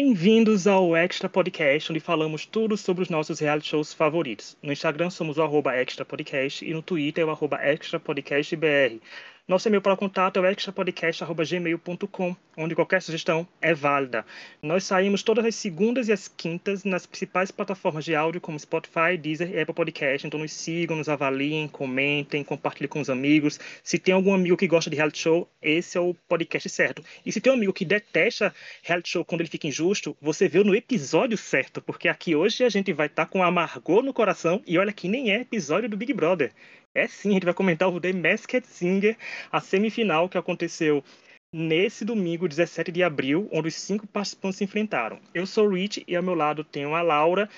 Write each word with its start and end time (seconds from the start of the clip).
Bem-vindos 0.00 0.68
ao 0.68 0.96
Extra 0.96 1.28
Podcast, 1.28 1.90
onde 1.90 1.98
falamos 1.98 2.46
tudo 2.46 2.76
sobre 2.76 3.02
os 3.02 3.08
nossos 3.08 3.40
reality 3.40 3.70
shows 3.70 3.92
favoritos. 3.92 4.56
No 4.62 4.70
Instagram 4.72 5.10
somos 5.10 5.38
o 5.38 5.42
arroba 5.42 5.74
Extra 5.74 6.04
Podcast 6.04 6.64
e 6.64 6.72
no 6.72 6.80
Twitter 6.80 7.22
é 7.22 7.26
o 7.26 7.30
arroba 7.32 7.56
Extra 7.56 7.98
Podcast 7.98 8.54
BR. 8.54 9.00
Nosso 9.48 9.66
e-mail 9.66 9.80
para 9.80 9.96
contato 9.96 10.36
é 10.36 10.40
o 10.42 10.46
extrapodcast.gmail.com, 10.46 12.36
onde 12.54 12.74
qualquer 12.74 13.00
sugestão 13.00 13.48
é 13.62 13.72
válida. 13.72 14.22
Nós 14.60 14.84
saímos 14.84 15.22
todas 15.22 15.42
as 15.42 15.54
segundas 15.54 16.08
e 16.08 16.12
as 16.12 16.28
quintas 16.28 16.84
nas 16.84 17.06
principais 17.06 17.50
plataformas 17.50 18.04
de 18.04 18.14
áudio, 18.14 18.42
como 18.42 18.60
Spotify, 18.60 19.16
Deezer 19.18 19.50
e 19.50 19.58
Apple 19.58 19.74
Podcast. 19.74 20.26
Então 20.26 20.38
nos 20.38 20.52
sigam, 20.52 20.98
nos 20.98 21.08
avaliem, 21.08 21.66
comentem, 21.66 22.44
compartilhem 22.44 22.90
com 22.90 23.00
os 23.00 23.08
amigos. 23.08 23.58
Se 23.82 23.98
tem 23.98 24.12
algum 24.12 24.34
amigo 24.34 24.54
que 24.54 24.68
gosta 24.68 24.90
de 24.90 24.96
reality 24.96 25.20
show, 25.20 25.48
esse 25.62 25.96
é 25.96 26.00
o 26.02 26.12
podcast 26.28 26.68
certo. 26.68 27.02
E 27.24 27.32
se 27.32 27.40
tem 27.40 27.50
um 27.50 27.56
amigo 27.56 27.72
que 27.72 27.86
detesta 27.86 28.54
reality 28.82 29.08
show 29.08 29.24
quando 29.24 29.40
ele 29.40 29.48
fica 29.48 29.66
injusto, 29.66 30.14
você 30.20 30.46
viu 30.46 30.62
no 30.62 30.74
episódio 30.74 31.38
certo, 31.38 31.80
porque 31.80 32.06
aqui 32.06 32.36
hoje 32.36 32.64
a 32.64 32.68
gente 32.68 32.92
vai 32.92 33.06
estar 33.06 33.24
tá 33.24 33.32
com 33.32 33.42
amargor 33.42 34.02
no 34.02 34.12
coração 34.12 34.62
e 34.66 34.76
olha 34.76 34.92
que 34.92 35.08
nem 35.08 35.30
é 35.30 35.40
episódio 35.40 35.88
do 35.88 35.96
Big 35.96 36.12
Brother. 36.12 36.52
É 36.98 37.06
sim, 37.06 37.30
a 37.30 37.32
gente 37.34 37.44
vai 37.44 37.54
comentar 37.54 37.88
o 37.88 38.00
The 38.00 38.12
Masked 38.12 38.66
Singer, 38.66 39.16
a 39.52 39.60
semifinal 39.60 40.28
que 40.28 40.36
aconteceu 40.36 41.04
nesse 41.52 42.04
domingo, 42.04 42.48
17 42.48 42.90
de 42.90 43.04
abril, 43.04 43.48
onde 43.52 43.68
os 43.68 43.74
cinco 43.74 44.06
participantes 44.06 44.58
se 44.58 44.64
enfrentaram. 44.64 45.20
Eu 45.32 45.46
sou 45.46 45.68
o 45.68 45.74
Rich 45.74 46.04
e 46.08 46.16
ao 46.16 46.22
meu 46.22 46.34
lado 46.34 46.64
tenho 46.64 46.94
a 46.94 47.02
Laura 47.02 47.48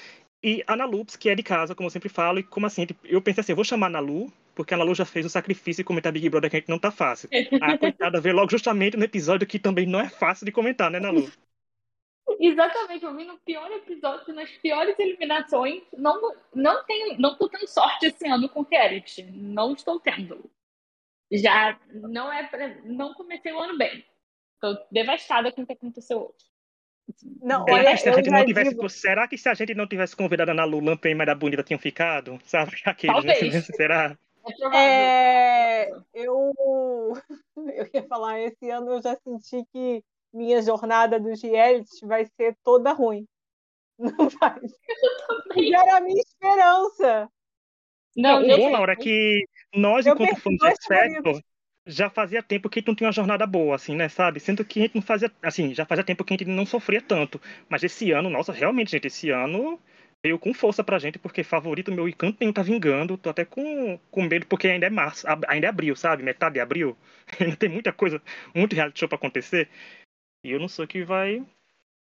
e 0.43 0.63
a 0.67 0.77
Nalups, 0.77 1.17
que 1.17 1.31
é 1.31 1.35
de 1.35 1.43
casa, 1.43 1.75
como 1.75 1.87
eu 1.87 1.91
sempre 1.91 2.11
falo. 2.11 2.39
E 2.39 2.43
como 2.43 2.67
assim? 2.67 2.87
Eu 3.05 3.23
pensei 3.23 3.41
assim, 3.41 3.53
eu 3.53 3.57
vou 3.57 3.65
chamar 3.65 3.87
a 3.87 3.91
Nalu, 3.91 4.31
porque 4.55 4.75
a 4.75 4.77
Nalu 4.77 4.95
já 4.95 5.05
fez 5.05 5.25
o 5.25 5.31
sacrifício 5.31 5.83
de 5.83 5.87
comentar 5.87 6.13
Big 6.13 6.29
Brother 6.29 6.51
que 6.51 6.57
a 6.57 6.61
gente 6.61 6.69
não 6.69 6.79
tá 6.79 6.91
fácil. 6.91 7.29
A 7.61 7.79
coitada 7.79 8.21
veio 8.21 8.37
logo 8.37 8.51
justamente 8.51 8.97
no 8.97 9.05
episódio 9.05 9.47
que 9.47 9.59
também 9.59 9.87
não 9.87 10.01
é 10.01 10.09
fácil 10.09 10.45
de 10.45 10.53
comentar, 10.53 10.91
né, 10.91 11.01
Nalu? 11.01 11.31
Exatamente, 12.39 13.05
eu 13.05 13.17
vim 13.17 13.25
no 13.25 13.39
pior 13.39 13.71
episódio, 13.73 14.35
nas 14.35 14.51
piores 14.51 14.99
eliminações. 14.99 15.83
Não, 15.97 16.21
não 16.55 16.85
tenho, 16.85 17.19
não 17.19 17.37
tô 17.37 17.49
tendo 17.49 17.67
sorte 17.67 18.07
esse 18.07 18.29
ano 18.29 18.49
com 18.49 18.63
reality. 18.63 19.23
Não 19.23 19.73
estou 19.73 19.99
tendo. 19.99 20.51
Já 21.33 21.79
não 21.93 22.33
é 22.33 22.47
pra, 22.47 22.69
não 22.85 23.15
comecei 23.15 23.53
o 23.53 23.59
ano 23.59 23.79
bem. 23.79 24.05
Estou 24.55 24.77
devastada 24.91 25.53
com 25.53 25.63
o 25.63 25.67
que 25.67 25.73
aconteceu 25.73 26.19
hoje. 26.19 26.51
Não, 27.43 27.65
olha, 27.69 27.97
se 27.97 28.09
a 28.09 28.13
gente 28.13 28.31
não 28.31 28.45
tivesse, 28.45 28.71
digo... 28.71 28.89
Será 28.89 29.27
que 29.27 29.37
se 29.37 29.49
a 29.49 29.55
gente 29.55 29.75
não 29.75 29.87
tivesse 29.87 30.15
convidado 30.15 30.51
a 30.51 30.55
Ana 30.55 30.65
Lu, 30.65 30.81
Lampa 30.81 31.09
e 31.09 31.15
Maria 31.15 31.35
Bonita 31.35 31.63
tinham 31.63 31.79
ficado? 31.79 32.39
Sabe? 32.45 32.73
Aqueles, 32.85 33.25
né? 33.25 33.35
Talvez. 33.35 33.67
Será? 33.75 34.17
É, 34.73 35.83
é, 35.83 35.91
eu, 36.15 36.53
eu 37.57 37.91
ia 37.93 38.03
falar, 38.09 38.41
esse 38.41 38.71
ano 38.71 38.93
eu 38.93 39.03
já 39.03 39.17
senti 39.17 39.65
que 39.73 40.03
minha 40.33 40.63
jornada 40.63 41.19
dos 41.19 41.43
realities 41.43 42.01
vai 42.03 42.27
ser 42.27 42.57
toda 42.63 42.93
ruim. 42.93 43.27
Não 43.99 44.29
vai. 44.29 44.59
E 45.57 45.75
era 45.75 45.99
a 45.99 46.01
minha 46.01 46.21
esperança. 46.21 47.29
Não, 48.17 48.43
o 48.43 48.57
bom, 48.57 48.71
Laura, 48.71 48.93
é 48.93 48.97
que 48.97 49.45
nós, 49.75 50.07
eu 50.07 50.15
enquanto 50.15 50.37
fãs 50.37 50.57
de 50.57 50.69
Expecto, 50.69 51.43
já 51.87 52.11
fazia 52.11 52.43
tempo 52.43 52.69
que 52.69 52.79
a 52.79 52.81
gente 52.81 52.89
não 52.89 52.95
tinha 52.95 53.07
uma 53.07 53.13
jornada 53.13 53.47
boa, 53.47 53.75
assim, 53.75 53.95
né, 53.95 54.09
sabe? 54.09 54.41
Sendo 54.41 54.65
que 54.65 54.81
a 54.81 54.83
gente 54.83 54.95
não 54.95 55.03
fazia, 55.03 55.31
assim, 55.43 55.75
já 55.75 55.85
fazia 55.85 56.05
tempo 56.05 56.25
que 56.25 56.35
a 56.35 56.37
gente 56.37 56.49
não 56.49 56.67
sofria 56.67 57.01
tanto. 57.01 57.41
Mas 57.69 57.83
esse 57.83 58.11
ano, 58.13 58.31
nossa, 58.31 58.53
realmente, 58.53 58.91
gente, 58.91 59.07
esse 59.07 59.31
ano 59.31 59.79
veio 60.23 60.39
com 60.39 60.53
força 60.53 60.85
pra 60.85 60.99
gente, 60.99 61.19
porque 61.19 61.43
favorito 61.43 61.91
meu 61.91 62.09
encanto 62.09 62.37
nenhum 62.41 62.53
tá 62.53 62.63
vingando. 62.63 63.17
Tô 63.17 63.31
até 63.31 63.45
com, 63.45 63.99
com 64.11 64.23
medo, 64.23 64.47
porque 64.47 64.69
ainda 64.69 64.87
é 64.87 64.91
março, 64.91 65.27
ainda 65.49 65.67
é 65.67 65.71
abril, 65.71 65.97
sabe? 65.97 66.23
Metade 66.23 66.55
de 66.55 66.61
abril. 66.61 66.97
Ainda 67.41 67.57
tem 67.57 67.69
muita 67.69 67.93
coisa, 67.93 68.21
muito 68.53 68.75
reality 68.75 68.99
show 68.99 69.09
pra 69.09 69.17
acontecer. 69.17 69.69
E 70.45 70.51
eu 70.51 70.61
não 70.61 70.69
sei 70.69 70.85
o 70.85 70.89
que 70.89 71.05
vai 71.05 71.45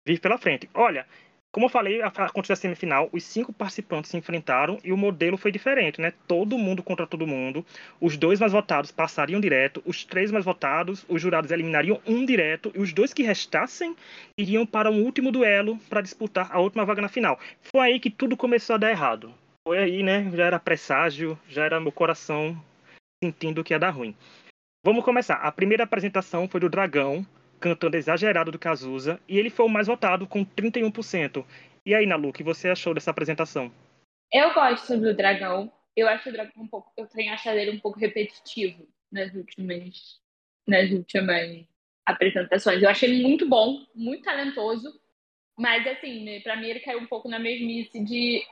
vir 0.06 0.20
pela 0.20 0.38
frente. 0.38 0.68
Olha, 0.74 1.06
como 1.52 1.66
eu 1.66 1.70
falei, 1.70 2.00
aconteceu 2.00 2.52
a 2.52 2.56
semifinal, 2.56 3.08
os 3.12 3.24
cinco 3.24 3.52
participantes 3.52 4.08
se 4.08 4.16
enfrentaram 4.16 4.78
e 4.84 4.92
o 4.92 4.96
modelo 4.96 5.36
foi 5.36 5.50
diferente, 5.50 6.00
né? 6.00 6.12
Todo 6.28 6.56
mundo 6.56 6.80
contra 6.80 7.08
todo 7.08 7.26
mundo. 7.26 7.66
Os 8.00 8.16
dois 8.16 8.38
mais 8.38 8.52
votados 8.52 8.92
passariam 8.92 9.40
direto, 9.40 9.82
os 9.84 10.04
três 10.04 10.30
mais 10.30 10.44
votados, 10.44 11.04
os 11.08 11.20
jurados 11.20 11.50
eliminariam 11.50 12.00
um 12.06 12.24
direto 12.24 12.70
e 12.72 12.78
os 12.78 12.92
dois 12.92 13.12
que 13.12 13.24
restassem 13.24 13.96
iriam 14.38 14.64
para 14.64 14.92
um 14.92 15.02
último 15.02 15.32
duelo 15.32 15.76
para 15.88 16.00
disputar 16.00 16.48
a 16.52 16.60
última 16.60 16.84
vaga 16.84 17.02
na 17.02 17.08
final. 17.08 17.36
Foi 17.62 17.80
aí 17.80 17.98
que 17.98 18.10
tudo 18.10 18.36
começou 18.36 18.74
a 18.74 18.78
dar 18.78 18.90
errado. 18.90 19.34
Foi 19.66 19.78
aí, 19.78 20.04
né? 20.04 20.30
Já 20.32 20.44
era 20.44 20.60
presságio, 20.60 21.36
já 21.48 21.64
era 21.64 21.80
meu 21.80 21.90
coração 21.90 22.56
sentindo 23.22 23.64
que 23.64 23.74
ia 23.74 23.78
dar 23.78 23.90
ruim. 23.90 24.14
Vamos 24.84 25.04
começar. 25.04 25.34
A 25.34 25.50
primeira 25.50 25.82
apresentação 25.82 26.48
foi 26.48 26.60
do 26.60 26.70
Dragão, 26.70 27.26
cantando 27.60 27.96
exagerado 27.96 28.50
do 28.50 28.58
Cazuza, 28.58 29.20
e 29.28 29.38
ele 29.38 29.50
foi 29.50 29.66
o 29.66 29.68
mais 29.68 29.86
votado 29.86 30.26
com 30.26 30.44
31%. 30.44 31.44
E 31.84 31.94
aí, 31.94 32.06
Nalu, 32.06 32.30
o 32.30 32.32
que 32.32 32.42
você 32.42 32.68
achou 32.68 32.94
dessa 32.94 33.10
apresentação? 33.10 33.72
Eu 34.32 34.52
gosto 34.54 34.96
do 34.96 35.14
Dragão. 35.14 35.72
Eu 35.96 36.08
acho 36.08 36.28
o 36.28 36.32
Dragão 36.32 36.62
um 36.62 36.68
pouco. 36.68 36.92
Eu 36.96 37.06
tenho 37.06 37.32
achado 37.32 37.58
ele 37.58 37.72
um 37.72 37.80
pouco 37.80 37.98
repetitivo 37.98 38.86
nas 39.10 39.34
últimas, 39.34 40.20
nas 40.66 40.90
últimas 40.90 41.66
apresentações. 42.06 42.82
Eu 42.82 42.88
achei 42.88 43.10
ele 43.10 43.22
muito 43.22 43.48
bom, 43.48 43.84
muito 43.94 44.24
talentoso. 44.24 45.00
Mas, 45.58 45.86
assim, 45.86 46.24
né, 46.24 46.40
pra 46.40 46.56
mim 46.56 46.68
ele 46.68 46.80
caiu 46.80 47.00
um 47.00 47.06
pouco 47.06 47.28
na 47.28 47.38
mesmice 47.38 48.02
de. 48.02 48.42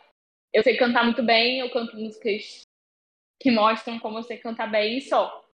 Eu 0.53 0.63
sei 0.63 0.77
cantar 0.77 1.05
muito 1.05 1.23
bem, 1.23 1.61
eu 1.61 1.71
canto 1.71 1.97
músicas 1.97 2.63
que 3.41 3.51
mostram 3.51 3.99
como 3.99 4.19
eu 4.19 4.23
sei 4.23 4.39
cantar 4.39 4.71
bem 4.71 4.99
e 4.99 5.03
só. 5.03 5.45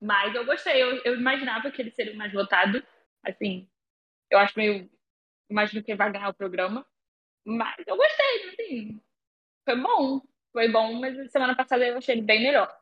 Mas 0.00 0.34
eu 0.34 0.44
gostei, 0.44 0.82
eu, 0.82 1.00
eu 1.04 1.14
imaginava 1.14 1.70
que 1.70 1.80
ele 1.80 1.90
seria 1.90 2.14
mais 2.14 2.32
votado. 2.32 2.82
Assim, 3.24 3.68
eu 4.30 4.38
acho 4.38 4.58
meio. 4.58 4.90
Imagino 5.48 5.82
que 5.82 5.94
vai 5.94 6.10
ganhar 6.10 6.28
o 6.28 6.34
programa. 6.34 6.86
Mas 7.44 7.76
eu 7.86 7.96
gostei, 7.96 8.48
assim. 8.50 9.00
Foi 9.64 9.76
bom. 9.76 10.20
Foi 10.52 10.68
bom, 10.68 10.94
mas 10.94 11.30
semana 11.30 11.56
passada 11.56 11.86
eu 11.86 11.96
achei 11.96 12.14
ele 12.14 12.22
bem 12.22 12.42
melhor. 12.42 12.74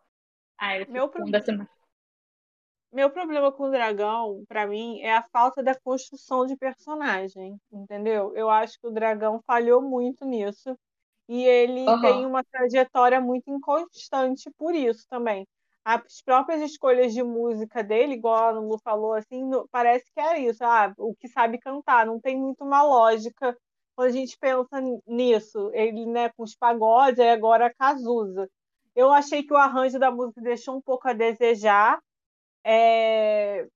Aí 0.58 0.86
Meu 0.88 1.08
problema. 1.08 1.44
Semana. 1.44 1.70
Meu 2.92 3.08
problema 3.08 3.52
com 3.52 3.64
o 3.64 3.70
dragão, 3.70 4.44
para 4.48 4.66
mim, 4.66 5.00
é 5.00 5.14
a 5.14 5.22
falta 5.22 5.62
da 5.62 5.78
construção 5.78 6.44
de 6.44 6.56
personagem, 6.56 7.56
entendeu? 7.70 8.34
Eu 8.34 8.50
acho 8.50 8.80
que 8.80 8.86
o 8.88 8.90
dragão 8.90 9.40
falhou 9.46 9.80
muito 9.80 10.24
nisso. 10.24 10.76
E 11.28 11.44
ele 11.44 11.88
uhum. 11.88 12.00
tem 12.00 12.26
uma 12.26 12.42
trajetória 12.42 13.20
muito 13.20 13.48
inconstante 13.48 14.50
por 14.58 14.74
isso 14.74 15.06
também 15.08 15.46
as 15.84 16.22
próprias 16.22 16.60
escolhas 16.62 17.12
de 17.12 17.22
música 17.22 17.82
dele, 17.82 18.14
igual 18.14 18.36
a 18.36 18.50
Lu 18.50 18.78
falou, 18.78 19.14
assim, 19.14 19.42
parece 19.70 20.04
que 20.12 20.20
é 20.20 20.38
isso, 20.40 20.62
ah, 20.64 20.92
o 20.98 21.14
que 21.14 21.28
sabe 21.28 21.58
cantar, 21.58 22.06
não 22.06 22.20
tem 22.20 22.36
muito 22.36 22.64
uma 22.64 22.82
lógica 22.82 23.56
quando 23.96 24.08
a 24.08 24.12
gente 24.12 24.36
pensa 24.38 24.80
nisso. 25.06 25.70
Ele, 25.74 26.06
né, 26.06 26.30
com 26.30 26.42
os 26.42 26.54
pagodes, 26.56 27.18
e 27.18 27.28
agora 27.28 27.66
a 27.66 27.74
Cazuza. 27.74 28.48
Eu 28.94 29.12
achei 29.12 29.42
que 29.42 29.52
o 29.52 29.56
arranjo 29.56 29.98
da 29.98 30.10
música 30.10 30.40
deixou 30.40 30.76
um 30.76 30.82
pouco 30.82 31.08
a 31.08 31.12
desejar, 31.12 32.00
é... 32.64 33.66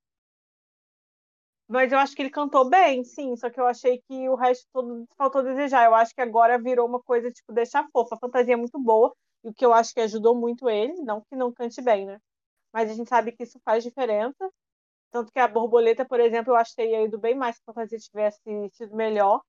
mas 1.68 1.92
eu 1.92 1.98
acho 1.98 2.14
que 2.14 2.22
ele 2.22 2.30
cantou 2.30 2.68
bem, 2.68 3.04
sim, 3.04 3.36
só 3.36 3.50
que 3.50 3.60
eu 3.60 3.66
achei 3.66 4.00
que 4.08 4.28
o 4.28 4.34
resto 4.34 4.66
todo 4.72 5.06
faltou 5.16 5.42
desejar. 5.42 5.84
Eu 5.86 5.94
acho 5.94 6.14
que 6.14 6.20
agora 6.20 6.58
virou 6.58 6.86
uma 6.88 7.00
coisa, 7.02 7.30
tipo, 7.30 7.52
deixar 7.52 7.86
fofa. 7.92 8.14
A 8.16 8.18
fantasia 8.18 8.54
é 8.54 8.56
muito 8.56 8.78
boa, 8.80 9.14
e 9.44 9.48
o 9.48 9.54
que 9.54 9.64
eu 9.64 9.72
acho 9.74 9.92
que 9.92 10.00
ajudou 10.00 10.34
muito 10.34 10.68
ele, 10.70 10.94
não 11.02 11.20
que 11.20 11.36
não 11.36 11.52
cante 11.52 11.82
bem, 11.82 12.06
né? 12.06 12.18
Mas 12.72 12.90
a 12.90 12.94
gente 12.94 13.08
sabe 13.08 13.30
que 13.30 13.42
isso 13.44 13.60
faz 13.64 13.84
diferença. 13.84 14.50
Tanto 15.10 15.30
que 15.30 15.38
a 15.38 15.46
borboleta, 15.46 16.04
por 16.04 16.18
exemplo, 16.18 16.52
eu 16.52 16.56
achei 16.56 16.74
teria 16.74 17.04
ido 17.04 17.18
bem 17.18 17.34
mais 17.34 17.56
se 17.56 17.62
a 17.62 17.72
fantasia 17.72 17.98
tivesse 17.98 18.40
sido 18.72 18.96
melhor. 18.96 19.42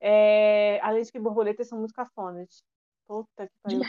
É... 0.00 0.78
Além 0.80 1.02
de 1.02 1.10
que 1.10 1.18
borboletas 1.18 1.66
são 1.66 1.78
muito 1.78 1.94
cafonas. 1.94 2.62
Puta 3.08 3.46
que 3.46 3.52
pariu. 3.62 3.80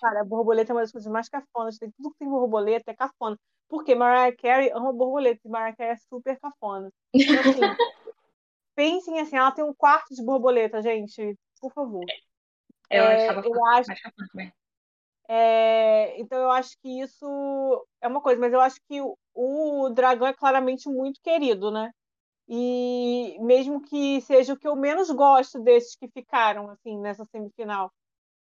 Cara, 0.00 0.20
a 0.20 0.24
borboleta 0.24 0.72
é 0.72 0.74
uma 0.74 0.82
das 0.82 0.92
coisas 0.92 1.10
mais 1.10 1.28
cafonas. 1.28 1.78
Tem 1.78 1.90
tudo 1.92 2.10
que 2.10 2.18
tem 2.18 2.28
borboleta 2.28 2.90
é 2.90 2.94
cafona. 2.94 3.38
Porque 3.68 3.94
Mariah 3.94 4.36
Carey 4.36 4.70
ama 4.70 4.92
borboleta 4.92 5.40
e 5.44 5.48
Mariah 5.48 5.76
Carey 5.76 5.92
é 5.92 5.96
super 5.96 6.38
cafona. 6.38 6.90
Então, 7.14 7.40
assim, 7.40 7.60
pensem 8.74 9.20
assim, 9.20 9.36
ela 9.36 9.52
tem 9.52 9.64
um 9.64 9.74
quarto 9.74 10.14
de 10.14 10.22
borboleta, 10.22 10.82
gente. 10.82 11.38
Por 11.60 11.72
favor. 11.72 12.04
Eu, 12.90 13.04
é, 13.04 13.28
eu 13.30 13.66
acho. 13.66 13.92
É, 15.28 16.20
então 16.20 16.38
eu 16.38 16.50
acho 16.50 16.76
que 16.80 17.00
isso 17.00 17.86
é 18.00 18.06
uma 18.08 18.20
coisa, 18.20 18.40
mas 18.40 18.52
eu 18.52 18.60
acho 18.60 18.80
que 18.88 19.00
o, 19.00 19.16
o 19.34 19.90
dragão 19.90 20.26
é 20.28 20.34
claramente 20.34 20.88
muito 20.88 21.20
querido, 21.20 21.70
né? 21.70 21.90
E 22.48 23.38
mesmo 23.40 23.82
que 23.82 24.20
seja 24.22 24.54
o 24.54 24.58
que 24.58 24.68
eu 24.68 24.76
menos 24.76 25.10
gosto 25.10 25.60
desses 25.60 25.96
que 25.96 26.08
ficaram 26.08 26.70
assim 26.70 26.98
nessa 27.00 27.24
semifinal. 27.26 27.92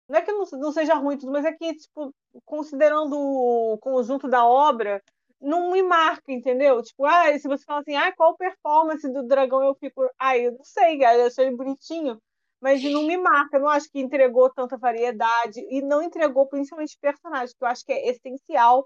Não 0.09 0.19
é 0.19 0.21
que 0.23 0.31
não, 0.31 0.45
não 0.59 0.71
seja 0.71 0.95
ruim 0.95 1.17
tudo, 1.17 1.31
mas 1.31 1.45
é 1.45 1.53
que, 1.53 1.75
tipo, 1.75 2.13
considerando 2.45 3.15
o 3.17 3.77
conjunto 3.79 4.27
da 4.27 4.45
obra, 4.45 5.03
não 5.41 5.71
me 5.71 5.83
marca, 5.83 6.31
entendeu? 6.31 6.81
Tipo, 6.83 7.05
ah, 7.05 7.37
se 7.39 7.47
você 7.47 7.63
fala 7.65 7.81
assim, 7.81 7.95
ah, 7.95 8.11
qual 8.15 8.35
performance 8.37 9.07
do 9.11 9.23
dragão 9.27 9.63
eu 9.63 9.75
fico. 9.75 10.09
Ah, 10.19 10.37
eu 10.37 10.53
não 10.53 10.63
sei, 10.63 11.03
eu 11.03 11.27
achei 11.27 11.51
bonitinho 11.55 12.19
mas 12.61 12.83
não 12.83 13.03
me 13.03 13.17
marca. 13.17 13.57
Eu 13.57 13.61
não 13.61 13.69
acho 13.69 13.89
que 13.91 14.00
entregou 14.00 14.51
tanta 14.51 14.77
variedade 14.77 15.59
e 15.69 15.81
não 15.81 16.01
entregou 16.01 16.47
principalmente 16.47 16.97
personagens, 17.01 17.53
que 17.53 17.63
eu 17.63 17.67
acho 17.67 17.85
que 17.85 17.91
é 17.91 18.09
essencial 18.09 18.85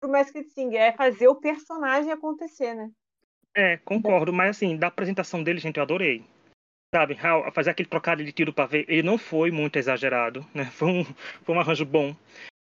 pro 0.00 0.10
Masked 0.10 0.48
Singer, 0.50 0.80
é 0.80 0.92
fazer 0.92 1.28
o 1.28 1.36
personagem 1.36 2.10
acontecer, 2.10 2.74
né? 2.74 2.90
É, 3.54 3.76
concordo, 3.78 4.32
mas 4.32 4.56
assim, 4.56 4.76
da 4.76 4.86
apresentação 4.86 5.42
dele, 5.42 5.60
gente, 5.60 5.76
eu 5.76 5.82
adorei. 5.82 6.24
sabe, 6.94 7.16
fazer 7.52 7.70
aquele 7.70 7.88
trocado 7.88 8.24
de 8.24 8.32
tiro 8.32 8.52
para 8.52 8.66
ver, 8.66 8.84
ele 8.88 9.02
não 9.02 9.16
foi 9.16 9.50
muito 9.50 9.78
exagerado, 9.78 10.44
né? 10.54 10.64
Foi 10.72 10.88
um, 10.88 11.04
foi 11.44 11.54
um 11.54 11.60
arranjo 11.60 11.84
bom. 11.84 12.14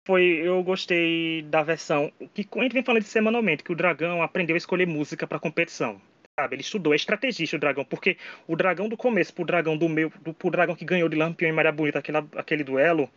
Foi, 0.05 0.23
eu 0.23 0.63
gostei 0.63 1.43
da 1.43 1.61
versão 1.61 2.11
que 2.33 2.47
a 2.55 2.61
gente 2.63 2.73
vem 2.73 2.83
falando 2.83 3.03
semanalmente, 3.03 3.63
que 3.63 3.71
o 3.71 3.75
dragão 3.75 4.23
aprendeu 4.23 4.55
a 4.55 4.57
escolher 4.57 4.87
música 4.87 5.27
para 5.27 5.39
competição. 5.39 6.01
Sabe? 6.39 6.55
Ele 6.55 6.61
estudou, 6.61 6.93
é 6.93 6.95
estrategista 6.95 7.57
o 7.57 7.59
dragão, 7.59 7.83
porque 7.83 8.15
o 8.47 8.55
dragão 8.55 8.87
do 8.87 8.95
começo 8.95 9.33
pro 9.33 9.43
dragão 9.43 9.77
do 9.77 9.89
meio, 9.89 10.09
do, 10.21 10.33
pro 10.33 10.49
dragão 10.49 10.73
que 10.73 10.85
ganhou 10.85 11.09
de 11.09 11.17
Lampião 11.17 11.49
e 11.49 11.51
Maria 11.51 11.71
Bonita 11.71 11.99
aquele, 11.99 12.17
aquele 12.17 12.63
duelo, 12.63 13.09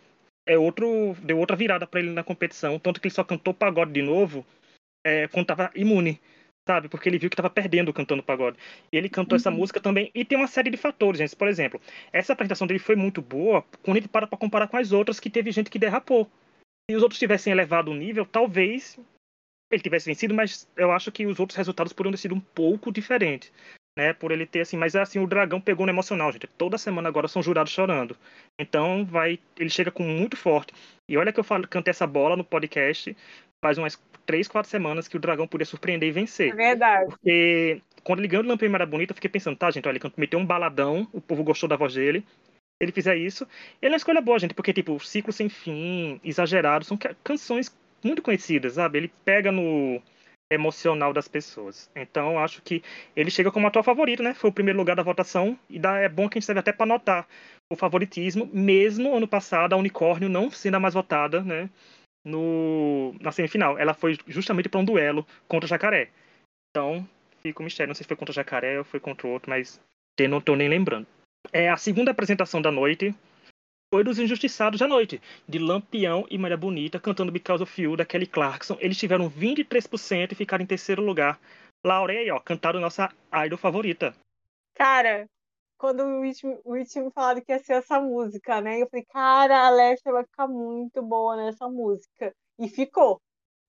é 0.44 0.58
outro, 0.58 1.14
deu 1.22 1.38
outra 1.38 1.54
virada 1.54 1.86
para 1.86 2.00
ele 2.00 2.10
na 2.10 2.24
competição, 2.24 2.80
tanto 2.80 3.00
que 3.00 3.06
ele 3.06 3.14
só 3.14 3.22
cantou 3.22 3.54
pagode 3.54 3.92
de 3.92 4.02
novo 4.02 4.44
é, 5.06 5.28
quando 5.28 5.46
tava 5.46 5.70
imune 5.76 6.20
sabe? 6.66 6.88
Porque 6.88 7.08
ele 7.08 7.18
viu 7.18 7.28
que 7.28 7.34
estava 7.34 7.50
perdendo 7.50 7.92
cantando 7.92 8.22
pagode. 8.22 8.56
E 8.92 8.96
ele 8.96 9.08
cantou 9.08 9.34
uhum. 9.34 9.40
essa 9.40 9.50
música 9.50 9.80
também. 9.80 10.10
E 10.14 10.24
tem 10.24 10.38
uma 10.38 10.46
série 10.46 10.70
de 10.70 10.76
fatores, 10.76 11.18
gente. 11.18 11.34
Por 11.34 11.48
exemplo, 11.48 11.80
essa 12.12 12.32
apresentação 12.32 12.66
dele 12.66 12.78
foi 12.78 12.94
muito 12.94 13.20
boa 13.20 13.64
quando 13.82 13.96
ele 13.96 14.08
para 14.08 14.26
para 14.26 14.38
comparar 14.38 14.68
com 14.68 14.76
as 14.76 14.92
outras, 14.92 15.18
que 15.18 15.28
teve 15.28 15.50
gente 15.50 15.70
que 15.70 15.78
derrapou. 15.78 16.30
Se 16.88 16.96
os 16.96 17.02
outros 17.02 17.18
tivessem 17.18 17.52
elevado 17.52 17.90
o 17.90 17.94
nível, 17.94 18.24
talvez 18.24 18.98
ele 19.74 19.82
tivesse 19.82 20.06
vencido, 20.06 20.34
mas 20.34 20.68
eu 20.76 20.92
acho 20.92 21.10
que 21.10 21.26
os 21.26 21.38
outros 21.40 21.56
resultados 21.56 21.92
poderiam 21.92 22.12
ter 22.12 22.18
sido 22.18 22.34
um 22.34 22.40
pouco 22.40 22.92
diferentes. 22.92 23.52
Né, 23.94 24.14
por 24.14 24.32
ele 24.32 24.46
ter 24.46 24.62
assim, 24.62 24.78
mas 24.78 24.96
assim, 24.96 25.18
o 25.18 25.26
dragão 25.26 25.60
pegou 25.60 25.84
no 25.84 25.92
emocional, 25.92 26.32
gente. 26.32 26.46
Toda 26.46 26.78
semana 26.78 27.10
agora 27.10 27.28
são 27.28 27.42
jurados 27.42 27.70
chorando. 27.70 28.16
Então 28.58 29.04
vai, 29.04 29.38
ele 29.58 29.68
chega 29.68 29.90
com 29.90 30.02
muito 30.02 30.34
forte. 30.34 30.72
E 31.06 31.18
olha 31.18 31.30
que 31.30 31.38
eu 31.38 31.44
falo, 31.44 31.68
cantei 31.68 31.90
essa 31.90 32.06
bola 32.06 32.34
no 32.34 32.42
podcast 32.42 33.14
faz 33.62 33.78
umas 33.78 33.98
três, 34.26 34.48
quatro 34.48 34.70
semanas 34.70 35.06
que 35.06 35.16
o 35.16 35.20
dragão 35.20 35.46
podia 35.46 35.64
surpreender 35.64 36.08
e 36.08 36.12
vencer. 36.12 36.52
É 36.52 36.56
verdade. 36.56 37.06
Porque 37.10 37.80
quando 38.02 38.18
ele 38.18 38.28
ganhou 38.28 38.44
o 38.44 38.48
Lampião 38.48 38.74
Era 38.74 38.84
Bonita, 38.84 39.12
eu 39.12 39.14
fiquei 39.14 39.30
pensando, 39.30 39.56
tá, 39.56 39.70
gente, 39.70 39.86
olha, 39.86 39.98
ele 39.98 40.12
meteu 40.16 40.38
um 40.38 40.46
baladão, 40.46 41.06
o 41.12 41.20
povo 41.20 41.44
gostou 41.44 41.68
da 41.68 41.76
voz 41.76 41.94
dele. 41.94 42.20
Se 42.20 42.84
ele 42.84 42.92
fizer 42.92 43.16
isso, 43.16 43.46
ele 43.80 43.90
é 43.90 43.94
uma 43.94 43.96
escolha 43.96 44.20
boa, 44.20 44.38
gente, 44.38 44.54
porque, 44.54 44.72
tipo, 44.72 44.98
Ciclo 44.98 45.32
Sem 45.32 45.48
Fim, 45.48 46.20
Exagerado, 46.24 46.84
são 46.84 46.98
canções 47.22 47.72
muito 48.04 48.22
conhecidas, 48.22 48.74
sabe? 48.74 48.98
Ele 48.98 49.12
pega 49.24 49.52
no 49.52 50.00
emocional 50.52 51.12
das 51.12 51.28
pessoas. 51.28 51.90
Então, 51.96 52.38
acho 52.38 52.60
que 52.62 52.82
ele 53.16 53.30
chega 53.30 53.50
como 53.50 53.66
atual 53.66 53.82
favorito, 53.82 54.22
né? 54.22 54.34
Foi 54.34 54.50
o 54.50 54.52
primeiro 54.52 54.78
lugar 54.78 54.94
da 54.94 55.02
votação 55.02 55.58
e 55.68 55.78
dá, 55.78 55.98
é 55.98 56.08
bom 56.08 56.28
que 56.28 56.36
a 56.36 56.40
gente 56.40 56.46
serve 56.46 56.60
até 56.60 56.72
para 56.72 56.86
notar 56.86 57.26
o 57.70 57.76
favoritismo, 57.76 58.50
mesmo 58.52 59.16
ano 59.16 59.26
passado 59.26 59.72
a 59.72 59.76
Unicórnio 59.76 60.28
não 60.28 60.50
sendo 60.50 60.74
a 60.74 60.80
mais 60.80 60.92
votada, 60.92 61.42
né? 61.42 61.70
no, 62.24 63.14
na 63.20 63.32
semifinal. 63.32 63.78
Ela 63.78 63.94
foi 63.94 64.18
justamente 64.26 64.68
para 64.68 64.80
um 64.80 64.84
duelo 64.84 65.26
contra 65.48 65.66
o 65.66 65.68
Jacaré. 65.68 66.10
Então, 66.70 67.06
fica 67.42 67.60
o 67.60 67.62
um 67.62 67.64
mistério. 67.64 67.88
Não 67.88 67.94
sei 67.94 68.04
se 68.04 68.08
foi 68.08 68.16
contra 68.16 68.32
o 68.32 68.34
Jacaré 68.34 68.78
ou 68.78 68.84
foi 68.84 69.00
contra 69.00 69.26
o 69.26 69.30
outro, 69.30 69.50
mas 69.50 69.80
não 70.28 70.38
estou 70.38 70.56
nem 70.56 70.68
lembrando. 70.68 71.06
É 71.52 71.68
a 71.68 71.76
segunda 71.76 72.12
apresentação 72.12 72.62
da 72.62 72.70
noite 72.70 73.14
foi 73.92 74.02
dos 74.02 74.18
Injustiçados 74.18 74.80
da 74.80 74.88
Noite, 74.88 75.20
de 75.46 75.58
Lampião 75.58 76.26
e 76.30 76.38
Maria 76.38 76.56
Bonita, 76.56 76.98
cantando 76.98 77.30
Because 77.30 77.62
of 77.62 77.82
You, 77.82 77.94
da 77.94 78.06
Kelly 78.06 78.26
Clarkson. 78.26 78.74
Eles 78.80 78.96
tiveram 78.96 79.28
23% 79.28 80.32
e 80.32 80.34
ficaram 80.34 80.64
em 80.64 80.66
terceiro 80.66 81.02
lugar. 81.02 81.38
Laura, 81.84 82.14
aí, 82.14 82.30
ó, 82.30 82.40
cantaram 82.40 82.80
nossa 82.80 83.12
idol 83.44 83.58
favorita. 83.58 84.14
Cara, 84.74 85.28
quando 85.76 86.04
o 86.04 86.22
Rich, 86.22 86.46
o 86.64 87.10
falaram 87.10 87.42
que 87.42 87.52
ia 87.52 87.58
ser 87.58 87.74
essa 87.74 88.00
música, 88.00 88.62
né? 88.62 88.80
Eu 88.80 88.88
falei, 88.88 89.04
cara, 89.04 89.58
a 89.58 89.66
Alessia 89.66 90.10
vai 90.10 90.24
ficar 90.24 90.48
muito 90.48 91.02
boa 91.02 91.36
nessa 91.36 91.68
música. 91.68 92.32
E 92.58 92.70
ficou. 92.70 93.20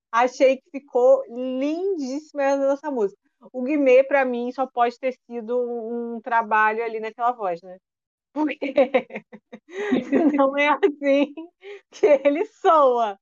Achei 0.09 0.55
que 0.55 0.69
ficou 0.71 1.21
lindíssima 1.27 2.43
essa 2.43 2.89
música. 2.89 3.19
O 3.51 3.61
Guimê, 3.61 4.05
para 4.05 4.23
mim, 4.23 4.53
só 4.53 4.65
pode 4.65 4.97
ter 4.97 5.17
sido 5.29 5.59
um 5.59 6.21
trabalho 6.21 6.81
ali 6.81 7.01
naquela 7.01 7.33
voz, 7.33 7.61
né? 7.61 7.77
Porque 8.33 8.73
não 10.35 10.57
é 10.57 10.69
assim 10.69 11.33
que 11.91 12.05
ele 12.25 12.45
soa. 12.45 13.17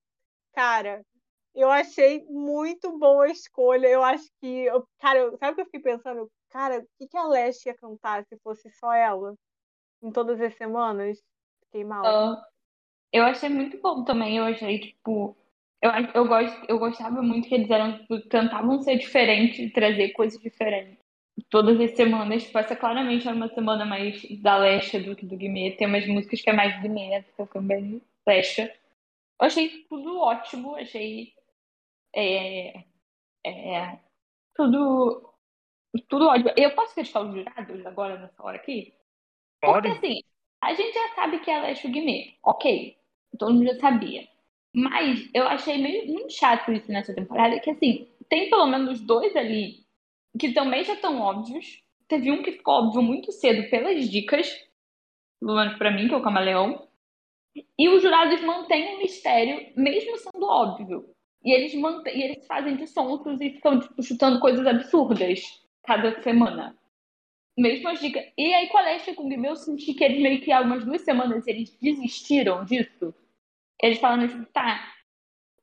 Cara, 0.53 1.05
eu 1.53 1.69
achei 1.69 2.25
muito 2.25 2.97
boa 2.97 3.25
a 3.25 3.29
escolha. 3.29 3.87
Eu 3.87 4.03
acho 4.03 4.25
que. 4.41 4.67
Cara, 4.99 5.37
sabe 5.37 5.51
o 5.51 5.55
que 5.55 5.61
eu 5.61 5.65
fiquei 5.65 5.81
pensando? 5.81 6.31
Cara, 6.49 6.79
o 6.79 6.87
que, 6.97 7.07
que 7.07 7.17
a 7.17 7.25
Leste 7.25 7.67
ia 7.67 7.75
cantar 7.75 8.23
se 8.25 8.37
fosse 8.39 8.69
só 8.71 8.93
ela? 8.93 9.35
Em 10.01 10.11
todas 10.11 10.41
as 10.41 10.55
semanas? 10.55 11.21
Fiquei 11.65 11.83
mal. 11.83 12.33
Uh, 12.33 12.37
eu 13.11 13.23
achei 13.23 13.49
muito 13.49 13.79
bom 13.81 14.03
também. 14.03 14.37
Eu 14.37 14.45
achei, 14.45 14.79
tipo. 14.79 15.35
Eu, 15.81 15.91
eu, 16.13 16.27
gost, 16.27 16.65
eu 16.69 16.77
gostava 16.77 17.21
muito 17.23 17.49
que 17.49 17.55
eles 17.55 17.69
eram, 17.69 17.97
tipo, 17.97 18.21
tentavam 18.29 18.79
ser 18.81 18.97
diferentes, 18.97 19.73
trazer 19.73 20.11
coisas 20.11 20.39
diferentes. 20.39 21.00
Todas 21.49 21.79
as 21.79 21.91
semanas, 21.91 22.43
tipo, 22.43 22.57
essa 22.57 22.75
claramente 22.75 23.27
era 23.27 23.35
uma 23.35 23.47
semana 23.47 23.85
mais 23.85 24.23
da 24.41 24.57
Leste 24.57 24.99
do 24.99 25.15
que 25.15 25.25
do 25.25 25.37
Guimê. 25.37 25.71
Tem 25.71 25.87
umas 25.87 26.05
músicas 26.07 26.41
que 26.41 26.49
é 26.49 26.53
mais 26.53 26.81
Guimê, 26.81 27.09
né? 27.09 27.21
Porque 27.23 27.41
eu 27.41 27.47
também 27.47 28.01
Leste. 28.27 28.61
Eu 28.61 28.71
achei 29.39 29.85
tudo 29.89 30.19
ótimo, 30.19 30.75
achei. 30.75 31.33
É, 32.13 32.83
é, 33.45 33.99
tudo 34.55 35.31
tudo 36.07 36.27
ótimo. 36.27 36.51
Eu 36.57 36.71
posso 36.75 36.93
fechar 36.93 37.21
os 37.21 37.33
jurados 37.33 37.85
agora, 37.85 38.17
nessa 38.17 38.43
hora 38.43 38.57
aqui? 38.57 38.93
Pode. 39.61 39.89
Porque, 39.89 40.05
assim, 40.05 40.23
a 40.61 40.73
gente 40.73 40.93
já 40.93 41.15
sabe 41.15 41.39
que 41.39 41.51
ela 41.51 41.67
é 41.67 41.75
Shugime. 41.75 42.37
Ok. 42.43 42.97
Todo 43.37 43.53
mundo 43.53 43.65
já 43.65 43.79
sabia. 43.79 44.27
Mas 44.73 45.29
eu 45.33 45.47
achei 45.47 45.77
meio, 45.77 46.07
muito 46.07 46.31
chato 46.31 46.71
isso 46.71 46.91
nessa 46.91 47.13
temporada, 47.13 47.59
que, 47.59 47.69
assim, 47.69 48.07
tem 48.29 48.49
pelo 48.49 48.67
menos 48.67 49.01
dois 49.01 49.35
ali 49.35 49.80
que 50.37 50.53
também 50.53 50.83
já 50.83 50.93
estão 50.93 51.19
óbvios. 51.19 51.81
Teve 52.07 52.31
um 52.31 52.43
que 52.43 52.53
ficou 52.53 52.75
óbvio 52.75 53.01
muito 53.01 53.31
cedo 53.31 53.69
pelas 53.69 54.09
dicas, 54.09 54.47
pelo 55.39 55.55
menos 55.55 55.77
pra 55.77 55.91
mim, 55.91 56.07
que 56.07 56.13
é 56.13 56.17
o 56.17 56.23
Camaleão. 56.23 56.87
E 57.77 57.89
os 57.89 58.01
jurados 58.01 58.41
mantêm 58.41 58.95
o 58.95 58.99
mistério, 58.99 59.71
mesmo 59.75 60.17
sendo 60.17 60.45
óbvio. 60.45 61.09
E 61.43 61.51
eles, 61.51 61.73
mantêm, 61.73 62.17
e 62.17 62.23
eles 62.23 62.45
fazem 62.45 62.75
de 62.75 62.87
sonsos 62.87 63.41
e 63.41 63.51
ficam 63.51 63.79
tipo, 63.79 64.01
chutando 64.03 64.39
coisas 64.39 64.65
absurdas 64.65 65.41
cada 65.83 66.21
semana. 66.21 66.77
Mesmas 67.57 67.99
dicas. 67.99 68.23
E 68.37 68.53
aí, 68.53 68.67
com 68.67 68.77
a 68.77 68.81
Leste 68.81 69.13
com 69.13 69.25
o 69.25 69.29
Guimê, 69.29 69.49
eu 69.49 69.55
senti 69.55 69.93
que 69.93 70.03
eles 70.03 70.21
meio 70.21 70.41
que 70.41 70.51
há 70.51 70.61
umas 70.61 70.85
duas 70.85 71.01
semanas 71.01 71.45
eles 71.47 71.75
desistiram 71.81 72.63
disso. 72.63 73.13
Eles 73.81 73.99
falaram, 73.99 74.27
tipo, 74.27 74.45
tá. 74.53 74.93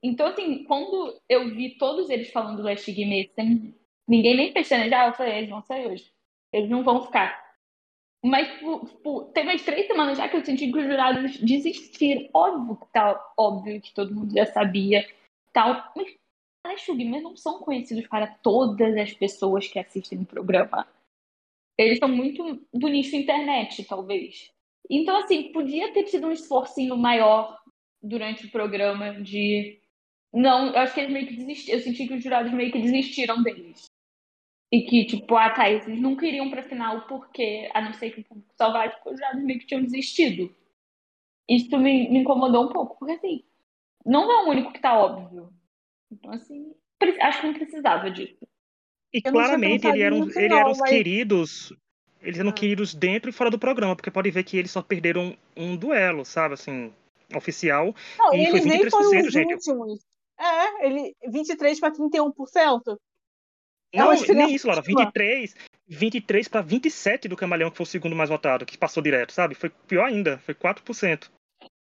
Então, 0.03 0.26
assim, 0.26 0.65
quando 0.65 1.20
eu 1.29 1.55
vi 1.55 1.76
todos 1.79 2.11
eles 2.11 2.31
falando 2.31 2.59
do 2.59 2.62
Leste 2.65 2.93
Guimê 2.93 3.31
sem 3.35 3.75
ninguém 4.08 4.37
nem 4.37 4.52
pestanejar, 4.52 5.08
eu 5.08 5.14
falei, 5.14 5.38
eles 5.38 5.50
vão 5.50 5.62
sair 5.62 5.87
hoje. 5.87 6.10
Eles 6.52 6.70
não 6.70 6.82
vão 6.82 7.05
ficar. 7.05 7.46
Mas 8.25 8.49
tipo, 8.88 9.26
tem 9.26 9.44
mais 9.44 9.64
três 9.64 9.87
semanas 9.87 10.19
já 10.19 10.28
que 10.28 10.37
eu 10.37 10.44
senti 10.44 10.72
que 10.72 10.79
os 10.79 10.84
jurados 10.84 11.38
desistiram. 11.38 12.29
Óbvio 12.34 12.77
que 12.77 12.86
tá 12.93 13.32
óbvio 13.36 13.81
que 13.81 13.94
todo 13.94 14.15
mundo 14.15 14.34
já 14.34 14.46
sabia. 14.46 15.06
Tal, 15.53 15.93
mas 15.94 16.17
Guimê 16.86 17.20
não 17.20 17.36
são 17.36 17.60
conhecidos 17.60 18.06
para 18.06 18.27
todas 18.27 18.96
as 18.96 19.12
pessoas 19.12 19.69
que 19.69 19.79
assistem 19.79 20.20
o 20.20 20.27
programa. 20.27 20.86
Eles 21.79 21.98
são 21.98 22.08
muito 22.08 22.60
do 22.74 22.88
nicho 22.88 23.15
internet, 23.15 23.84
talvez. 23.84 24.50
Então, 24.91 25.17
assim, 25.17 25.53
podia 25.53 25.93
ter 25.93 26.05
tido 26.05 26.27
um 26.27 26.32
esforcinho 26.32 26.96
maior 26.96 27.58
durante 28.03 28.46
o 28.46 28.50
programa 28.50 29.20
de. 29.22 29.81
Não, 30.32 30.69
eu 30.69 30.79
acho 30.79 30.93
que 30.93 31.00
eles 31.00 31.12
meio 31.12 31.27
que 31.27 31.36
desistiram. 31.36 31.79
Eu 31.79 31.84
senti 31.84 32.06
que 32.06 32.15
os 32.15 32.22
jurados 32.22 32.53
meio 32.53 32.72
que 32.72 32.81
desistiram 32.81 33.43
deles. 33.43 33.87
E 34.70 34.82
que, 34.82 35.06
tipo, 35.06 35.34
ah, 35.37 35.51
tá, 35.51 35.70
eles 35.70 35.87
nunca 35.98 36.27
iriam 36.27 36.51
pra 36.51 36.63
final 36.63 37.06
porque, 37.06 37.70
a 37.72 37.81
não 37.81 37.94
ser 37.94 38.10
que 38.10 38.20
o 38.20 38.25
público 38.25 38.53
vai, 38.58 38.91
porque 38.91 39.08
os 39.10 39.17
jurados 39.17 39.43
meio 39.43 39.58
que 39.58 39.67
tinham 39.67 39.82
desistido. 39.82 40.55
Isso 41.48 41.79
me, 41.79 42.10
me 42.10 42.19
incomodou 42.19 42.67
um 42.67 42.72
pouco, 42.72 42.98
porque, 42.98 43.15
assim, 43.15 43.44
não 44.05 44.31
é 44.31 44.44
o 44.44 44.51
único 44.51 44.72
que 44.72 44.81
tá 44.81 44.98
óbvio. 44.98 45.51
Então, 46.10 46.32
assim, 46.32 46.75
acho 47.20 47.41
que 47.41 47.46
não 47.46 47.55
precisava 47.55 48.10
disso. 48.10 48.46
E 49.13 49.20
eu 49.25 49.32
claramente 49.32 49.87
eles 49.87 50.01
eram, 50.01 50.22
eles 50.25 50.37
eram 50.37 50.70
os 50.70 50.79
mas... 50.79 50.91
queridos. 50.91 51.72
Eles 52.20 52.39
eram 52.39 52.51
ah. 52.51 52.55
queridos 52.55 52.94
dentro 52.94 53.31
e 53.31 53.32
fora 53.32 53.51
do 53.51 53.58
programa, 53.58 53.96
porque 53.96 54.10
pode 54.10 54.31
ver 54.31 54.44
que 54.44 54.58
eles 54.58 54.70
só 54.70 54.82
perderam 54.82 55.37
um 55.56 55.77
duelo, 55.77 56.25
sabe, 56.25 56.55
assim, 56.55 56.93
oficial. 57.34 57.94
Não, 58.19 58.34
e 58.34 58.51
foi 58.51 58.60
23%, 58.60 59.31
gente. 59.31 59.55
Últimos. 59.55 60.05
É, 60.39 60.87
ele 60.87 61.17
23 61.29 61.81
para 61.81 61.93
31%. 61.93 62.98
Não, 63.94 64.12
nem 64.12 64.54
isso, 64.54 64.66
Laura. 64.66 64.82
23, 64.82 65.54
23 65.86 66.48
para 66.48 66.60
27 66.60 67.28
do 67.28 67.36
Camaleão, 67.36 67.70
que 67.70 67.76
foi 67.76 67.84
o 67.84 67.86
segundo 67.86 68.14
mais 68.14 68.28
votado, 68.28 68.66
que 68.66 68.76
passou 68.76 69.02
direto, 69.02 69.32
sabe? 69.32 69.54
Foi 69.54 69.70
pior 69.70 70.04
ainda, 70.04 70.38
foi 70.38 70.54
4%. 70.54 71.30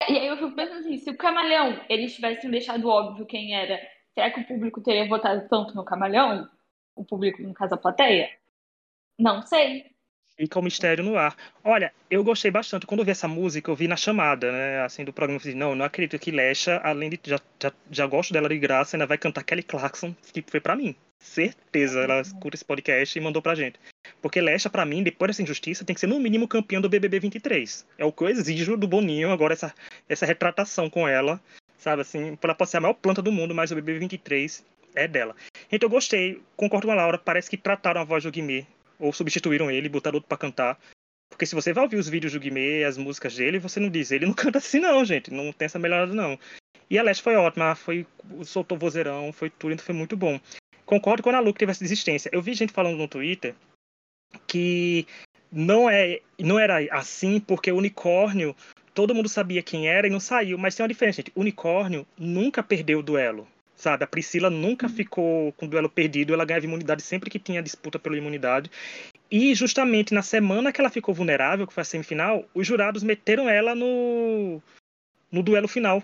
E 0.07 0.17
aí 0.17 0.27
eu 0.27 0.37
fico 0.37 0.55
pensando 0.55 0.79
assim, 0.79 0.97
se 0.97 1.09
o 1.09 1.17
Camaleão, 1.17 1.81
eles 1.89 2.15
tivessem 2.15 2.49
deixado 2.49 2.87
óbvio 2.87 3.25
quem 3.25 3.53
era 3.53 3.77
Será 4.19 4.31
que 4.31 4.41
o 4.41 4.45
público 4.45 4.81
teria 4.81 5.07
votado 5.07 5.47
tanto 5.47 5.73
no 5.73 5.85
Camaleão? 5.85 6.45
O 6.93 7.05
público, 7.05 7.41
no 7.41 7.53
caso, 7.53 7.75
a 7.75 7.77
plateia? 7.77 8.29
Não 9.17 9.41
sei. 9.41 9.85
Fica 10.35 10.59
o 10.59 10.61
mistério 10.61 11.05
no 11.05 11.17
ar. 11.17 11.37
Olha, 11.63 11.93
eu 12.09 12.21
gostei 12.21 12.51
bastante. 12.51 12.85
Quando 12.85 12.99
eu 12.99 13.05
vi 13.05 13.11
essa 13.11 13.29
música, 13.29 13.71
eu 13.71 13.75
vi 13.77 13.87
na 13.87 13.95
chamada, 13.95 14.51
né? 14.51 14.81
Assim, 14.81 15.05
do 15.05 15.13
programa. 15.13 15.37
Eu 15.37 15.41
falei, 15.41 15.55
não, 15.55 15.73
não 15.73 15.85
acredito 15.85 16.19
que 16.19 16.31
Lesha, 16.31 16.81
além 16.83 17.09
de. 17.09 17.19
Já, 17.23 17.39
já, 17.61 17.71
já 17.89 18.05
gosto 18.07 18.33
dela 18.33 18.49
de 18.49 18.59
graça, 18.59 18.97
ainda 18.97 19.05
vai 19.05 19.17
cantar 19.17 19.43
Kelly 19.43 19.63
Clarkson, 19.63 20.13
que 20.33 20.43
foi 20.45 20.59
para 20.59 20.75
mim. 20.75 20.93
Certeza, 21.19 21.99
ela 21.99 22.21
escuta 22.21 22.55
esse 22.55 22.63
podcast 22.63 23.17
e 23.17 23.21
mandou 23.21 23.41
pra 23.41 23.53
gente. 23.53 23.79
Porque 24.21 24.39
Lesha, 24.39 24.69
pra 24.69 24.85
mim, 24.85 25.03
depois 25.03 25.29
dessa 25.29 25.43
injustiça, 25.43 25.83
tem 25.83 25.93
que 25.93 25.99
ser 25.99 26.07
no 26.07 26.19
mínimo 26.19 26.47
campeã 26.47 26.79
do 26.79 26.89
BBB 26.89 27.19
23. 27.19 27.85
É 27.97 28.05
o 28.05 28.11
que 28.11 28.23
eu 28.23 28.29
exijo 28.29 28.77
do 28.77 28.87
Boninho 28.87 29.31
agora, 29.31 29.53
essa, 29.53 29.73
essa 30.07 30.25
retratação 30.25 30.89
com 30.89 31.07
ela. 31.07 31.39
Sabe 31.77 32.01
assim, 32.01 32.37
ela 32.41 32.55
pode 32.55 32.71
ser 32.71 32.77
a 32.77 32.81
maior 32.81 32.93
planta 32.93 33.21
do 33.21 33.31
mundo, 33.31 33.53
mas 33.53 33.71
o 33.71 33.75
BBB 33.75 33.99
23 33.99 34.65
é 34.95 35.07
dela. 35.07 35.35
Então 35.71 35.87
eu 35.87 35.91
gostei, 35.91 36.41
concordo 36.55 36.87
com 36.87 36.93
a 36.93 36.95
Laura, 36.95 37.17
parece 37.17 37.49
que 37.49 37.57
trataram 37.57 38.01
a 38.01 38.03
voz 38.03 38.23
do 38.23 38.31
Guimê, 38.31 38.65
ou 38.97 39.13
substituíram 39.13 39.69
ele, 39.69 39.87
botaram 39.87 40.15
outro 40.15 40.27
pra 40.27 40.37
cantar. 40.37 40.79
Porque 41.29 41.45
se 41.45 41.55
você 41.55 41.71
vai 41.71 41.83
ouvir 41.83 41.97
os 41.97 42.09
vídeos 42.09 42.33
do 42.33 42.39
Guimê, 42.39 42.83
as 42.83 42.97
músicas 42.97 43.35
dele, 43.35 43.59
você 43.59 43.79
não 43.79 43.89
diz, 43.89 44.11
ele 44.11 44.25
não 44.25 44.33
canta 44.35 44.57
assim 44.57 44.79
não, 44.79 45.05
gente, 45.05 45.31
não 45.31 45.53
tem 45.53 45.65
essa 45.67 45.79
melhorada 45.79 46.13
não. 46.13 46.37
E 46.89 46.97
a 46.97 47.03
Leste 47.03 47.21
foi 47.21 47.35
ótima, 47.35 47.75
foi, 47.75 48.05
soltou 48.43 48.77
vozeirão, 48.77 49.31
foi 49.31 49.49
tudo, 49.49 49.73
então 49.73 49.85
foi 49.85 49.93
muito 49.93 50.17
bom. 50.17 50.39
Concordo 50.89 51.21
com 51.21 51.29
a 51.29 51.39
Lu 51.39 51.53
que 51.53 51.59
teve 51.59 51.71
essa 51.71 51.83
desistência. 51.83 52.31
Eu 52.33 52.41
vi 52.41 52.55
gente 52.55 52.73
falando 52.73 52.97
no 52.97 53.07
Twitter 53.07 53.53
que 54.47 55.05
não, 55.51 55.87
é, 55.87 56.19
não 56.39 56.57
era 56.57 56.79
assim 56.91 57.39
porque 57.39 57.71
o 57.71 57.77
unicórnio, 57.77 58.55
todo 58.91 59.13
mundo 59.13 59.29
sabia 59.29 59.61
quem 59.61 59.87
era 59.87 60.07
e 60.07 60.09
não 60.09 60.19
saiu. 60.19 60.57
Mas 60.57 60.73
tem 60.73 60.83
uma 60.83 60.89
diferença, 60.89 61.17
gente. 61.17 61.31
O 61.35 61.41
unicórnio 61.41 62.07
nunca 62.17 62.63
perdeu 62.63 62.97
o 62.97 63.03
duelo. 63.03 63.47
Sabe, 63.75 64.03
a 64.03 64.07
Priscila 64.07 64.49
nunca 64.49 64.87
uhum. 64.87 64.93
ficou 64.93 65.53
com 65.53 65.67
o 65.67 65.69
duelo 65.69 65.87
perdido, 65.87 66.33
ela 66.33 66.43
ganhava 66.43 66.65
imunidade 66.65 67.03
sempre 67.03 67.29
que 67.29 67.37
tinha 67.37 67.61
disputa 67.61 67.99
pela 67.99 68.17
imunidade. 68.17 68.71
E 69.29 69.53
justamente 69.53 70.11
na 70.11 70.23
semana 70.23 70.73
que 70.73 70.81
ela 70.81 70.89
ficou 70.89 71.13
vulnerável, 71.13 71.67
que 71.67 71.73
foi 71.73 71.81
a 71.81 71.85
semifinal, 71.85 72.43
os 72.53 72.65
jurados 72.65 73.03
meteram 73.03 73.47
ela 73.47 73.75
no, 73.75 74.59
no 75.31 75.43
duelo 75.43 75.67
final 75.67 76.03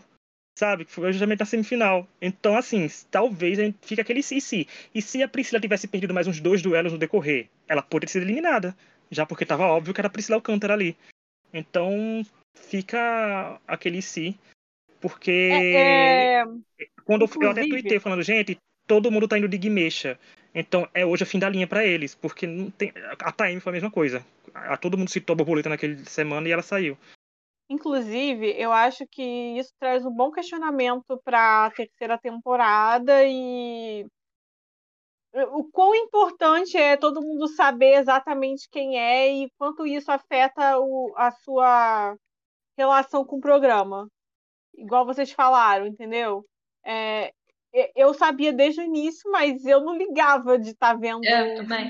sabe? 0.56 0.86
Que 0.86 0.92
foi 0.92 1.12
justamente 1.12 1.40
na 1.40 1.46
semifinal. 1.46 2.08
Então, 2.22 2.58
assim, 2.58 2.88
talvez 3.12 3.60
a 3.60 3.64
gente 3.64 3.78
fique 3.82 4.02
aquele 4.02 4.24
se 4.24 4.38
e 4.38 4.42
se. 4.42 4.68
E 4.94 5.02
se 5.02 5.22
a 5.22 5.28
Priscila 5.28 5.60
tivesse 5.60 5.88
perdido 5.88 6.14
mais 6.14 6.28
uns 6.28 6.40
dois 6.40 6.62
duelos 6.62 6.94
no 6.94 6.98
decorrer, 6.98 7.48
ela 7.68 7.82
poderia 7.82 8.12
ser 8.12 8.22
eliminada. 8.22 8.76
Já 9.12 9.26
porque 9.26 9.44
estava 9.44 9.66
óbvio 9.66 9.94
que 9.94 10.02
era 10.02 10.08
a 10.08 10.12
Priscila 10.12 10.38
Alcântara 10.38 10.74
ali. 10.74 10.98
Então, 11.54 12.26
fica 12.54 13.60
aquele 13.68 14.02
se. 14.02 14.38
Porque. 15.00 15.50
É, 15.52 16.42
é... 16.42 16.46
Quando 17.04 17.26
Inclusive... 17.26 17.46
eu 17.46 17.52
até 17.52 17.62
tuitei 17.68 18.00
falando, 18.00 18.24
gente, 18.24 18.58
todo 18.88 19.12
mundo 19.12 19.28
tá 19.28 19.38
indo 19.38 19.48
de 19.48 19.58
Guimecha. 19.58 20.18
Então 20.54 20.88
é 20.94 21.06
hoje 21.06 21.24
o 21.24 21.26
fim 21.26 21.38
da 21.38 21.50
linha 21.50 21.68
para 21.68 21.86
eles, 21.86 22.16
porque 22.16 22.48
não 22.48 22.72
tem. 22.72 22.94
A 23.20 23.32
Taime 23.32 23.60
foi 23.60 23.72
a 23.72 23.74
mesma 23.74 23.92
coisa. 23.92 24.26
A, 24.54 24.78
todo 24.78 24.98
mundo 24.98 25.10
citou 25.10 25.34
a 25.34 25.38
borboleta 25.38 25.68
naquele 25.68 26.04
semana 26.06 26.48
e 26.48 26.52
ela 26.52 26.62
saiu. 26.62 26.98
Inclusive, 27.70 28.54
eu 28.58 28.72
acho 28.72 29.06
que 29.08 29.24
isso 29.58 29.72
traz 29.80 30.06
um 30.06 30.12
bom 30.12 30.32
questionamento 30.32 31.20
para 31.24 31.66
a 31.66 31.72
terceira 31.72 32.18
temporada 32.18 33.24
e 33.26 34.06
o 35.52 35.70
quão 35.72 35.94
importante 35.96 36.78
é 36.78 36.96
todo 36.96 37.22
mundo 37.22 37.48
saber 37.48 37.96
exatamente 37.96 38.70
quem 38.72 38.98
é 38.98 39.34
e 39.34 39.50
quanto 39.58 39.86
isso 39.86 40.12
afeta 40.12 40.80
o, 40.80 41.14
a 41.18 41.32
sua 41.32 42.16
relação 42.78 43.26
com 43.26 43.38
o 43.38 43.42
programa. 43.42 44.08
Igual 44.76 45.06
vocês 45.06 45.32
falaram, 45.32 45.88
entendeu? 45.88 46.46
É, 46.86 47.34
eu 47.96 48.14
sabia 48.14 48.54
desde 48.54 48.82
o 48.82 48.84
início, 48.84 49.30
mas 49.32 49.66
eu 49.66 49.82
não 49.82 49.98
ligava 49.98 50.58
de 50.58 50.70
estar 50.70 50.94
tá 50.94 51.00
vendo 51.00 51.22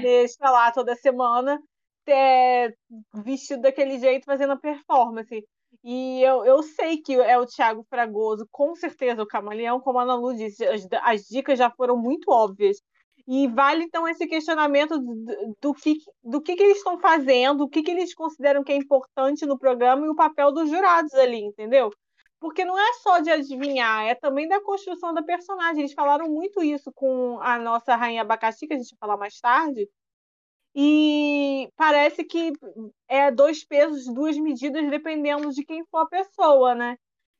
deixa 0.01 0.50
lá 0.50 0.72
toda 0.72 0.96
semana 0.96 1.62
é, 2.08 2.74
vestido 3.13 3.62
daquele 3.62 4.00
jeito 4.00 4.25
fazendo 4.25 4.53
a 4.53 4.58
performance. 4.58 5.46
E 5.88 6.20
eu, 6.24 6.44
eu 6.44 6.63
sei 6.63 6.98
que 6.98 7.13
é 7.13 7.38
o 7.38 7.46
Thiago 7.46 7.86
Fragoso, 7.88 8.48
com 8.51 8.74
certeza 8.75 9.22
o 9.22 9.27
Camaleão, 9.27 9.80
como 9.80 10.00
a 10.00 10.01
Ana 10.01 10.15
Lu 10.15 10.34
disse, 10.34 10.65
as, 10.65 10.88
as 11.04 11.27
dicas 11.27 11.60
já 11.60 11.70
foram 11.70 11.96
muito 11.96 12.32
óbvias. 12.32 12.82
E 13.27 13.48
vale 13.48 13.84
então 13.84 14.08
esse 14.08 14.25
questionamento 14.25 14.98
do, 14.98 15.56
do, 15.62 15.74
que, 15.75 15.98
do 16.24 16.42
que, 16.42 16.56
que 16.56 16.63
eles 16.63 16.77
estão 16.77 17.00
fazendo, 17.00 17.62
o 17.62 17.70
que, 17.70 17.84
que 17.84 17.92
eles 17.92 18.15
consideram 18.15 18.63
que 18.63 18.72
é 18.72 18.75
importante 18.75 19.46
no 19.46 19.60
programa 19.60 20.08
e 20.08 20.10
o 20.10 20.15
papel 20.15 20.51
dos 20.51 20.72
jurados 20.72 21.13
ali, 21.13 21.44
entendeu? 21.44 21.92
Porque 22.39 22.65
não 22.65 22.80
é 22.80 22.94
só 23.04 23.20
de 23.20 23.30
adivinhar, 23.30 24.08
é 24.08 24.15
também 24.15 24.48
da 24.48 24.60
construção 24.63 25.13
da 25.13 25.22
personagem. 25.22 25.82
Eles 25.82 25.94
falaram 25.94 26.27
muito 26.27 26.63
isso 26.63 26.92
com 26.96 27.39
a 27.42 27.60
nossa 27.60 27.96
Rainha 27.96 28.24
Abacaxi, 28.24 28.68
que 28.68 28.74
a 28.74 28.77
gente 28.77 28.89
vai 28.89 29.08
falar 29.08 29.18
mais 29.18 29.39
tarde, 29.39 29.88
e 30.75 31.70
parece 31.77 32.24
que 32.25 32.51
é 33.08 33.32
dois 33.32 33.63
pesos, 33.65 34.05
duas 34.13 34.38
medidas, 34.38 34.89
dependendo 34.89 35.50
de 35.51 35.63
quem 35.63 35.86
for 35.86 36.00
a 36.00 36.08
pessoa, 36.08 36.75
né? 36.75 36.98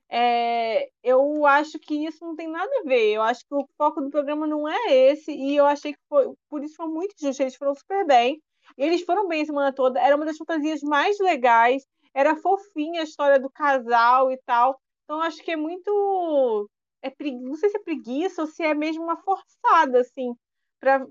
É, 0.10 0.90
eu 1.04 1.46
acho 1.46 1.78
que 1.80 2.06
isso 2.06 2.24
não 2.24 2.36
tem 2.36 2.48
nada 2.48 2.72
a 2.80 2.84
ver. 2.88 3.14
Eu 3.14 3.22
acho 3.24 3.42
que 3.48 3.56
o 3.56 3.68
foco 3.78 4.02
do 4.02 4.10
programa 4.10 4.48
não 4.48 4.68
é 4.68 4.94
esse, 5.12 5.32
e 5.32 5.56
eu 5.56 5.66
achei 5.66 5.94
que 5.94 6.00
foi, 6.08 6.32
por 6.50 6.64
isso 6.64 6.76
foi 6.76 6.88
muito 6.88 7.14
justo. 7.20 7.42
Eles 7.42 7.56
foram 7.56 7.76
super 7.76 8.06
bem. 8.06 8.42
Eles 8.78 9.02
foram 9.04 9.28
bem 9.28 9.42
a 9.42 9.46
semana 9.46 9.74
toda. 9.74 10.00
Era 10.00 10.16
uma 10.16 10.26
das 10.26 10.38
fantasias 10.38 10.82
mais 10.82 11.20
legais. 11.20 11.86
Era 12.14 12.36
fofinha 12.38 13.02
a 13.02 13.04
história 13.04 13.40
do 13.40 13.50
casal 13.50 14.32
e 14.32 14.38
tal. 14.46 14.80
Então, 15.04 15.22
acho 15.22 15.44
que 15.44 15.52
é 15.52 15.56
muito. 15.58 16.70
É, 17.04 17.12
não 17.34 17.56
sei 17.56 17.70
se 17.70 17.78
é 17.78 17.82
preguiça 17.82 18.42
ou 18.42 18.48
se 18.48 18.64
é 18.64 18.74
mesmo 18.74 19.04
uma 19.04 19.18
forçada, 19.18 20.00
assim, 20.00 20.34
para 20.80 21.06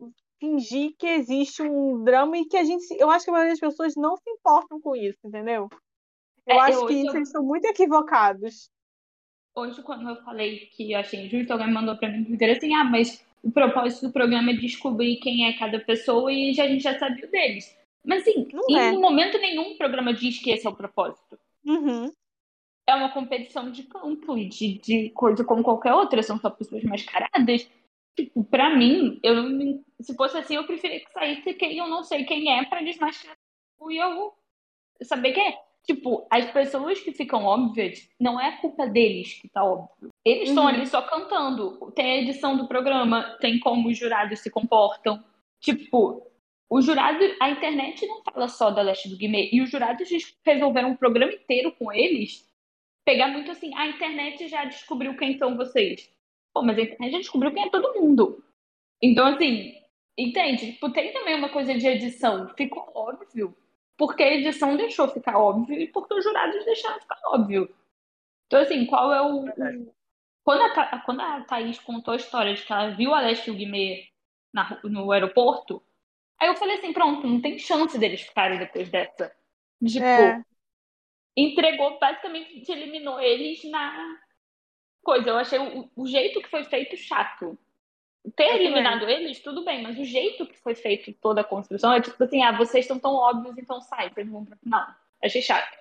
fingir 0.44 0.94
que 0.98 1.06
existe 1.06 1.62
um 1.62 2.04
drama 2.04 2.36
e 2.36 2.44
que 2.44 2.56
a 2.56 2.64
gente. 2.64 2.84
Eu 2.98 3.10
acho 3.10 3.24
que 3.24 3.30
a 3.30 3.32
maioria 3.32 3.52
das 3.52 3.60
pessoas 3.60 3.96
não 3.96 4.16
se 4.16 4.28
importam 4.28 4.80
com 4.80 4.94
isso, 4.94 5.18
entendeu? 5.24 5.68
Eu 6.46 6.56
é, 6.56 6.60
acho 6.60 6.80
eu, 6.80 6.86
que 6.86 6.94
isso, 6.94 7.10
eu... 7.10 7.16
eles 7.16 7.28
estão 7.28 7.42
muito 7.42 7.64
equivocados. 7.64 8.68
Hoje, 9.56 9.82
quando 9.82 10.08
eu 10.08 10.16
falei 10.22 10.66
que 10.66 10.94
achei 10.94 11.26
injusto, 11.26 11.52
alguém 11.52 11.72
mandou 11.72 11.96
pra 11.96 12.08
mim 12.08 12.18
no 12.18 12.26
Twitter 12.26 12.56
assim: 12.56 12.74
ah, 12.74 12.84
mas 12.84 13.24
o 13.42 13.50
propósito 13.50 14.08
do 14.08 14.12
programa 14.12 14.50
é 14.50 14.54
descobrir 14.54 15.16
quem 15.16 15.46
é 15.46 15.56
cada 15.56 15.78
pessoa 15.80 16.32
e 16.32 16.52
já, 16.52 16.64
a 16.64 16.68
gente 16.68 16.82
já 16.82 16.98
sabia 16.98 17.26
deles. 17.26 17.76
Mas, 18.04 18.22
assim, 18.22 18.46
não 18.52 18.62
em 18.68 18.78
é. 18.78 18.92
momento 18.92 19.38
nenhum 19.38 19.72
o 19.72 19.78
programa 19.78 20.12
diz 20.12 20.38
que 20.38 20.50
esse 20.50 20.66
é 20.66 20.70
o 20.70 20.76
propósito. 20.76 21.38
Uhum. 21.64 22.12
É 22.86 22.94
uma 22.94 23.10
competição 23.10 23.70
de 23.70 23.84
campo 23.84 24.36
e 24.36 24.46
de, 24.46 24.78
de 24.78 25.10
coisa 25.10 25.42
como 25.42 25.62
qualquer 25.62 25.94
outra, 25.94 26.22
são 26.22 26.38
só 26.38 26.50
pessoas 26.50 26.84
mascaradas. 26.84 27.66
Tipo, 28.16 28.44
pra 28.44 28.76
mim, 28.76 29.18
eu, 29.22 29.82
se 30.00 30.14
fosse 30.14 30.38
assim, 30.38 30.54
eu 30.54 30.64
preferia 30.64 31.00
que 31.00 31.12
saísse 31.12 31.54
quem 31.54 31.76
eu 31.76 31.88
não 31.88 32.04
sei 32.04 32.24
quem 32.24 32.56
é 32.56 32.64
pra 32.64 32.82
desmascarar 32.82 33.36
e 33.90 33.96
eu 33.96 34.32
saber 35.02 35.32
quem 35.32 35.48
é. 35.48 35.64
Tipo, 35.84 36.26
as 36.30 36.50
pessoas 36.50 36.98
que 37.00 37.12
ficam 37.12 37.44
óbvias, 37.44 38.08
não 38.18 38.40
é 38.40 38.56
culpa 38.58 38.86
deles 38.86 39.34
que 39.34 39.48
tá 39.48 39.62
óbvio. 39.62 40.08
Eles 40.24 40.48
estão 40.48 40.64
uhum. 40.64 40.70
ali 40.70 40.86
só 40.86 41.02
cantando. 41.02 41.92
Tem 41.92 42.06
a 42.06 42.22
edição 42.22 42.56
do 42.56 42.66
programa, 42.66 43.36
tem 43.40 43.60
como 43.60 43.88
os 43.88 43.98
jurados 43.98 44.40
se 44.40 44.50
comportam. 44.50 45.22
Tipo, 45.60 46.26
o 46.70 46.80
jurado, 46.80 47.22
a 47.38 47.50
internet 47.50 48.06
não 48.06 48.22
fala 48.22 48.48
só 48.48 48.70
da 48.70 48.80
Leste 48.80 49.10
do 49.10 49.16
Guimê. 49.18 49.50
E 49.52 49.60
os 49.60 49.70
jurados 49.70 50.08
resolveram 50.42 50.90
um 50.90 50.96
programa 50.96 51.32
inteiro 51.32 51.70
com 51.72 51.92
eles. 51.92 52.48
Pegar 53.04 53.28
muito 53.28 53.50
assim, 53.50 53.70
a 53.76 53.86
internet 53.86 54.48
já 54.48 54.64
descobriu 54.64 55.14
quem 55.18 55.36
são 55.36 55.54
vocês. 55.54 56.10
Pô, 56.54 56.62
mas 56.62 56.78
a 56.78 56.82
internet 56.82 57.10
já 57.10 57.18
descobriu 57.18 57.52
quem 57.52 57.64
é 57.64 57.70
todo 57.70 58.00
mundo. 58.00 58.42
Então, 59.02 59.26
assim, 59.26 59.74
entende? 60.16 60.72
Tipo, 60.72 60.90
tem 60.92 61.12
também 61.12 61.34
uma 61.34 61.48
coisa 61.48 61.74
de 61.76 61.86
edição. 61.86 62.48
Ficou 62.56 62.90
óbvio. 62.94 63.54
Porque 63.96 64.22
a 64.22 64.34
edição 64.34 64.76
deixou 64.76 65.08
ficar 65.08 65.36
óbvio 65.38 65.80
e 65.80 65.88
porque 65.88 66.14
os 66.14 66.24
jurados 66.24 66.64
deixaram 66.64 67.00
ficar 67.00 67.18
óbvio. 67.26 67.74
Então, 68.46 68.60
assim, 68.60 68.86
qual 68.86 69.12
é 69.12 69.20
o. 69.20 69.44
o... 69.44 69.94
Quando, 70.44 70.62
a, 70.62 70.98
quando 71.00 71.20
a 71.20 71.40
Thaís 71.42 71.78
contou 71.78 72.12
a 72.12 72.16
história 72.16 72.54
de 72.54 72.62
que 72.62 72.72
ela 72.72 72.90
viu 72.90 73.14
a 73.14 73.20
Leste 73.20 73.48
e 73.48 73.50
o 73.50 73.56
Guimê 73.56 74.08
na, 74.52 74.78
no 74.84 75.10
aeroporto, 75.10 75.82
aí 76.40 76.48
eu 76.48 76.56
falei 76.56 76.76
assim: 76.76 76.92
pronto, 76.92 77.26
não 77.26 77.40
tem 77.40 77.58
chance 77.58 77.98
deles 77.98 78.22
ficarem 78.22 78.58
depois 78.58 78.90
dessa. 78.90 79.34
Tipo, 79.84 80.04
é. 80.04 80.42
entregou, 81.36 81.98
basicamente 81.98 82.70
eliminou 82.70 83.20
eles 83.20 83.64
na, 83.70 84.18
coisa. 85.04 85.28
Eu 85.28 85.36
achei 85.36 85.58
o, 85.58 85.88
o 85.94 86.06
jeito 86.06 86.40
que 86.40 86.48
foi 86.48 86.64
feito 86.64 86.96
chato. 86.96 87.56
Ter 88.34 88.56
eliminado 88.56 89.08
eles, 89.08 89.38
tudo 89.40 89.64
bem, 89.64 89.82
mas 89.82 89.98
o 89.98 90.04
jeito 90.04 90.46
que 90.46 90.58
foi 90.58 90.74
feito 90.74 91.12
toda 91.20 91.42
a 91.42 91.44
construção 91.44 91.92
é 91.92 92.00
tipo 92.00 92.24
assim, 92.24 92.42
ah, 92.42 92.56
vocês 92.56 92.84
estão 92.84 92.98
tão 92.98 93.14
óbvios, 93.14 93.58
então 93.58 93.82
sai, 93.82 94.08
vocês 94.08 94.26
vão 94.26 94.46
pra 94.46 94.56
final. 94.56 94.86
Achei 95.22 95.42
chato. 95.42 95.76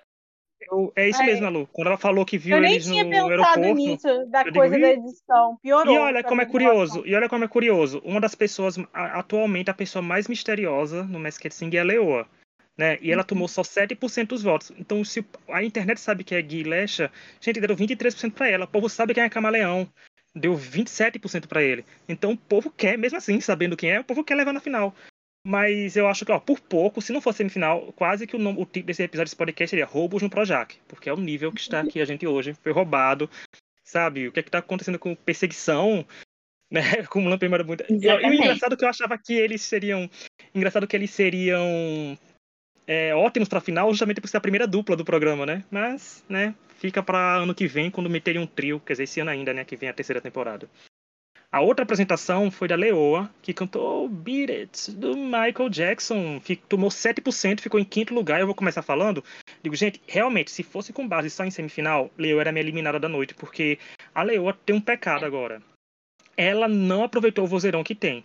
Eu, 0.70 0.92
é 0.94 1.08
isso 1.08 1.22
é. 1.22 1.26
mesmo, 1.26 1.48
Lu. 1.50 1.66
Quando 1.72 1.88
ela 1.88 1.96
falou 1.96 2.24
que 2.24 2.38
viu 2.38 2.56
eles 2.58 2.86
no 2.86 2.96
aeroporto... 2.96 3.58
Eu 3.58 3.74
nem 3.74 3.74
tinha 3.74 3.98
pensado 3.98 4.10
nisso, 4.10 4.30
da 4.30 4.52
coisa 4.52 4.74
digo, 4.76 4.86
da 4.86 4.92
edição. 4.92 5.58
Piorou. 5.62 5.94
E 5.94 5.98
olha 5.98 6.22
como 6.22 6.42
é 6.42 6.46
curioso. 6.46 7.02
E 7.06 7.14
olha 7.14 7.28
como 7.28 7.44
é 7.44 7.48
curioso. 7.48 8.00
Uma 8.04 8.20
das 8.20 8.34
pessoas, 8.34 8.76
atualmente, 8.92 9.70
a 9.70 9.74
pessoa 9.74 10.02
mais 10.02 10.28
misteriosa 10.28 11.02
no 11.02 11.18
Masked 11.18 11.52
Singer 11.52 11.78
é 11.78 11.82
a 11.82 11.84
Leoa 11.84 12.28
né? 12.76 12.98
E 13.00 13.10
ela 13.10 13.22
uhum. 13.22 13.26
tomou 13.26 13.48
só 13.48 13.62
7% 13.62 14.28
dos 14.28 14.42
votos. 14.42 14.72
Então, 14.78 15.04
se 15.04 15.24
a 15.48 15.62
internet 15.62 16.00
sabe 16.00 16.24
que 16.24 16.34
é 16.34 16.42
Gui 16.42 16.64
Lecha, 16.64 17.10
gente, 17.40 17.60
deram 17.60 17.76
23% 17.76 18.32
para 18.32 18.48
ela. 18.48 18.64
O 18.64 18.68
povo 18.68 18.88
sabe 18.88 19.14
quem 19.14 19.22
é 19.22 19.28
Camaleão. 19.28 19.88
Deu 20.34 20.54
27% 20.54 21.46
para 21.46 21.62
ele. 21.62 21.84
Então, 22.08 22.32
o 22.32 22.36
povo 22.36 22.70
quer, 22.70 22.98
mesmo 22.98 23.18
assim, 23.18 23.40
sabendo 23.40 23.76
quem 23.76 23.92
é, 23.92 24.00
o 24.00 24.04
povo 24.04 24.24
quer 24.24 24.34
levar 24.34 24.52
na 24.52 24.60
final. 24.60 24.94
Mas 25.46 25.94
eu 25.96 26.08
acho 26.08 26.24
que, 26.24 26.32
ó, 26.32 26.40
por 26.40 26.58
pouco, 26.58 27.02
se 27.02 27.12
não 27.12 27.20
fosse 27.20 27.38
semifinal, 27.38 27.92
quase 27.92 28.26
que 28.26 28.34
o, 28.34 28.38
nome, 28.38 28.60
o 28.60 28.64
título 28.64 28.86
desse 28.86 29.02
episódio 29.02 29.26
desse 29.26 29.36
podcast 29.36 29.70
seria 29.70 29.86
Roubos 29.86 30.22
no 30.22 30.30
Projac. 30.30 30.76
Porque 30.88 31.08
é 31.08 31.12
o 31.12 31.20
nível 31.20 31.52
que 31.52 31.60
está 31.60 31.80
aqui 31.80 32.00
a 32.00 32.04
gente 32.04 32.26
hoje. 32.26 32.54
Foi 32.54 32.72
roubado. 32.72 33.30
Sabe? 33.84 34.26
O 34.26 34.32
que 34.32 34.40
é 34.40 34.42
que 34.42 34.50
tá 34.50 34.58
acontecendo 34.58 34.98
com 34.98 35.14
perseguição? 35.14 36.04
né? 36.72 36.82
Lampião 37.14 37.54
era 37.54 37.62
muito. 37.62 37.84
E, 37.88 38.06
e 38.06 38.08
o 38.08 38.34
engraçado 38.34 38.72
é 38.72 38.76
que 38.76 38.84
eu 38.84 38.88
achava 38.88 39.16
que 39.16 39.34
eles 39.34 39.62
seriam. 39.62 40.10
Engraçado 40.54 40.86
que 40.86 40.96
eles 40.96 41.10
seriam 41.10 42.18
é, 42.86 43.14
ótimos 43.14 43.48
pra 43.48 43.60
final, 43.60 43.90
justamente 43.90 44.20
por 44.20 44.28
ser 44.28 44.36
a 44.36 44.40
primeira 44.40 44.66
dupla 44.66 44.96
do 44.96 45.04
programa, 45.04 45.46
né? 45.46 45.64
Mas, 45.70 46.24
né, 46.28 46.54
fica 46.78 47.02
para 47.02 47.36
ano 47.36 47.54
que 47.54 47.66
vem, 47.66 47.90
quando 47.90 48.10
meterem 48.10 48.40
um 48.40 48.46
trio, 48.46 48.80
quer 48.80 48.94
dizer, 48.94 49.04
esse 49.04 49.20
ano 49.20 49.30
ainda, 49.30 49.52
né, 49.52 49.64
que 49.64 49.76
vem 49.76 49.88
a 49.88 49.94
terceira 49.94 50.20
temporada. 50.20 50.68
A 51.54 51.60
outra 51.60 51.84
apresentação 51.84 52.50
foi 52.50 52.66
da 52.66 52.74
Leoa, 52.74 53.30
que 53.40 53.54
cantou 53.54 54.08
Beat 54.08 54.50
It, 54.50 54.90
do 54.90 55.16
Michael 55.16 55.68
Jackson. 55.70 56.40
Fico, 56.40 56.66
tomou 56.66 56.90
7%, 56.90 57.60
ficou 57.60 57.78
em 57.78 57.84
quinto 57.84 58.12
lugar. 58.12 58.40
Eu 58.40 58.46
vou 58.46 58.56
começar 58.56 58.82
falando. 58.82 59.22
Digo, 59.62 59.76
gente, 59.76 60.02
realmente, 60.04 60.50
se 60.50 60.64
fosse 60.64 60.92
com 60.92 61.06
base 61.06 61.30
só 61.30 61.44
em 61.44 61.52
semifinal, 61.52 62.10
Leoa 62.18 62.40
era 62.40 62.50
minha 62.50 62.60
eliminada 62.60 62.98
da 62.98 63.08
noite, 63.08 63.34
porque 63.34 63.78
a 64.12 64.24
Leoa 64.24 64.58
tem 64.66 64.74
um 64.74 64.80
pecado 64.80 65.24
agora. 65.24 65.62
Ela 66.36 66.66
não 66.66 67.04
aproveitou 67.04 67.44
o 67.44 67.48
vozeirão 67.48 67.84
que 67.84 67.94
tem. 67.94 68.24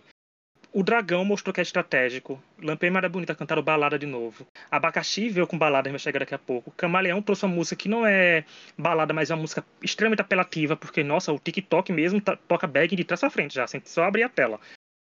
O 0.72 0.84
Dragão 0.84 1.24
mostrou 1.24 1.52
que 1.52 1.60
é 1.60 1.62
estratégico. 1.62 2.40
Lampião 2.62 2.96
era 2.96 3.08
bonita 3.08 3.34
cantaram 3.34 3.62
balada 3.62 3.98
de 3.98 4.06
novo. 4.06 4.46
Abacaxi 4.70 5.28
veio 5.28 5.46
com 5.46 5.58
balada, 5.58 5.90
vai 5.90 5.98
chegar 5.98 6.20
daqui 6.20 6.34
a 6.34 6.38
pouco. 6.38 6.70
Camaleão 6.70 7.20
trouxe 7.20 7.44
uma 7.44 7.54
música 7.54 7.74
que 7.74 7.88
não 7.88 8.06
é 8.06 8.44
balada, 8.78 9.12
mas 9.12 9.30
é 9.30 9.34
uma 9.34 9.40
música 9.40 9.64
extremamente 9.82 10.20
apelativa, 10.20 10.76
porque, 10.76 11.02
nossa, 11.02 11.32
o 11.32 11.40
TikTok 11.40 11.92
mesmo 11.92 12.20
toca 12.20 12.68
bag 12.68 12.94
de 12.94 13.02
trás 13.02 13.20
pra 13.20 13.30
frente 13.30 13.54
já, 13.54 13.66
sem 13.66 13.82
só 13.84 14.04
abrir 14.04 14.22
a 14.22 14.28
tela. 14.28 14.60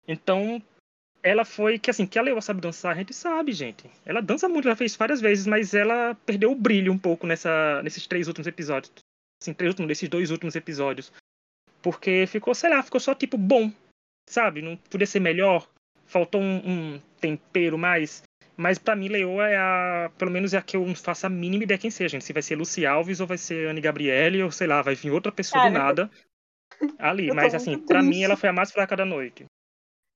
Então, 0.06 0.62
ela 1.22 1.44
foi 1.44 1.76
que 1.76 1.90
assim, 1.90 2.06
que 2.06 2.18
a 2.18 2.22
Leoa 2.22 2.40
sabe 2.40 2.60
dançar, 2.60 2.92
a 2.92 2.98
gente 2.98 3.12
sabe, 3.12 3.52
gente. 3.52 3.90
Ela 4.06 4.22
dança 4.22 4.48
muito, 4.48 4.68
ela 4.68 4.76
fez 4.76 4.94
várias 4.94 5.20
vezes, 5.20 5.46
mas 5.46 5.74
ela 5.74 6.14
perdeu 6.24 6.52
o 6.52 6.56
brilho 6.56 6.92
um 6.92 6.98
pouco 6.98 7.26
nessa, 7.26 7.82
nesses 7.82 8.06
três 8.06 8.28
últimos 8.28 8.46
episódios. 8.46 8.92
Assim, 9.42 9.52
três 9.52 9.70
últimos, 9.70 9.88
nesses 9.88 10.08
dois 10.08 10.30
últimos 10.30 10.54
episódios. 10.54 11.12
Porque 11.82 12.26
ficou, 12.28 12.54
sei 12.54 12.70
lá, 12.70 12.82
ficou 12.82 13.00
só 13.00 13.14
tipo 13.14 13.36
bom 13.36 13.72
sabe? 14.28 14.62
Não 14.62 14.76
podia 14.76 15.06
ser 15.06 15.20
melhor. 15.20 15.68
Faltou 16.06 16.40
um, 16.40 16.56
um 16.64 17.00
tempero 17.20 17.76
mais. 17.76 18.22
Mas 18.56 18.78
para 18.78 18.96
mim, 18.96 19.08
Leoa 19.08 19.48
é 19.48 19.56
a. 19.56 20.10
Pelo 20.18 20.30
menos 20.30 20.54
é 20.54 20.58
a 20.58 20.62
que 20.62 20.76
eu 20.76 20.86
não 20.86 20.94
faço 20.94 21.26
a 21.26 21.30
mínima 21.30 21.64
ideia 21.64 21.78
quem 21.78 21.90
seja, 21.90 22.10
gente. 22.10 22.24
Se 22.24 22.32
vai 22.32 22.42
ser 22.42 22.56
Luci 22.56 22.86
Alves 22.86 23.20
ou 23.20 23.26
vai 23.26 23.38
ser 23.38 23.68
Anne 23.68 23.80
Gabriele, 23.80 24.42
ou 24.42 24.50
sei 24.50 24.66
lá, 24.66 24.82
vai 24.82 24.94
vir 24.94 25.10
outra 25.10 25.30
pessoa 25.30 25.62
Cara, 25.62 25.72
do 25.72 25.78
nada 25.78 26.10
ali. 26.98 27.32
Mas 27.32 27.54
assim, 27.54 27.78
para 27.78 28.02
mim 28.02 28.22
ela 28.22 28.36
foi 28.36 28.48
a 28.48 28.52
mais 28.52 28.70
fraca 28.70 28.96
da 28.96 29.04
noite. 29.04 29.46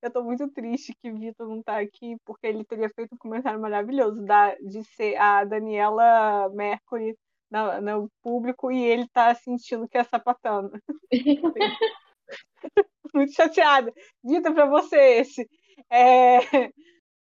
Eu 0.03 0.11
tô 0.11 0.23
muito 0.23 0.49
triste 0.49 0.93
que 1.01 1.13
Vitor 1.13 1.49
não 1.49 1.63
tá 1.63 1.79
aqui, 1.79 2.17
porque 2.25 2.47
ele 2.49 2.65
teria 2.65 2.91
feito 2.91 3.15
um 3.15 3.19
comentário 3.19 3.61
maravilhoso 3.61 4.21
da, 4.23 4.55
de 4.57 4.83
ser 4.83 5.17
a 5.17 5.45
Daniela 5.45 6.51
Mercury 6.53 7.17
no, 7.49 7.81
no 7.81 8.11
público 8.21 8.73
e 8.73 8.83
ele 8.83 9.07
tá 9.09 9.33
sentindo 9.35 9.89
que 9.89 9.97
é 9.97 10.03
sapatana. 10.03 10.71
muito 13.15 13.33
chateada. 13.35 13.93
Dita 14.23 14.53
para 14.53 14.67
você 14.67 14.97
esse. 15.21 15.49
É... 15.91 16.39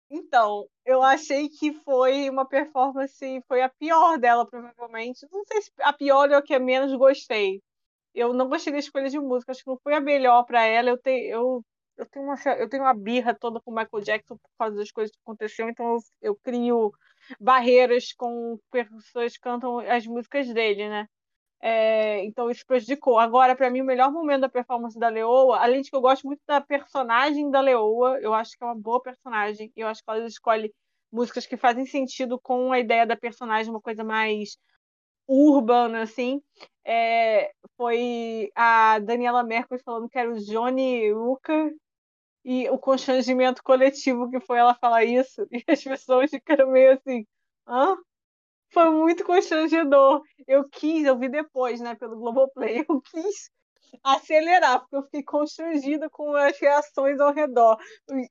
Então, 0.09 0.67
eu 0.85 1.01
achei 1.03 1.49
que 1.49 1.73
foi 1.83 2.29
uma 2.29 2.47
performance, 2.47 3.41
foi 3.47 3.61
a 3.61 3.69
pior 3.69 4.17
dela, 4.19 4.47
provavelmente. 4.47 5.25
Não 5.31 5.43
sei 5.45 5.61
se 5.61 5.71
a 5.81 5.91
pior 5.93 6.29
ou 6.29 6.37
a 6.37 6.41
que 6.43 6.55
eu 6.55 6.61
menos 6.61 6.93
gostei. 6.95 7.61
Eu 8.13 8.33
não 8.33 8.47
gostei 8.47 8.71
da 8.73 8.79
escolha 8.79 9.09
de 9.09 9.19
música, 9.19 9.51
acho 9.51 9.63
que 9.63 9.69
não 9.69 9.79
foi 9.83 9.93
a 9.95 10.01
melhor 10.01 10.43
para 10.45 10.63
ela. 10.65 10.89
Eu, 10.89 10.97
te, 10.97 11.09
eu, 11.09 11.63
eu, 11.97 12.05
tenho 12.09 12.25
uma, 12.25 12.35
eu 12.57 12.69
tenho 12.69 12.83
uma 12.83 12.93
birra 12.93 13.35
toda 13.35 13.59
com 13.61 13.71
o 13.71 13.75
Michael 13.75 14.03
Jackson 14.03 14.37
por 14.37 14.49
causa 14.57 14.77
das 14.77 14.91
coisas 14.91 15.15
que 15.15 15.21
aconteceram, 15.23 15.69
então 15.69 15.85
eu, 15.95 15.99
eu 16.21 16.35
crio 16.43 16.91
barreiras 17.39 18.13
com 18.13 18.57
pessoas 18.71 19.33
que 19.33 19.39
cantam 19.41 19.79
as 19.79 20.05
músicas 20.05 20.47
dele, 20.53 20.87
né? 20.87 21.07
É, 21.61 22.23
então 22.25 22.49
isso 22.49 22.65
prejudicou. 22.65 23.17
Agora, 23.17 23.55
para 23.55 23.69
mim, 23.69 23.81
o 23.81 23.85
melhor 23.85 24.11
momento 24.11 24.41
da 24.41 24.49
performance 24.49 24.97
da 24.99 25.09
Leoa, 25.09 25.57
além 25.59 25.81
de 25.81 25.89
que 25.89 25.95
eu 25.95 26.01
gosto 26.01 26.25
muito 26.27 26.41
da 26.47 26.61
personagem 26.61 27.49
da 27.49 27.61
Leoa, 27.61 28.19
eu 28.21 28.33
acho 28.33 28.57
que 28.57 28.63
é 28.63 28.67
uma 28.67 28.75
boa 28.75 29.01
personagem, 29.01 29.71
eu 29.75 29.87
acho 29.87 30.03
que 30.03 30.09
ela 30.09 30.25
escolhe 30.27 30.73
músicas 31.11 31.45
que 31.47 31.57
fazem 31.57 31.85
sentido 31.85 32.39
com 32.39 32.71
a 32.71 32.79
ideia 32.79 33.05
da 33.05 33.15
personagem, 33.15 33.71
uma 33.71 33.81
coisa 33.81 34.03
mais 34.03 34.57
urbana, 35.27 36.03
assim. 36.03 36.41
É, 36.85 37.51
foi 37.77 38.51
a 38.55 38.99
Daniela 38.99 39.43
Mercury 39.43 39.81
falando 39.83 40.09
que 40.09 40.17
era 40.19 40.31
o 40.31 40.39
Johnny 40.39 41.11
Hooker 41.13 41.73
e 42.45 42.69
o 42.69 42.77
constrangimento 42.77 43.63
coletivo 43.63 44.29
que 44.29 44.39
foi 44.39 44.59
ela 44.59 44.75
falar 44.75 45.03
isso, 45.05 45.47
e 45.51 45.63
as 45.67 45.83
pessoas 45.83 46.29
ficaram 46.31 46.71
meio 46.71 46.93
assim, 46.93 47.25
hã? 47.67 47.97
Foi 48.71 48.89
muito 48.89 49.23
constrangedor. 49.23 50.21
Eu 50.47 50.67
quis, 50.69 51.05
eu 51.05 51.17
vi 51.17 51.29
depois, 51.29 51.79
né, 51.79 51.95
pelo 51.95 52.17
Globoplay, 52.17 52.85
eu 52.89 53.01
quis 53.01 53.49
acelerar, 54.03 54.81
porque 54.81 54.95
eu 54.95 55.03
fiquei 55.03 55.23
constrangida 55.23 56.09
com 56.09 56.35
as 56.35 56.59
reações 56.59 57.19
ao 57.19 57.33
redor. 57.33 57.77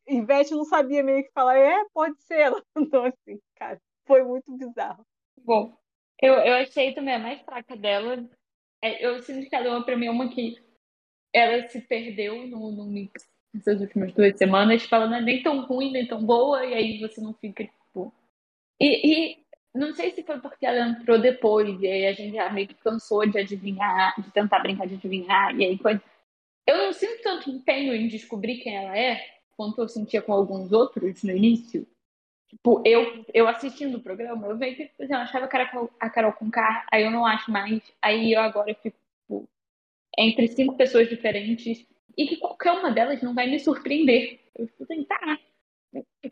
Ivete 0.07 0.53
não 0.53 0.65
sabia 0.65 1.03
meio 1.03 1.25
que 1.25 1.33
falar, 1.33 1.57
é, 1.57 1.85
pode 1.93 2.21
ser. 2.25 2.41
Ela 2.41 2.63
andou 2.77 3.05
assim, 3.05 3.41
cara, 3.57 3.81
foi 4.07 4.23
muito 4.23 4.57
bizarro. 4.57 5.05
Bom, 5.39 5.75
eu, 6.21 6.35
eu 6.35 6.55
achei 6.55 6.95
também 6.95 7.15
a 7.15 7.19
mais 7.19 7.41
fraca 7.43 7.77
dela. 7.77 8.25
É, 8.83 9.05
eu 9.05 9.23
sinto 9.23 9.49
que 9.49 9.57
é 9.57 9.61
uma 9.61 9.85
pra 9.85 9.97
mim 9.97 10.09
uma 10.09 10.29
que 10.29 10.63
ela 11.33 11.67
se 11.69 11.81
perdeu 11.81 12.47
no, 12.47 12.71
no 12.71 12.85
mix 12.85 13.29
nessas 13.53 13.81
últimas 13.81 14.13
duas 14.13 14.37
semanas, 14.37 14.85
falando 14.85 15.15
é 15.15 15.21
nem 15.21 15.43
tão 15.43 15.65
ruim, 15.65 15.93
nem 15.93 16.07
tão 16.07 16.25
boa, 16.25 16.67
e 16.67 16.75
aí 16.75 16.99
você 16.99 17.21
não 17.21 17.33
fica, 17.35 17.65
tipo. 17.65 18.13
E, 18.81 19.33
e 19.33 19.44
não 19.75 19.93
sei 19.95 20.11
se 20.13 20.23
foi 20.23 20.41
porque 20.41 20.65
ela 20.65 20.89
entrou 20.89 21.19
depois, 21.19 21.81
e 21.81 21.87
aí 21.87 22.07
a 22.07 22.13
gente 22.13 22.35
já 22.35 22.51
meio 22.51 22.69
que 22.69 22.75
cansou 22.75 23.27
de 23.27 23.39
adivinhar, 23.39 24.15
de 24.21 24.31
tentar 24.31 24.61
brincar 24.61 24.87
de 24.87 24.95
adivinhar, 24.95 25.59
e 25.59 25.65
aí 25.65 25.79
quando... 25.79 26.01
Eu 26.67 26.79
não 26.79 26.93
sinto 26.93 27.23
tanto 27.23 27.51
empenho 27.51 27.95
em 27.95 28.09
descobrir 28.09 28.59
quem 28.59 28.75
ela 28.75 28.97
é, 28.97 29.21
quanto 29.57 29.83
eu 29.83 29.89
sentia 29.89 30.23
com 30.23 30.33
alguns 30.33 30.73
outros 30.73 31.23
no 31.23 31.31
início. 31.31 31.87
Tipo, 32.49 32.83
eu, 32.87 33.25
eu 33.35 33.49
assistindo 33.49 33.97
o 33.97 34.03
programa, 34.03 34.47
eu 34.47 34.57
vejo 34.57 34.77
que 34.77 34.91
eu 34.99 35.17
achava 35.17 35.47
a 36.01 36.11
Carol 36.11 36.33
com 36.33 36.51
K, 36.51 36.87
aí 36.91 37.03
eu 37.05 37.11
não 37.11 37.27
acho 37.27 37.51
mais, 37.51 37.83
aí 38.01 38.33
eu 38.33 38.41
agora 38.41 38.75
fico 38.75 38.97
tipo, 39.21 39.49
entre 40.17 40.49
cinco 40.49 40.77
pessoas 40.77 41.09
diferentes, 41.09 41.85
e 42.17 42.27
que 42.27 42.37
qualquer 42.37 42.73
uma 42.73 42.93
delas 42.93 43.21
não 43.23 43.35
vai 43.35 43.49
me 43.51 43.59
surpreender. 43.59 44.41
Eu 44.57 44.69
fico 44.69 44.85
assim, 44.85 45.05
tá, 45.05 45.39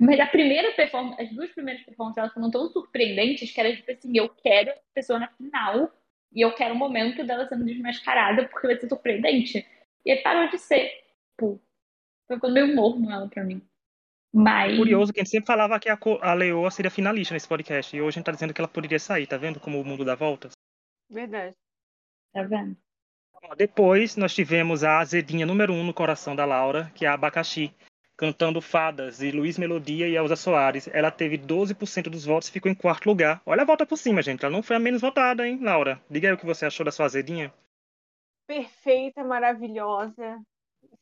mas 0.01 0.21
a 0.21 0.27
primeira 0.27 0.73
performance, 0.73 1.21
as 1.21 1.31
duas 1.31 1.51
primeiras 1.51 1.83
performances, 1.85 2.19
elas 2.19 2.33
foram 2.33 2.51
tão 2.51 2.69
surpreendentes 2.69 3.53
que 3.53 3.61
era 3.61 3.75
tipo 3.75 3.91
assim, 3.91 4.17
eu 4.17 4.29
quero 4.29 4.71
a 4.71 4.77
pessoa 4.95 5.19
na 5.19 5.29
final 5.29 5.93
e 6.33 6.41
eu 6.41 6.55
quero 6.55 6.75
o 6.75 6.79
momento 6.79 7.25
dela 7.25 7.47
sendo 7.47 7.65
desmascarada 7.65 8.49
porque 8.49 8.67
vai 8.67 8.79
ser 8.79 8.89
surpreendente. 8.89 9.67
E 10.05 10.11
aí 10.11 10.23
parou 10.23 10.49
de 10.49 10.59
ser. 10.59 10.91
Tipo, 11.31 11.63
foi 12.27 12.39
quando 12.41 12.55
meio 12.55 12.75
morno 12.75 13.11
ela 13.11 13.29
pra 13.29 13.45
mim. 13.45 13.63
Mas... 14.33 14.77
Curioso 14.77 15.13
que 15.13 15.21
a 15.21 15.25
gente 15.25 15.31
sempre 15.31 15.47
falava 15.47 15.79
que 15.79 15.91
a, 15.91 15.99
a 16.23 16.35
Leoa 16.35 16.71
seria 16.71 16.91
finalista 16.91 17.35
nesse 17.35 17.47
podcast. 17.47 17.95
E 17.95 18.01
hoje 18.01 18.17
a 18.17 18.19
gente 18.19 18.25
tá 18.25 18.33
dizendo 18.33 18.55
que 18.55 18.61
ela 18.61 18.69
poderia 18.69 18.99
sair, 18.99 19.27
tá 19.27 19.37
vendo 19.37 19.61
como 19.61 19.79
o 19.79 19.85
mundo 19.85 20.05
dá 20.05 20.15
voltas? 20.15 20.53
Verdade. 21.11 21.55
Tá 22.33 22.43
vendo? 22.43 22.77
Depois 23.57 24.17
nós 24.17 24.35
tivemos 24.35 24.85
a 24.85 25.01
azedinha 25.01 25.45
número 25.45 25.73
um 25.73 25.85
no 25.85 25.93
coração 25.93 26.35
da 26.35 26.45
Laura, 26.45 26.91
que 26.95 27.05
é 27.05 27.09
a 27.09 27.15
abacaxi 27.15 27.75
cantando 28.23 28.63
Fadas 28.63 29.21
e 29.21 29.33
Luiz 29.33 29.59
Melodia 29.59 30.07
e 30.07 30.15
Elza 30.15 30.37
Soares. 30.37 30.87
Ela 30.93 31.11
teve 31.11 31.37
12% 31.37 32.09
dos 32.09 32.25
votos 32.25 32.49
e 32.49 32.53
ficou 32.53 32.71
em 32.71 32.75
quarto 32.75 33.07
lugar. 33.07 33.43
Olha 33.45 33.63
a 33.63 33.65
volta 33.65 33.85
por 33.85 33.97
cima, 33.97 34.23
gente. 34.23 34.45
Ela 34.45 34.55
não 34.55 34.63
foi 34.63 34.77
a 34.77 34.79
menos 34.79 35.01
votada, 35.01 35.45
hein, 35.45 35.59
Laura? 35.61 36.01
Diga 36.09 36.29
aí 36.29 36.35
o 36.35 36.39
que 36.39 36.47
você 36.47 36.65
achou 36.65 36.87
da 36.87 36.93
sua 36.93 37.07
azedinha. 37.07 37.53
Perfeita, 38.47 39.25
maravilhosa. 39.25 40.41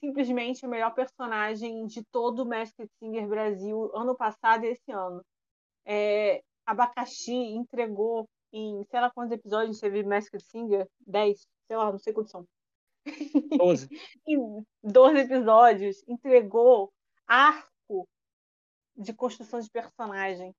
Simplesmente 0.03 0.65
a 0.65 0.69
melhor 0.69 0.95
personagem 0.95 1.87
de 1.87 2.03
todo 2.05 2.43
o 2.43 2.49
Masked 2.49 2.89
Singer 2.99 3.29
Brasil, 3.29 3.91
ano 3.95 4.17
passado 4.17 4.65
e 4.65 4.69
esse 4.69 4.91
ano. 4.91 5.23
É, 5.85 6.41
Abacaxi 6.65 7.35
entregou 7.35 8.27
em, 8.51 8.83
sei 8.91 8.99
lá 8.99 9.11
quantos 9.11 9.33
episódios 9.33 9.79
teve 9.79 10.03
Masked 10.05 10.43
Singer? 10.43 10.89
10, 11.07 11.47
sei 11.67 11.77
lá, 11.77 11.93
não 11.93 11.99
sei 11.99 12.15
quantos 12.15 12.33
são. 12.33 12.47
12. 13.59 13.91
em 14.27 14.65
12 14.83 15.19
episódios, 15.19 16.03
entregou 16.09 16.91
arco 17.31 18.09
de 18.97 19.13
construção 19.15 19.61
de 19.61 19.71
personagem. 19.71 20.53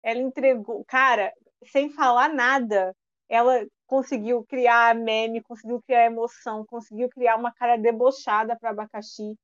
Ela 0.00 0.20
entregou, 0.20 0.84
cara, 0.84 1.32
sem 1.66 1.90
falar 1.90 2.32
nada, 2.32 2.94
ela 3.28 3.66
conseguiu 3.86 4.44
criar 4.44 4.94
meme, 4.94 5.42
conseguiu 5.42 5.82
criar 5.82 6.06
emoção, 6.06 6.64
conseguiu 6.64 7.08
criar 7.08 7.36
uma 7.36 7.52
cara 7.52 7.76
debochada 7.76 8.56
para 8.56 8.70
abacaxi. 8.70 9.34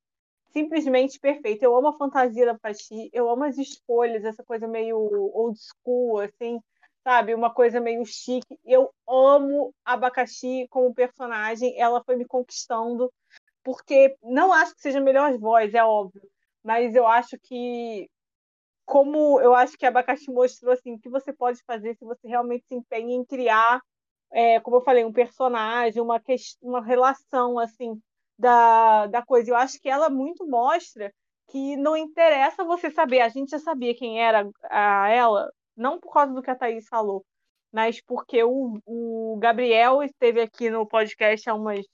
Simplesmente 0.52 1.18
perfeito. 1.18 1.62
Eu 1.64 1.76
amo 1.76 1.88
a 1.88 1.98
fantasia 1.98 2.44
da 2.44 2.52
abacaxi, 2.52 3.10
eu 3.12 3.28
amo 3.28 3.44
as 3.44 3.58
escolhas, 3.58 4.24
essa 4.24 4.44
coisa 4.44 4.68
meio 4.68 4.96
old 4.96 5.58
school, 5.58 6.20
assim, 6.20 6.60
sabe? 7.02 7.34
Uma 7.34 7.52
coisa 7.52 7.80
meio 7.80 8.04
chique. 8.04 8.58
Eu 8.64 8.92
amo 9.08 9.74
abacaxi 9.84 10.66
como 10.70 10.94
personagem, 10.94 11.76
ela 11.80 12.02
foi 12.04 12.16
me 12.16 12.24
conquistando 12.24 13.12
porque 13.62 14.16
não 14.22 14.52
acho 14.52 14.74
que 14.74 14.80
seja 14.82 14.98
a 14.98 15.02
melhor 15.02 15.36
voz, 15.38 15.74
é 15.74 15.84
óbvio, 15.84 16.22
mas 16.62 16.94
eu 16.94 17.06
acho 17.06 17.36
que 17.42 18.08
como 18.84 19.40
eu 19.40 19.54
acho 19.54 19.78
que 19.78 19.86
a 19.86 19.88
Abacaxi 19.88 20.30
mostrou 20.32 20.72
assim, 20.72 20.94
o 20.94 20.98
que 20.98 21.08
você 21.08 21.32
pode 21.32 21.62
fazer 21.64 21.94
se 21.94 22.04
você 22.04 22.26
realmente 22.26 22.66
se 22.66 22.74
empenha 22.74 23.14
em 23.14 23.24
criar, 23.24 23.80
é, 24.32 24.58
como 24.60 24.78
eu 24.78 24.82
falei, 24.82 25.04
um 25.04 25.12
personagem, 25.12 26.02
uma, 26.02 26.20
uma 26.60 26.82
relação 26.82 27.58
assim 27.58 28.00
da, 28.38 29.06
da 29.06 29.22
coisa. 29.22 29.50
Eu 29.50 29.56
acho 29.56 29.80
que 29.80 29.88
ela 29.88 30.10
muito 30.10 30.44
mostra 30.46 31.12
que 31.50 31.76
não 31.76 31.96
interessa 31.96 32.64
você 32.64 32.90
saber. 32.90 33.20
A 33.20 33.28
gente 33.28 33.50
já 33.50 33.58
sabia 33.58 33.94
quem 33.94 34.20
era 34.20 34.48
a 34.64 35.08
ela, 35.08 35.52
não 35.76 36.00
por 36.00 36.12
causa 36.12 36.32
do 36.32 36.42
que 36.42 36.50
a 36.50 36.56
Thaís 36.56 36.88
falou, 36.88 37.24
mas 37.72 38.00
porque 38.02 38.42
o, 38.42 38.78
o 38.84 39.36
Gabriel 39.38 40.02
esteve 40.02 40.40
aqui 40.40 40.68
no 40.68 40.86
podcast 40.86 41.48
há 41.48 41.54
umas 41.54 41.86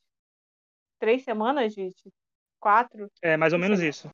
três 0.99 1.25
semanas, 1.25 1.75
gente? 1.75 2.11
Quatro? 2.59 3.11
É, 3.23 3.37
mais 3.37 3.53
ou 3.53 3.59
menos 3.59 3.81
isso. 3.81 4.09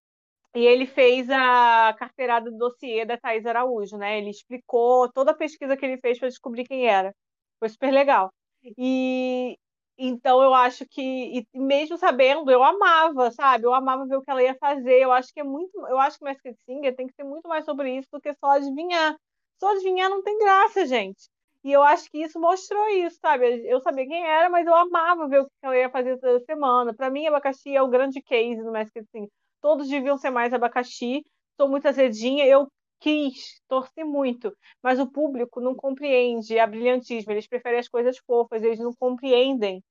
E 0.55 0.61
ele 0.67 0.87
fez 0.87 1.31
a 1.31 1.95
carteirada 1.99 2.51
do 2.51 2.59
dossiê 2.59 3.05
da 3.07 3.17
Thais 3.19 3.47
Araújo, 3.47 3.97
né? 3.97 4.19
Ele 4.19 4.31
explicou 4.31 5.11
toda 5.13 5.31
a 5.33 5.35
pesquisa 5.35 5.77
que 5.77 5.85
ele 5.85 5.99
fez 5.99 6.19
para 6.19 6.29
descobrir 6.29 6.65
quem 6.65 6.87
era. 6.87 7.15
Foi 7.59 7.69
super 7.71 7.91
legal. 7.93 8.31
E 8.79 9.57
então 9.99 10.43
eu 10.43 10.55
acho 10.55 10.85
que, 10.91 11.47
mesmo 11.55 11.97
sabendo, 11.97 12.51
eu 12.51 12.63
amava, 12.63 13.31
sabe? 13.31 13.65
Eu 13.67 13.75
amava 13.75 14.07
ver 14.07 14.17
o 14.17 14.23
que 14.23 14.31
ela 14.31 14.43
ia 14.43 14.55
fazer. 14.57 15.01
Eu 15.01 15.13
acho 15.13 15.33
que 15.33 15.41
é 15.41 15.45
muito, 15.45 15.79
eu 15.87 15.99
acho 15.99 16.19
que 16.19 16.25
Masked 16.25 16.57
Singer 16.67 16.95
tem 16.97 17.07
que 17.07 17.15
ser 17.15 17.25
muito 17.25 17.49
mais 17.49 17.65
sobre 17.65 17.97
isso 17.97 18.09
do 18.13 18.21
que 18.21 18.35
só 18.35 18.53
adivinhar. 18.53 19.17
Só 19.61 19.71
adivinhar 19.73 20.11
não 20.11 20.23
tem 20.23 20.39
graça, 20.39 20.87
gente. 20.87 21.29
E 21.65 21.71
eu 21.73 21.83
acho 21.83 22.11
que 22.11 22.19
isso 22.19 22.41
mostrou 22.41 22.89
isso, 22.89 23.19
sabe? 23.21 23.63
Eu 23.69 23.81
sabia 23.81 24.07
quem 24.07 24.25
era, 24.27 24.51
mas 24.51 24.67
eu 24.67 24.75
amava 24.75 25.29
ver 25.29 25.41
o 25.43 25.45
que 25.47 25.51
ela 25.63 25.77
ia 25.77 25.91
fazer 25.91 26.19
toda 26.19 26.41
semana. 26.45 26.93
Para 26.95 27.11
mim, 27.11 27.27
abacaxi 27.27 27.75
é 27.77 27.83
o 27.83 27.89
grande 27.89 28.21
case 28.23 28.63
do 28.63 28.73
Masked 28.73 29.07
Singer. 29.13 29.31
Todos 29.63 29.89
deviam 29.89 30.19
ser 30.19 30.31
mais 30.31 30.53
abacaxi. 30.53 31.25
Sou 31.57 31.69
muito 31.69 31.89
azedinha. 31.89 32.45
Eu 32.45 32.67
quis, 33.01 33.61
torci 33.69 34.05
muito, 34.05 34.57
mas 34.83 35.01
o 35.01 35.11
público 35.11 35.61
não 35.61 35.75
compreende 35.75 36.59
a 36.59 36.67
brilhantismo. 36.67 37.33
Eles 37.33 37.49
preferem 37.49 37.79
as 37.79 37.89
coisas 37.89 38.19
fofas, 38.19 38.63
eles 38.63 38.79
não 38.79 38.93
compreendem 38.93 39.83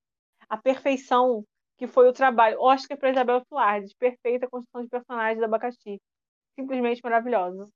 a 0.47 0.57
perfeição 0.57 1.43
que 1.77 1.88
foi 1.88 2.07
o 2.07 2.13
trabalho. 2.13 2.62
Oscar 2.62 2.97
para 2.97 3.10
Isabel 3.12 3.43
Filardes, 3.47 3.93
perfeita 3.93 4.47
construção 4.47 4.84
de 4.84 4.89
personagem 4.89 5.39
da 5.39 5.45
abacaxi. 5.45 5.99
Simplesmente 6.57 7.01
maravilhosa. 7.03 7.67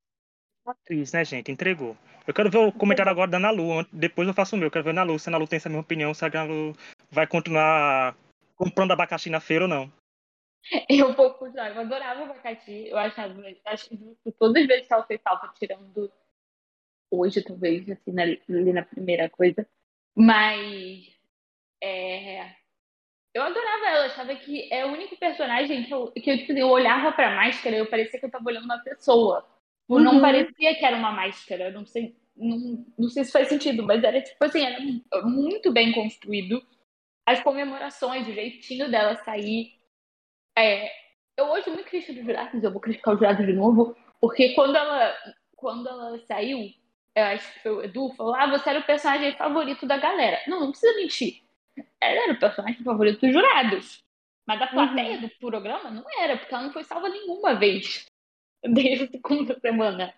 Atriz, 0.66 1.14
né, 1.14 1.24
gente? 1.24 1.52
Entregou. 1.52 1.96
Eu 2.26 2.34
quero 2.34 2.50
ver 2.50 2.58
o 2.58 2.72
comentário 2.72 3.12
agora 3.12 3.30
da 3.30 3.38
Ana 3.38 3.52
Lu. 3.52 3.86
Depois 3.92 4.28
eu 4.28 4.34
faço 4.34 4.56
o 4.56 4.60
meu. 4.60 4.68
Eu 4.68 4.72
quero 4.72 4.86
ver 4.86 4.98
a 4.98 5.04
Lu, 5.04 5.20
se 5.20 5.30
a 5.30 5.32
Ana 5.32 5.38
Lu 5.38 5.48
tem 5.48 5.58
essa 5.58 5.70
mesma 5.70 5.82
opinião, 5.82 6.14
se 6.14 6.26
a 6.26 6.28
Ana 6.28 6.44
Lu 6.44 6.74
vai 7.12 7.28
continuar 7.28 8.16
comprando 8.56 8.92
abacaxi 8.92 9.30
na 9.30 9.40
feira 9.40 9.66
ou 9.66 9.70
não. 9.70 9.92
Eu 10.90 11.14
vou 11.14 11.34
continuar. 11.34 11.76
Eu 11.76 11.82
adorava 11.82 12.24
abacaxi. 12.24 12.88
Eu 12.88 12.98
achava, 12.98 13.36
acho 13.66 13.90
que 13.90 14.32
todas 14.40 14.64
as 14.64 14.68
vezes 14.68 14.88
que 14.88 14.94
ela 14.94 15.06
fez 15.06 15.22
salva, 15.22 15.54
tirando 15.58 16.12
hoje, 17.12 17.44
talvez, 17.44 17.90
assim, 17.90 18.12
na, 18.12 18.24
ali 18.24 18.74
na 18.74 18.84
primeira 18.84 19.30
coisa. 19.30 19.68
Mas 20.16 21.16
é, 21.82 22.56
eu 23.34 23.44
adorava 23.44 23.86
ela, 23.88 24.06
achava 24.06 24.36
que 24.36 24.72
é 24.72 24.86
o 24.86 24.94
único 24.94 25.18
personagem 25.18 25.84
que 25.84 25.94
eu, 25.94 26.12
que 26.12 26.32
eu, 26.32 26.38
tipo, 26.38 26.54
eu 26.54 26.70
olhava 26.70 27.12
pra 27.12 27.36
máscara 27.36 27.76
e 27.76 27.80
eu 27.80 27.90
parecia 27.90 28.20
que 28.20 28.26
eu 28.26 28.32
tava 28.32 28.48
olhando 28.48 28.64
uma 28.64 28.80
pessoa. 28.80 29.42
Tipo, 29.82 30.00
não 30.00 30.16
uhum. 30.16 30.22
parecia 30.22 30.74
que 30.76 30.86
era 30.86 30.98
uma 30.98 31.12
máscara, 31.12 31.70
não 31.70 31.86
sei, 31.86 32.16
não, 32.36 32.86
não 32.98 33.10
sei 33.10 33.26
se 33.26 33.32
faz 33.32 33.50
sentido, 33.50 33.84
mas 33.84 34.04
era 34.04 34.22
tipo 34.22 34.44
assim, 34.44 34.62
era 34.64 34.80
muito 35.24 35.72
bem 35.72 35.92
construído. 35.92 36.66
As 37.26 37.42
comemorações, 37.42 38.28
o 38.28 38.32
jeitinho 38.32 38.90
dela 38.90 39.16
sair. 39.18 39.74
É, 40.58 40.90
eu 41.38 41.46
hoje 41.46 41.70
muito 41.70 41.86
critico 41.86 42.14
dos 42.14 42.26
jurados, 42.26 42.64
eu 42.64 42.72
vou 42.72 42.82
criticar 42.82 43.14
o 43.14 43.18
jurado 43.18 43.46
de 43.46 43.54
novo, 43.54 43.96
porque 44.22 44.54
quando 44.54 44.76
ela, 44.76 45.16
quando 45.56 45.88
ela 45.88 46.18
saiu, 46.26 46.72
eu 47.16 47.24
acho 47.24 47.54
que 47.54 47.60
foi 47.62 47.72
o 47.72 47.84
Edu, 47.84 48.14
falou: 48.14 48.36
Ah, 48.36 48.50
você 48.50 48.70
era 48.70 48.80
o 48.80 48.86
personagem 48.86 49.36
favorito 49.38 49.86
da 49.86 49.98
galera. 49.98 50.42
Não, 50.48 50.60
não 50.60 50.72
precisa 50.72 50.96
mentir. 50.96 51.44
Ela 52.02 52.24
era 52.24 52.34
o 52.34 52.40
personagem 52.40 52.84
favorito 52.84 53.22
dos 53.22 53.34
jurados. 53.34 54.04
Mas 54.48 54.60
da 54.60 54.68
plateia 54.68 55.16
uhum. 55.16 55.22
do 55.22 55.30
programa 55.40 55.90
não 55.90 56.06
era, 56.20 56.38
porque 56.38 56.54
ela 56.54 56.66
não 56.66 56.74
foi 56.74 56.84
salva 56.84 57.10
nenhuma 57.10 57.56
vez 57.56 58.06
desde 58.64 59.06
a 59.06 59.08
segunda 59.08 59.60
semana. 59.60 60.14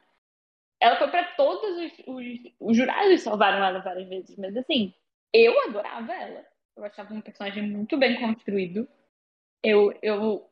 Ela 0.80 0.97
foi 0.97 1.08
para 1.08 1.23
todos 1.36 1.78
os, 1.78 1.91
os, 2.06 2.26
os, 2.60 2.78
jurados 2.78 3.21
salvaram 3.21 3.63
ela 3.63 3.80
várias 3.80 4.08
vezes, 4.08 4.38
mas 4.38 4.56
assim, 4.56 4.93
eu 5.34 5.60
adorava 5.63 6.13
ela. 6.13 6.45
Eu 6.76 6.84
achava 6.84 7.13
um 7.13 7.21
personagem 7.21 7.63
muito 7.63 7.97
bem 7.97 8.19
construído. 8.19 8.88
Eu, 9.63 9.97
eu 10.01 10.49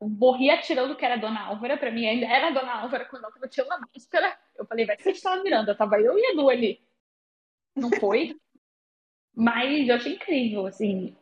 morri 0.00 0.50
atirando 0.50 0.96
que 0.96 1.04
era 1.04 1.16
Dona 1.16 1.46
Álvara, 1.46 1.76
pra 1.76 1.90
mim 1.90 2.06
ainda 2.06 2.26
era 2.26 2.50
Dona 2.50 2.82
Álvara 2.82 3.04
quando 3.06 3.24
ela 3.24 3.32
tava 3.32 3.48
tirando 3.48 3.72
a 3.72 3.80
máscara. 3.80 4.38
Eu 4.56 4.66
falei, 4.66 4.86
vai 4.86 4.98
ser 4.98 5.10
Estela 5.10 5.42
Miranda, 5.42 5.74
tava 5.74 6.00
eu 6.00 6.18
e 6.18 6.32
Edu 6.32 6.48
ali. 6.48 6.80
Não 7.74 7.90
foi? 7.90 8.36
mas 9.36 9.86
eu 9.86 9.94
achei 9.94 10.14
incrível, 10.14 10.66
assim. 10.66 11.14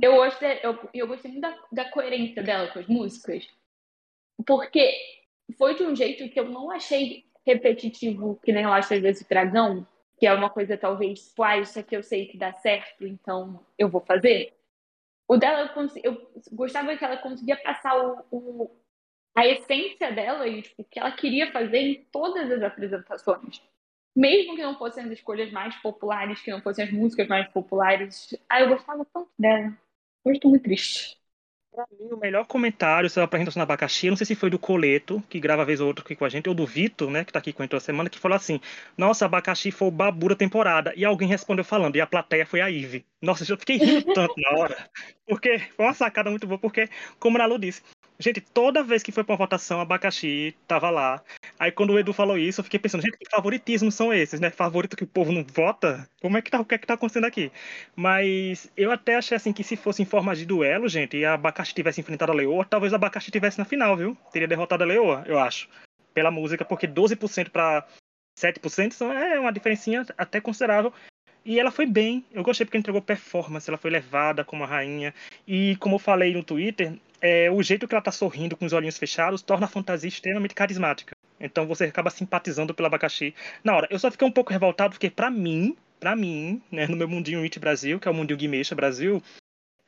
Eu, 0.00 0.16
gostei, 0.16 0.60
eu, 0.62 0.78
eu 0.94 1.06
gostei 1.06 1.30
muito 1.30 1.42
da, 1.42 1.58
da 1.70 1.90
coerência 1.90 2.42
dela 2.42 2.68
com 2.68 2.78
as 2.78 2.86
músicas. 2.86 3.46
Porque 4.46 4.90
foi 5.58 5.74
de 5.74 5.82
um 5.82 5.94
jeito 5.94 6.26
que 6.30 6.40
eu 6.40 6.48
não 6.48 6.70
achei 6.70 7.26
repetitivo, 7.46 8.40
que 8.42 8.50
nem 8.50 8.64
eu 8.64 8.72
acho 8.72 8.94
às 8.94 9.00
vezes 9.00 9.20
o 9.20 9.28
dragão, 9.28 9.86
que 10.18 10.26
é 10.26 10.32
uma 10.32 10.48
coisa 10.48 10.78
talvez, 10.78 11.28
tipo, 11.28 11.42
ah, 11.42 11.58
isso 11.58 11.78
aqui 11.78 11.94
eu 11.94 12.02
sei 12.02 12.26
que 12.26 12.38
dá 12.38 12.54
certo, 12.54 13.06
então 13.06 13.60
eu 13.76 13.90
vou 13.90 14.00
fazer. 14.00 14.54
O 15.26 15.36
dela, 15.36 15.72
eu, 15.76 16.12
eu 16.12 16.30
gostava 16.52 16.96
que 16.96 17.04
ela 17.04 17.16
conseguia 17.16 17.56
passar 17.56 17.96
o, 17.96 18.24
o, 18.30 18.70
a 19.36 19.46
essência 19.46 20.12
dela 20.12 20.46
e 20.46 20.62
tipo, 20.62 20.82
o 20.82 20.84
que 20.84 20.98
ela 20.98 21.12
queria 21.12 21.50
fazer 21.50 21.78
em 21.78 22.04
todas 22.12 22.50
as 22.50 22.62
apresentações. 22.62 23.62
Mesmo 24.14 24.54
que 24.54 24.62
não 24.62 24.78
fossem 24.78 25.04
as 25.04 25.10
escolhas 25.10 25.50
mais 25.50 25.74
populares, 25.76 26.40
que 26.40 26.50
não 26.50 26.60
fossem 26.62 26.84
as 26.84 26.92
músicas 26.92 27.26
mais 27.26 27.48
populares, 27.48 28.36
ah, 28.48 28.60
eu 28.60 28.68
gostava 28.68 29.04
tanto 29.06 29.30
dela. 29.38 29.76
Hoje 30.24 30.36
estou 30.36 30.50
muito 30.50 30.62
triste. 30.62 31.18
Pra 31.74 31.86
mim, 31.90 32.08
o 32.12 32.16
melhor 32.16 32.46
comentário 32.46 33.10
sobre 33.10 33.22
a 33.22 33.24
apresentação 33.24 33.60
do 33.60 33.64
abacaxi, 33.64 34.08
não 34.08 34.16
sei 34.16 34.24
se 34.24 34.36
foi 34.36 34.48
do 34.48 34.60
Coleto, 34.60 35.20
que 35.28 35.40
grava 35.40 35.64
vez 35.64 35.80
ou 35.80 35.88
outra 35.88 36.04
aqui 36.04 36.14
com 36.14 36.24
a 36.24 36.28
gente, 36.28 36.48
ou 36.48 36.54
do 36.54 36.64
Vitor, 36.64 37.10
né, 37.10 37.24
que 37.24 37.32
tá 37.32 37.40
aqui 37.40 37.52
com 37.52 37.62
a 37.62 37.64
gente 37.64 37.72
toda 37.72 37.80
semana, 37.80 38.08
que 38.08 38.16
falou 38.16 38.36
assim: 38.36 38.60
Nossa, 38.96 39.24
abacaxi 39.24 39.72
foi 39.72 39.88
o 39.88 39.90
babu 39.90 40.28
da 40.28 40.36
temporada. 40.36 40.92
E 40.96 41.04
alguém 41.04 41.26
respondeu 41.26 41.64
falando, 41.64 41.96
e 41.96 42.00
a 42.00 42.06
plateia 42.06 42.46
foi 42.46 42.60
a 42.60 42.70
Ive. 42.70 43.04
Nossa, 43.20 43.50
eu 43.50 43.58
fiquei 43.58 43.76
rindo 43.76 44.14
tanto 44.14 44.34
na 44.36 44.56
hora. 44.56 44.88
Porque 45.26 45.58
foi 45.58 45.86
uma 45.86 45.94
sacada 45.94 46.30
muito 46.30 46.46
boa, 46.46 46.58
porque, 46.58 46.88
como 47.18 47.38
a 47.38 47.40
Nalu 47.40 47.58
disse, 47.58 47.82
Gente, 48.18 48.40
toda 48.40 48.82
vez 48.82 49.02
que 49.02 49.10
foi 49.10 49.24
pra 49.24 49.32
uma 49.32 49.38
votação, 49.38 49.80
abacaxi 49.80 50.54
tava 50.68 50.88
lá. 50.88 51.20
Aí 51.58 51.70
quando 51.70 51.90
o 51.90 51.98
Edu 51.98 52.12
falou 52.12 52.36
isso, 52.36 52.60
eu 52.60 52.64
fiquei 52.64 52.80
pensando, 52.80 53.02
gente, 53.02 53.16
que 53.16 53.30
favoritismos 53.30 53.94
são 53.94 54.12
esses, 54.12 54.40
né? 54.40 54.50
Favorito 54.50 54.96
que 54.96 55.04
o 55.04 55.06
povo 55.06 55.32
não 55.32 55.44
vota? 55.44 56.08
Como 56.20 56.36
é 56.36 56.42
que 56.42 56.50
tá, 56.50 56.60
o 56.60 56.64
que 56.64 56.74
é 56.74 56.78
que 56.78 56.86
tá 56.86 56.94
acontecendo 56.94 57.26
aqui? 57.26 57.52
Mas 57.94 58.70
eu 58.76 58.90
até 58.90 59.16
achei 59.16 59.36
assim 59.36 59.52
que 59.52 59.62
se 59.62 59.76
fosse 59.76 60.02
em 60.02 60.06
forma 60.06 60.34
de 60.34 60.44
duelo, 60.44 60.88
gente, 60.88 61.16
e 61.16 61.24
a 61.24 61.34
abacaxi 61.34 61.74
tivesse 61.74 62.00
enfrentado 62.00 62.32
a 62.32 62.34
Leoa, 62.34 62.64
talvez 62.64 62.92
a 62.92 62.96
abacaxi 62.96 63.30
tivesse 63.30 63.58
na 63.58 63.64
final, 63.64 63.96
viu? 63.96 64.16
Teria 64.32 64.48
derrotado 64.48 64.82
a 64.82 64.86
Leoa, 64.86 65.24
eu 65.26 65.38
acho. 65.38 65.68
Pela 66.12 66.30
música, 66.30 66.64
porque 66.64 66.88
12% 66.88 67.50
para 67.50 67.86
7% 68.38 69.10
é 69.12 69.38
uma 69.38 69.52
diferencinha 69.52 70.04
até 70.18 70.40
considerável. 70.40 70.92
E 71.44 71.60
ela 71.60 71.70
foi 71.70 71.86
bem. 71.86 72.24
Eu 72.32 72.42
gostei 72.42 72.64
porque 72.64 72.78
entregou 72.78 73.02
performance, 73.02 73.68
ela 73.68 73.78
foi 73.78 73.90
levada 73.90 74.44
como 74.44 74.64
a 74.64 74.66
rainha. 74.66 75.14
E 75.46 75.76
como 75.76 75.96
eu 75.96 75.98
falei 75.98 76.32
no 76.32 76.42
Twitter, 76.42 76.94
é, 77.20 77.50
o 77.50 77.62
jeito 77.62 77.86
que 77.86 77.94
ela 77.94 78.02
tá 78.02 78.10
sorrindo 78.10 78.56
com 78.56 78.64
os 78.64 78.72
olhinhos 78.72 78.98
fechados 78.98 79.42
torna 79.42 79.66
a 79.66 79.68
fantasia 79.68 80.08
extremamente 80.08 80.54
carismática. 80.54 81.13
Então 81.44 81.66
você 81.66 81.84
acaba 81.84 82.10
simpatizando 82.10 82.74
pelo 82.74 82.86
abacaxi. 82.86 83.34
Na 83.62 83.76
hora, 83.76 83.88
eu 83.90 83.98
só 83.98 84.10
fiquei 84.10 84.26
um 84.26 84.32
pouco 84.32 84.52
revoltado 84.52 84.92
porque 84.92 85.10
para 85.10 85.30
mim, 85.30 85.76
para 86.00 86.16
mim, 86.16 86.62
né, 86.72 86.86
no 86.86 86.96
meu 86.96 87.08
mundinho 87.08 87.42
It 87.42 87.58
Brasil, 87.58 88.00
que 88.00 88.08
é 88.08 88.10
o 88.10 88.14
mundinho 88.14 88.38
Guimeixa 88.38 88.74
Brasil, 88.74 89.22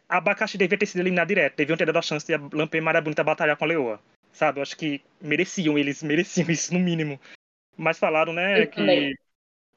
a 0.08 0.18
abacaxi 0.18 0.58
devia 0.58 0.78
ter 0.78 0.86
sido 0.86 1.00
eliminado 1.00 1.28
direto. 1.28 1.56
Deviam 1.56 1.76
ter 1.76 1.86
dado 1.86 1.98
a 1.98 2.02
chance 2.02 2.26
de 2.26 2.34
a 2.34 2.40
Lampe 2.52 2.80
Maria 2.80 3.00
Bonita 3.00 3.24
batalhar 3.24 3.56
com 3.56 3.64
a 3.64 3.68
Leoa. 3.68 4.00
Sabe? 4.32 4.58
Eu 4.58 4.62
acho 4.62 4.76
que 4.76 5.00
mereciam, 5.20 5.78
eles 5.78 6.02
mereciam 6.02 6.48
isso 6.50 6.72
no 6.74 6.80
mínimo. 6.80 7.18
Mas 7.76 7.98
falaram, 7.98 8.32
né, 8.32 8.62
eu 8.62 8.68
que 8.68 8.76
também 8.76 9.14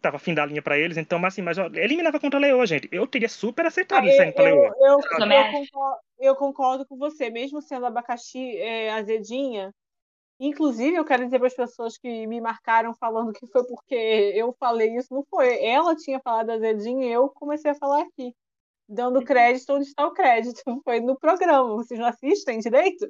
tava 0.02 0.20
fim 0.20 0.34
da 0.34 0.46
linha 0.46 0.62
para 0.62 0.78
eles, 0.78 0.98
então, 0.98 1.20
mas 1.20 1.34
assim, 1.34 1.42
mas 1.42 1.58
ó, 1.58 1.66
eliminava 1.74 2.20
contra 2.20 2.40
a 2.40 2.42
Leoa, 2.42 2.66
gente. 2.66 2.88
Eu 2.92 3.06
teria 3.06 3.28
super 3.28 3.66
aceitado 3.66 4.08
ah, 4.08 4.12
saindo 4.12 4.34
pra 4.34 4.46
Leoa. 4.46 4.74
Eu, 4.78 4.86
eu, 4.86 5.00
eu, 5.00 5.52
concordo, 5.52 6.00
eu, 6.20 6.36
concordo, 6.36 6.86
com 6.86 6.98
você, 6.98 7.30
mesmo 7.30 7.62
sendo 7.62 7.86
abacaxi 7.86 8.58
é, 8.58 8.92
azedinha. 8.92 9.74
Inclusive, 10.40 10.96
eu 10.96 11.06
quero 11.06 11.26
dizer 11.26 11.38
para 11.38 11.48
as 11.48 11.56
pessoas 11.56 11.98
que 11.98 12.26
me 12.28 12.40
marcaram 12.40 12.94
falando 12.96 13.34
que 13.34 13.46
foi 13.48 13.66
porque 13.66 13.96
eu 14.36 14.56
falei 14.60 14.96
isso, 14.96 15.14
não 15.14 15.24
foi. 15.30 15.64
Ela 15.64 15.96
tinha 15.96 16.20
falado 16.22 16.52
azedinha 16.52 17.06
e 17.08 17.12
eu 17.12 17.30
comecei 17.30 17.72
a 17.72 17.76
falar 17.76 18.02
aqui, 18.04 18.34
dando 18.88 19.24
crédito 19.24 19.74
onde 19.74 19.86
está 19.88 20.08
o 20.08 20.14
crédito. 20.14 20.62
Foi 20.86 21.00
no 21.02 21.20
programa. 21.20 21.76
Vocês 21.76 22.00
não 22.00 22.08
assistem 22.08 22.60
direito? 22.60 23.06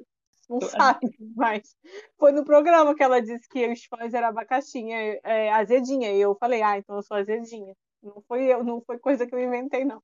não 0.50 0.60
sabe, 0.60 1.06
mas 1.36 1.76
foi 2.18 2.32
no 2.32 2.44
programa 2.44 2.94
que 2.94 3.02
ela 3.02 3.22
disse 3.22 3.48
que 3.48 3.68
os 3.68 3.84
fãs 3.84 4.12
eram 4.12 4.28
abacaxinha, 4.28 4.96
é, 4.96 5.20
é, 5.22 5.52
azedinha, 5.52 6.12
e 6.12 6.20
eu 6.20 6.34
falei, 6.34 6.60
ah, 6.60 6.76
então 6.76 6.96
eu 6.96 7.02
sou 7.02 7.16
azedinha. 7.16 7.72
Não 8.02 8.20
foi 8.26 8.46
eu, 8.46 8.64
não 8.64 8.82
foi 8.82 8.98
coisa 8.98 9.26
que 9.26 9.34
eu 9.34 9.38
inventei, 9.38 9.84
não. 9.84 10.02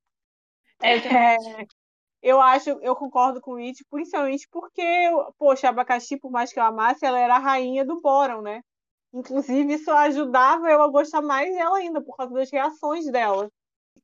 É, 0.81 0.95
é 0.95 1.37
eu 2.21 2.41
acho, 2.41 2.69
eu 2.81 2.95
concordo 2.95 3.41
com 3.41 3.53
o 3.53 3.57
It, 3.57 3.83
principalmente 3.89 4.47
porque, 4.51 4.83
poxa, 5.37 5.67
a 5.67 5.69
abacaxi, 5.71 6.17
por 6.19 6.31
mais 6.31 6.51
que 6.53 6.59
eu 6.59 6.63
amasse, 6.63 7.05
ela 7.05 7.19
era 7.19 7.35
a 7.35 7.39
rainha 7.39 7.85
do 7.85 8.01
Boron, 8.01 8.41
né? 8.41 8.61
Inclusive, 9.13 9.73
isso 9.73 9.91
ajudava 9.91 10.69
eu 10.69 10.81
a 10.83 10.87
gostar 10.89 11.21
mais 11.21 11.53
dela 11.55 11.77
ainda, 11.77 12.01
por 12.03 12.15
causa 12.17 12.33
das 12.33 12.51
reações 12.51 13.05
dela. 13.11 13.49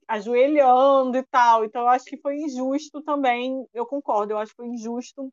ajoelhando 0.08 1.18
e 1.18 1.24
tal. 1.26 1.66
Então, 1.66 1.84
eu 1.84 1.90
acho 1.90 2.06
que 2.06 2.18
foi 2.22 2.38
injusto 2.38 3.02
também. 3.04 3.66
Eu 3.74 3.86
concordo, 3.86 4.34
eu 4.34 4.38
acho 4.40 4.52
que 4.52 4.58
foi 4.58 4.68
injusto 4.68 5.32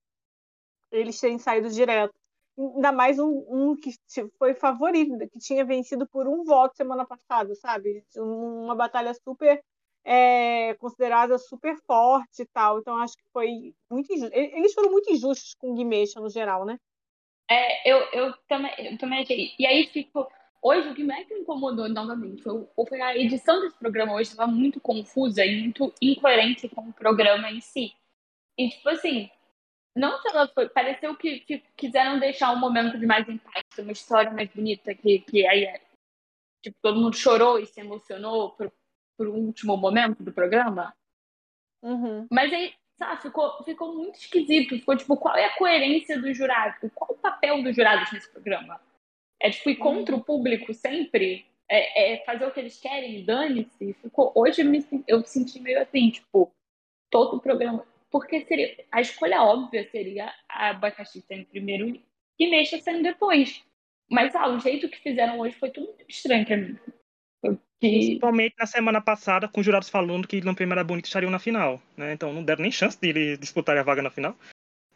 eles 0.91 1.19
terem 1.21 1.39
saído 1.39 1.69
direto. 1.71 2.15
Ainda 2.59 2.93
mais 2.93 3.19
um, 3.19 3.45
um 3.49 3.77
que 3.77 3.91
foi 4.39 4.55
favorito, 4.55 5.17
que 5.31 5.39
tinha 5.39 5.65
vencido 5.65 6.07
por 6.09 6.29
um 6.29 6.45
voto 6.45 6.77
semana 6.77 7.07
passada, 7.07 7.55
sabe? 7.55 8.05
Uma 8.17 8.75
batalha 8.75 9.15
super 9.15 9.63
é, 10.05 10.75
considerada 10.75 11.39
super 11.39 11.77
forte 11.87 12.43
e 12.43 12.47
tal. 12.47 12.79
Então, 12.79 12.97
acho 12.97 13.17
que 13.17 13.25
foi 13.33 13.75
muito 13.91 14.13
injusto. 14.13 14.35
Eles 14.35 14.75
foram 14.75 14.91
muito 14.91 15.13
injustos 15.13 15.55
com 15.55 15.71
o 15.71 15.75
Guimeixa 15.75 16.21
no 16.21 16.31
geral, 16.31 16.65
né? 16.65 16.79
É, 17.51 17.91
eu, 17.91 17.99
eu, 18.13 18.35
também, 18.49 18.73
eu 18.79 18.97
também 18.97 19.23
achei. 19.23 19.53
E 19.59 19.67
aí, 19.67 19.87
tipo, 19.89 20.31
hoje 20.63 20.89
o 20.89 20.95
que 20.95 21.03
me 21.03 21.15
incomodou 21.33 21.89
novamente 21.89 22.43
foi, 22.43 22.67
foi 22.89 23.01
a 23.01 23.17
edição 23.17 23.61
desse 23.61 23.77
programa 23.77 24.15
hoje 24.15 24.31
estava 24.31 24.51
muito 24.51 24.81
confusa 24.81 25.45
e 25.45 25.61
muito 25.61 25.93
incoerente 26.01 26.69
com 26.69 26.83
o 26.83 26.93
programa 26.93 27.51
em 27.51 27.61
si. 27.61 27.93
E, 28.57 28.69
tipo 28.69 28.89
assim, 28.89 29.29
não 29.97 30.21
sei 30.23 30.33
lá, 30.33 30.47
foi, 30.49 30.69
pareceu 30.69 31.17
que, 31.17 31.41
que, 31.41 31.59
quiseram 31.77 32.21
deixar 32.21 32.53
um 32.53 32.59
momento 32.59 32.99
de 32.99 33.07
mais 33.07 33.29
impacto, 33.29 33.83
uma 33.83 33.93
história 33.93 34.31
mais 34.31 34.49
bonita, 34.51 34.95
que, 34.95 35.19
que 35.21 35.47
aí 35.47 35.65
é, 35.65 35.81
tipo, 36.63 36.77
todo 36.81 37.01
mundo 37.01 37.17
chorou 37.17 37.59
e 37.59 37.67
se 37.67 37.81
emocionou 37.81 38.51
por, 38.51 38.73
um 39.29 39.47
último 39.47 39.77
momento 39.77 40.23
do 40.23 40.33
programa. 40.33 40.95
Uhum. 41.83 42.27
Mas 42.31 42.53
aí, 42.53 42.75
sabe, 42.99 43.23
ficou, 43.23 43.63
ficou 43.65 43.95
muito 43.95 44.17
esquisito. 44.17 44.77
Ficou 44.77 44.97
tipo, 44.97 45.17
qual 45.17 45.37
é 45.37 45.47
a 45.47 45.57
coerência 45.57 46.21
do 46.21 46.33
jurado? 46.33 46.91
Qual 46.95 47.11
o 47.13 47.19
papel 47.19 47.63
dos 47.63 47.75
jurados 47.75 48.13
nesse 48.13 48.31
programa? 48.31 48.81
É 49.41 49.51
tipo 49.51 49.71
ir 49.71 49.77
contra 49.77 50.15
uhum. 50.15 50.21
o 50.21 50.25
público 50.25 50.73
sempre? 50.75 51.47
É, 51.69 52.15
é, 52.15 52.25
fazer 52.25 52.45
o 52.45 52.51
que 52.51 52.61
eles 52.61 52.81
querem, 52.81 53.25
dane-se? 53.25 53.93
Ficou... 53.95 54.33
Hoje 54.35 54.63
eu 54.63 54.67
me, 54.67 54.85
eu 55.07 55.25
senti 55.25 55.61
meio 55.61 55.81
assim, 55.81 56.11
tipo, 56.11 56.53
todo 57.11 57.37
o 57.37 57.41
programa 57.41 57.87
porque 58.11 58.45
seria 58.45 58.77
a 58.91 59.01
escolha 59.01 59.43
óbvia 59.43 59.89
seria 59.91 60.35
a 60.49 60.71
abacaxi 60.71 61.21
sendo 61.23 61.47
primeiro 61.47 62.01
e 62.39 62.51
mexa 62.51 62.79
sendo 62.81 63.03
depois. 63.03 63.65
Mas 64.11 64.35
ah, 64.35 64.49
o 64.49 64.59
jeito 64.59 64.89
que 64.89 64.99
fizeram 64.99 65.39
hoje 65.39 65.55
foi 65.55 65.71
tudo 65.71 65.95
estranho 66.09 66.45
para 66.45 66.57
mim. 66.57 66.79
Principalmente 67.81 68.55
na 68.59 68.67
semana 68.67 69.01
passada, 69.01 69.49
com 69.49 69.63
jurados 69.63 69.89
falando 69.89 70.29
que 70.29 70.41
Lampião 70.41 70.71
era 70.71 70.85
bonito 70.85 71.07
estariam 71.07 71.31
na 71.31 71.39
final, 71.39 71.81
né? 71.97 72.13
Então 72.13 72.33
não 72.33 72.45
deram 72.45 72.63
nem 72.63 72.71
chance 72.71 72.99
de 73.01 73.09
ele 73.09 73.37
disputar 73.39 73.77
a 73.77 73.83
vaga 73.83 74.03
na 74.03 74.11
final. 74.11 74.37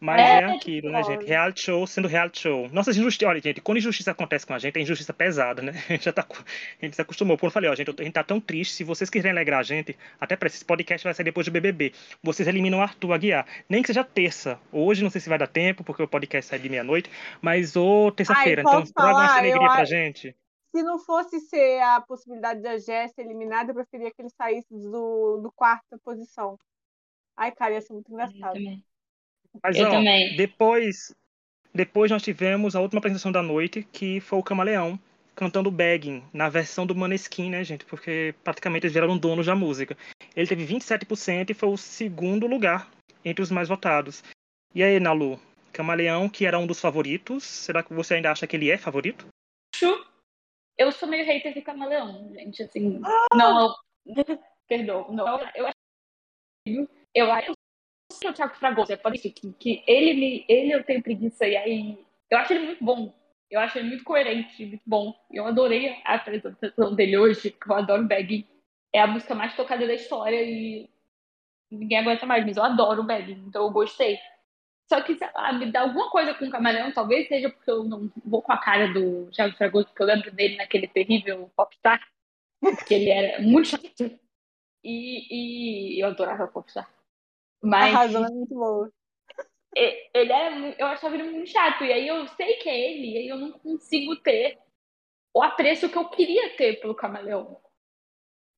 Mas 0.04 0.20
é, 0.20 0.40
é 0.40 0.44
aquilo, 0.44 0.90
né, 0.90 1.02
gente? 1.02 1.24
Reality 1.24 1.62
show 1.62 1.86
sendo 1.86 2.08
reality 2.08 2.40
show. 2.40 2.68
Nossa 2.70 2.90
injustiça. 2.90 3.26
Olha, 3.26 3.40
gente, 3.40 3.62
quando 3.62 3.78
injustiça 3.78 4.10
acontece 4.10 4.46
com 4.46 4.52
a 4.52 4.58
gente, 4.58 4.78
é 4.78 4.82
injustiça 4.82 5.14
pesada, 5.14 5.62
né? 5.62 5.72
A 5.88 5.92
gente 5.92 6.04
já 6.04 6.12
tá. 6.12 6.26
A 6.28 6.84
gente 6.84 6.94
se 6.94 7.00
acostumou. 7.00 7.38
Quando 7.38 7.48
eu 7.48 7.52
falei, 7.52 7.70
ó, 7.70 7.74
gente, 7.74 7.88
a 7.88 8.02
gente 8.02 8.12
tá 8.12 8.22
tão 8.22 8.38
triste. 8.38 8.74
Se 8.74 8.84
vocês 8.84 9.08
quiserem 9.08 9.32
alegrar 9.32 9.60
a 9.60 9.62
gente, 9.62 9.96
até 10.20 10.36
para 10.36 10.48
esse 10.48 10.62
podcast 10.62 11.02
vai 11.04 11.14
sair 11.14 11.24
depois 11.24 11.46
do 11.46 11.52
BBB. 11.52 11.92
Vocês 12.22 12.46
eliminam 12.46 12.80
o 12.80 12.82
Arthur 12.82 13.14
Aguiar. 13.14 13.46
Nem 13.66 13.80
que 13.80 13.86
seja 13.86 14.04
terça. 14.04 14.58
Hoje 14.70 15.02
não 15.02 15.08
sei 15.08 15.22
se 15.22 15.28
vai 15.30 15.38
dar 15.38 15.46
tempo, 15.46 15.82
porque 15.82 16.02
o 16.02 16.08
podcast 16.08 16.50
sai 16.50 16.58
de 16.58 16.68
meia-noite. 16.68 17.10
Mas 17.40 17.74
ou 17.74 18.12
terça-feira. 18.12 18.60
Então, 18.60 18.84
traga 18.84 19.24
essa 19.24 19.38
alegria 19.38 19.68
pra 19.68 19.84
gente. 19.86 20.36
Se 20.74 20.82
não 20.82 20.98
fosse 20.98 21.38
ser 21.38 21.80
a 21.82 22.00
possibilidade 22.00 22.60
da 22.60 22.76
Jess 22.76 23.16
eliminada, 23.16 23.70
eu 23.70 23.74
preferia 23.76 24.10
que 24.10 24.20
ele 24.20 24.30
saísse 24.30 24.74
do, 24.74 25.36
do 25.36 25.52
quarta 25.52 25.96
posição. 26.04 26.58
Ai, 27.36 27.52
cara, 27.52 27.74
ia 27.74 27.80
ser 27.80 27.92
muito 27.92 28.10
engraçado. 28.10 28.58
Mas, 29.62 29.76
eu 29.76 29.86
ó, 29.86 29.90
também. 29.90 30.34
Depois, 30.34 31.14
depois 31.72 32.10
nós 32.10 32.24
tivemos 32.24 32.74
a 32.74 32.80
última 32.80 32.98
apresentação 32.98 33.30
da 33.30 33.40
noite, 33.40 33.86
que 33.92 34.18
foi 34.18 34.36
o 34.36 34.42
Camaleão 34.42 34.98
cantando 35.36 35.70
Begging, 35.70 36.24
na 36.32 36.48
versão 36.48 36.84
do 36.84 36.94
Maneskin, 36.94 37.50
né, 37.50 37.62
gente? 37.62 37.84
Porque 37.84 38.34
praticamente 38.42 38.86
eles 38.86 38.94
viraram 38.94 39.16
donos 39.16 39.46
da 39.46 39.54
música. 39.54 39.96
Ele 40.34 40.48
teve 40.48 40.66
27% 40.66 41.50
e 41.50 41.54
foi 41.54 41.68
o 41.68 41.76
segundo 41.76 42.48
lugar 42.48 42.90
entre 43.24 43.42
os 43.42 43.50
mais 43.50 43.68
votados. 43.68 44.24
E 44.74 44.82
aí, 44.82 44.98
Nalu? 44.98 45.40
Camaleão, 45.72 46.28
que 46.28 46.46
era 46.46 46.58
um 46.58 46.66
dos 46.66 46.80
favoritos, 46.80 47.44
será 47.44 47.80
que 47.80 47.94
você 47.94 48.14
ainda 48.14 48.32
acha 48.32 48.44
que 48.44 48.56
ele 48.56 48.70
é 48.70 48.76
favorito? 48.76 49.26
Eu 50.76 50.90
sou 50.92 51.08
meio 51.08 51.24
hater 51.24 51.54
de 51.54 51.62
Camaleão, 51.62 52.32
gente, 52.34 52.62
assim, 52.62 53.00
ah! 53.04 53.36
não, 53.36 53.74
perdão, 54.68 55.10
não, 55.12 55.26
eu 55.54 55.66
acho 55.66 56.88
eu 57.14 57.30
acho 57.30 57.52
o 58.24 58.32
Thiago 58.32 58.54
Fragoso, 58.54 58.92
é 58.92 58.96
pode 58.96 59.18
que, 59.18 59.52
que 59.52 59.84
ele 59.86 60.14
me, 60.14 60.44
ele 60.48 60.72
eu 60.72 60.84
tenho 60.84 61.02
preguiça 61.02 61.46
e 61.46 61.56
aí 61.56 62.04
eu 62.30 62.38
acho 62.38 62.52
ele 62.52 62.66
muito 62.66 62.84
bom. 62.84 63.14
Eu 63.50 63.60
acho 63.60 63.78
ele 63.78 63.88
muito 63.88 64.04
coerente, 64.04 64.66
muito 64.66 64.82
bom. 64.84 65.14
Eu 65.30 65.46
adorei 65.46 66.00
a 66.04 66.14
apresentação 66.14 66.94
dele 66.94 67.16
hoje, 67.16 67.50
que 67.50 67.70
eu 67.70 67.74
adoro 67.76 68.06
Bag. 68.06 68.46
É 68.92 69.00
a 69.00 69.06
música 69.06 69.34
mais 69.34 69.54
tocada 69.54 69.86
da 69.86 69.94
história 69.94 70.42
e 70.42 70.88
ninguém 71.70 71.98
aguenta 71.98 72.26
mais, 72.26 72.44
mas 72.44 72.56
eu 72.56 72.64
adoro 72.64 73.02
o 73.02 73.06
Bag, 73.06 73.32
então 73.32 73.62
eu 73.62 73.70
gostei. 73.70 74.18
Só 74.88 75.00
que, 75.00 75.16
sei 75.16 75.28
lá, 75.34 75.52
me 75.52 75.70
dá 75.70 75.80
alguma 75.80 76.10
coisa 76.10 76.34
com 76.34 76.44
o 76.44 76.50
Camaleão, 76.50 76.92
talvez 76.92 77.26
seja 77.26 77.48
porque 77.50 77.70
eu 77.70 77.84
não 77.84 78.10
vou 78.24 78.42
com 78.42 78.52
a 78.52 78.58
cara 78.58 78.92
do 78.92 79.30
Thiago 79.30 79.56
Fragoso, 79.56 79.86
porque 79.86 80.02
eu 80.02 80.06
lembro 80.06 80.30
dele 80.30 80.56
naquele 80.56 80.86
terrível 80.86 81.50
Popstar, 81.56 82.00
que 82.86 82.94
ele 82.94 83.10
era 83.10 83.42
muito 83.42 83.68
chato. 83.70 84.20
E, 84.82 85.96
e 85.96 86.00
eu 86.02 86.08
adorava 86.08 86.46
Popstar. 86.46 86.88
Mas. 87.62 87.94
A 87.94 87.98
razão 87.98 88.26
é 88.26 88.30
muito 88.30 88.54
boa. 88.54 88.92
Ele 89.74 90.32
é, 90.32 90.80
eu 90.80 90.86
achava 90.86 91.14
ele 91.14 91.30
muito 91.30 91.50
chato. 91.50 91.82
E 91.82 91.92
aí 91.92 92.06
eu 92.06 92.28
sei 92.28 92.56
que 92.56 92.68
é 92.68 92.92
ele, 92.92 93.12
e 93.12 93.18
aí 93.18 93.28
eu 93.28 93.38
não 93.38 93.52
consigo 93.52 94.14
ter 94.16 94.58
o 95.34 95.42
apreço 95.42 95.88
que 95.88 95.96
eu 95.96 96.08
queria 96.10 96.54
ter 96.56 96.80
pelo 96.80 96.94
camaleão. 96.94 97.60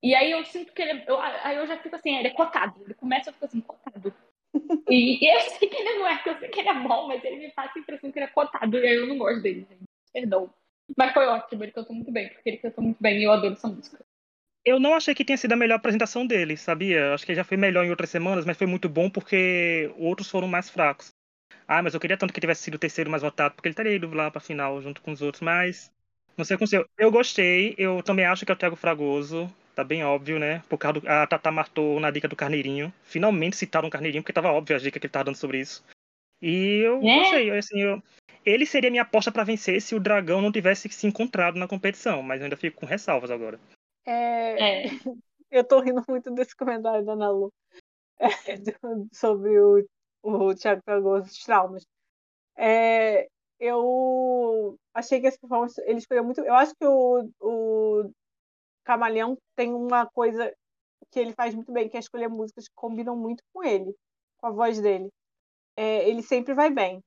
E 0.03 0.15
aí 0.15 0.31
eu 0.31 0.45
sinto 0.45 0.73
que 0.73 0.83
ele. 0.83 1.05
Eu, 1.07 1.19
aí 1.19 1.57
eu 1.57 1.67
já 1.67 1.79
fico 1.79 1.97
assim, 1.97 2.17
ele 2.17 2.29
é 2.29 2.33
cotado. 2.33 2.83
Ele 2.83 2.95
começa 2.95 3.31
a 3.31 3.33
ficar 3.33 3.47
assim, 3.47 3.61
cotado. 3.61 4.15
E, 4.89 5.19
eu 5.29 5.41
sei 5.41 5.69
que 5.69 5.77
ele 5.77 5.99
não 5.99 6.07
é, 6.07 6.23
eu 6.25 6.39
sei 6.39 6.49
que 6.49 6.61
ele 6.61 6.69
é 6.69 6.75
bom, 6.75 7.09
mas 7.09 7.25
ele 7.25 7.37
me 7.37 7.51
passa 7.51 7.73
a 7.77 7.81
impressão 7.81 8.11
que 8.11 8.19
ele 8.19 8.27
é 8.27 8.29
cotado. 8.29 8.79
E 8.79 8.87
aí 8.87 8.97
eu 8.97 9.07
não 9.07 9.19
gosto 9.19 9.43
dele, 9.43 9.67
gente. 9.69 9.83
Perdão. 10.13 10.51
Mas 10.97 11.13
foi 11.13 11.27
ótimo, 11.27 11.65
ele 11.65 11.73
cantou 11.73 11.95
muito 11.95 12.13
bem, 12.13 12.29
porque 12.29 12.49
ele 12.49 12.59
cantou 12.59 12.85
muito 12.85 12.99
bem 13.01 13.19
e 13.19 13.25
eu 13.25 13.33
adoro 13.33 13.55
essa 13.55 13.69
música. 13.69 14.05
Eu 14.65 14.81
não 14.81 14.95
achei 14.95 15.15
que 15.15 15.25
tenha 15.25 15.37
sido 15.37 15.53
a 15.53 15.57
melhor 15.57 15.77
apresentação 15.77 16.27
dele, 16.27 16.57
sabia? 16.57 17.15
Acho 17.15 17.27
que 17.27 17.35
já 17.35 17.45
foi 17.45 17.57
melhor 17.57 17.85
em 17.85 17.91
outras 17.91 18.11
semanas, 18.11 18.45
mas 18.45 18.57
foi 18.57 18.67
muito 18.67 18.89
bom 18.89 19.11
porque 19.11 19.93
outros 19.97 20.31
foram 20.31 20.49
mais 20.49 20.71
fracos. 20.71 21.13
Ah, 21.69 21.83
mas 21.83 21.95
eu 21.95 22.01
queria 22.01 22.17
tanto 22.17 22.33
que 22.33 22.41
tivesse 22.41 22.63
sido 22.63 22.77
o 22.77 22.79
terceiro 22.79 23.11
mais 23.11 23.23
votado, 23.23 23.55
porque 23.55 23.69
ele 23.69 23.73
estaria 23.73 23.95
ido 23.95 24.13
lá 24.13 24.31
pra 24.31 24.41
final 24.41 24.81
junto 24.81 25.03
com 25.03 25.13
os 25.13 25.23
outros, 25.23 25.41
mas 25.41 25.91
não 26.37 26.45
sei 26.45 26.57
aconteceu. 26.57 26.87
Eu 26.97 27.11
gostei, 27.11 27.75
eu 27.79 28.03
também 28.03 28.25
acho 28.25 28.45
que 28.45 28.53
é 28.53 28.55
o 28.55 28.59
Thiago 28.59 28.77
Fragoso, 28.77 29.53
tá 29.77 29.85
bem 29.85 30.03
óbvio, 30.03 30.39
né? 30.39 30.63
Por 30.71 30.79
causa 30.79 31.01
do, 31.01 31.09
a 31.09 31.27
Tata 31.27 31.53
martou 31.53 32.01
na 32.01 32.11
dica 32.11 32.27
do 32.27 32.35
Carneirinho. 32.35 32.93
Finalmente 33.05 33.57
citaram 33.57 33.89
o 33.89 33.91
Carneirinho, 33.91 34.23
porque 34.23 34.33
tava 34.33 34.51
óbvio 34.51 34.75
a 34.75 34.79
dica 34.79 34.99
que 34.99 35.07
ele 35.07 35.13
tava 35.13 35.27
dando 35.27 35.37
sobre 35.37 35.61
isso. 35.61 35.85
E 36.41 36.81
eu 36.83 36.97
é? 37.07 37.19
gostei, 37.19 37.51
assim, 37.51 37.81
eu, 37.81 38.03
ele 38.45 38.65
seria 38.65 38.91
minha 38.91 39.03
aposta 39.03 39.31
para 39.31 39.45
vencer 39.45 39.81
se 39.83 39.95
o 39.95 40.01
Dragão 40.01 40.41
não 40.41 40.51
tivesse 40.51 40.89
se 40.89 41.07
encontrado 41.07 41.59
na 41.59 41.69
competição, 41.69 42.23
mas 42.23 42.41
eu 42.41 42.45
ainda 42.45 42.57
fico 42.57 42.81
com 42.81 42.87
ressalvas 42.87 43.31
agora. 43.31 43.61
É, 44.07 44.85
é. 44.85 44.85
Eu 45.49 45.63
tô 45.63 45.79
rindo 45.81 46.03
muito 46.09 46.31
desse 46.33 46.57
comentário 46.57 47.05
da 47.05 47.13
Ana 47.13 47.31
Lu 47.31 47.53
é, 48.19 48.29
sobre 49.13 49.59
o, 49.61 49.87
o 50.21 50.55
Thiago 50.55 50.83
Fragoso, 50.85 51.31
os 51.31 51.39
traumas. 51.45 51.87
É, 52.59 53.29
eu 53.61 54.77
achei 54.93 55.21
que 55.21 55.29
essa 55.29 55.39
performance 55.39 55.81
ele 55.87 55.99
escolheu 55.99 56.25
muito. 56.25 56.41
Eu 56.41 56.55
acho 56.55 56.75
que 56.75 56.85
o, 56.85 57.31
o 57.41 58.11
Camaleão 58.87 59.37
tem 59.57 59.75
uma 59.75 60.07
coisa 60.07 60.53
que 61.11 61.19
ele 61.19 61.33
faz 61.35 61.55
muito 61.55 61.73
bem, 61.73 61.89
que 61.89 61.97
é 61.97 62.01
escolher 62.01 62.29
músicas 62.29 62.69
que 62.69 62.75
combinam 62.75 63.17
muito 63.17 63.43
com 63.53 63.65
ele, 63.65 63.95
com 64.39 64.47
a 64.47 64.51
voz 64.51 64.81
dele. 64.81 65.11
É, 65.77 66.09
ele 66.09 66.23
sempre 66.23 66.55
vai 66.55 66.71
bem. 66.71 67.03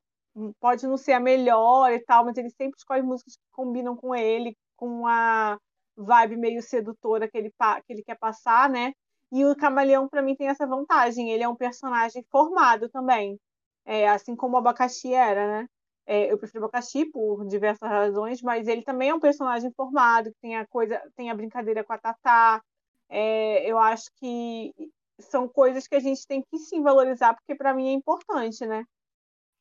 Pode 0.59 0.85
não 0.85 0.97
ser 0.97 1.13
a 1.13 1.19
melhor 1.19 1.91
e 1.91 1.99
tal, 2.01 2.25
mas 2.25 2.37
ele 2.37 2.49
sempre 2.49 2.77
escolhe 2.77 3.01
músicas 3.01 3.35
que 3.35 3.43
combinam 3.51 3.95
com 3.95 4.13
ele, 4.13 4.55
com 4.75 5.07
a 5.07 5.57
vibe 5.97 6.37
meio 6.37 6.61
sedutora 6.61 7.29
que 7.29 7.37
ele, 7.37 7.51
que 7.85 7.93
ele 7.93 8.03
quer 8.03 8.17
passar, 8.17 8.69
né? 8.69 8.93
E 9.31 9.45
o 9.45 9.55
Camaleão, 9.55 10.07
para 10.07 10.21
mim, 10.21 10.35
tem 10.35 10.47
essa 10.47 10.67
vantagem. 10.67 11.31
Ele 11.31 11.43
é 11.43 11.49
um 11.49 11.55
personagem 11.55 12.23
formado 12.29 12.89
também, 12.89 13.39
é, 13.85 14.09
assim 14.09 14.35
como 14.35 14.55
o 14.55 14.57
Abacaxi 14.59 15.13
era, 15.13 15.61
né? 15.61 15.67
É, 16.11 16.31
eu 16.31 16.39
prefiro 16.39 16.63
o 16.63 16.65
Abacaxi 16.65 17.05
por 17.05 17.45
diversas 17.45 17.87
razões, 17.87 18.41
mas 18.41 18.67
ele 18.67 18.81
também 18.81 19.09
é 19.09 19.13
um 19.13 19.19
personagem 19.19 19.71
formado, 19.73 20.31
que 20.31 20.39
tem 20.41 20.55
a 20.55 20.65
coisa, 20.65 20.99
tem 21.15 21.29
a 21.29 21.35
brincadeira 21.35 21.83
com 21.83 21.93
a 21.93 21.99
Tatá. 21.99 22.63
É, 23.07 23.69
eu 23.69 23.77
acho 23.77 24.09
que 24.15 24.73
são 25.19 25.47
coisas 25.47 25.87
que 25.87 25.93
a 25.93 25.99
gente 25.99 26.25
tem 26.25 26.41
que 26.41 26.57
sim 26.57 26.81
valorizar, 26.81 27.35
porque 27.35 27.53
para 27.53 27.75
mim 27.75 27.89
é 27.89 27.91
importante, 27.91 28.65
né? 28.65 28.83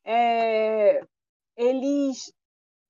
É, 0.03 1.05
eles, 1.55 2.33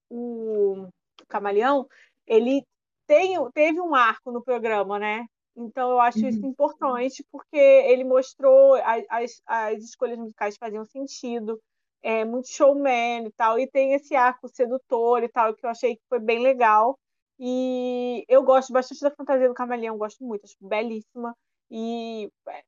o 0.08 0.86
Camaleão, 1.26 1.88
ele 2.28 2.64
tem, 3.08 3.36
teve 3.50 3.80
um 3.80 3.92
arco 3.92 4.30
no 4.30 4.40
programa, 4.40 5.00
né? 5.00 5.26
Então 5.56 5.90
eu 5.90 6.00
acho 6.00 6.20
uhum. 6.20 6.28
isso 6.28 6.46
importante 6.46 7.26
porque 7.32 7.56
ele 7.56 8.04
mostrou 8.04 8.76
as, 8.76 9.42
as 9.44 9.82
escolhas 9.82 10.16
musicais 10.16 10.56
faziam 10.56 10.84
sentido, 10.84 11.60
é 12.02 12.24
muito 12.24 12.48
showman 12.48 13.26
e 13.26 13.32
tal, 13.32 13.58
e 13.58 13.66
tem 13.66 13.94
esse 13.94 14.14
arco 14.14 14.48
sedutor 14.48 15.22
e 15.22 15.28
tal 15.28 15.54
que 15.54 15.64
eu 15.64 15.70
achei 15.70 15.96
que 15.96 16.02
foi 16.08 16.18
bem 16.18 16.40
legal. 16.40 16.98
E 17.38 18.24
eu 18.28 18.42
gosto 18.42 18.72
bastante 18.72 19.00
da 19.00 19.10
fantasia 19.10 19.48
do 19.48 19.54
camaleão, 19.54 19.96
gosto 19.96 20.24
muito, 20.24 20.44
acho 20.44 20.56
belíssima. 20.60 21.36
E 21.70 22.30
é, 22.48 22.62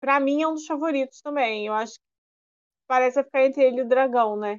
para 0.00 0.20
mim 0.20 0.42
é 0.42 0.48
um 0.48 0.54
dos 0.54 0.66
favoritos 0.66 1.20
também. 1.22 1.66
Eu 1.66 1.72
acho 1.72 1.94
que 1.94 2.04
parece 2.86 3.22
ficar 3.22 3.44
entre 3.44 3.64
ele 3.64 3.78
e 3.78 3.82
o 3.82 3.88
dragão, 3.88 4.36
né? 4.36 4.58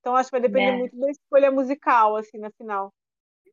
Então 0.00 0.16
acho 0.16 0.28
que 0.30 0.38
vai 0.38 0.40
depender 0.40 0.72
é. 0.72 0.78
muito 0.78 0.96
da 0.98 1.10
escolha 1.10 1.50
musical, 1.50 2.16
assim, 2.16 2.38
na 2.38 2.50
final. 2.52 2.92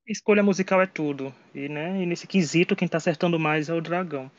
Escolha 0.08 0.44
musical 0.44 0.82
é 0.82 0.88
tudo. 0.88 1.34
E, 1.54 1.70
né, 1.70 2.02
e 2.02 2.06
nesse 2.06 2.28
quesito, 2.28 2.76
quem 2.76 2.88
tá 2.88 2.98
acertando 2.98 3.40
mais 3.40 3.70
é 3.70 3.74
o 3.74 3.82
dragão. 3.82 4.32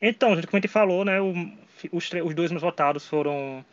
Então, 0.00 0.34
gente, 0.34 0.46
como 0.46 0.58
a 0.58 0.60
gente 0.60 0.70
falou, 0.70 1.04
né? 1.04 1.20
O, 1.20 1.32
os, 1.92 2.10
os 2.10 2.34
dois 2.34 2.50
menos 2.50 2.62
votados 2.62 3.06
foram 3.06 3.64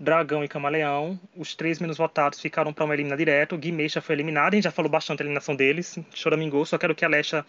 Dragão 0.00 0.44
e 0.44 0.48
Camaleão. 0.48 1.18
Os 1.36 1.54
três 1.54 1.78
menos 1.78 1.96
votados 1.96 2.40
ficaram 2.40 2.72
para 2.72 2.84
uma 2.84 2.94
elimina 2.94 3.16
direto. 3.16 3.54
O 3.54 3.58
Gui 3.58 3.88
já 3.88 4.00
foi 4.00 4.14
eliminado. 4.14 4.54
A 4.54 4.56
gente 4.56 4.64
já 4.64 4.70
falou 4.70 4.90
bastante 4.90 5.18
da 5.18 5.24
eliminação 5.24 5.56
deles. 5.56 5.98
Choramingou. 6.14 6.64
Só 6.64 6.78
quero 6.78 6.94
que 6.94 7.04
a 7.04 7.08
Alexa 7.08 7.44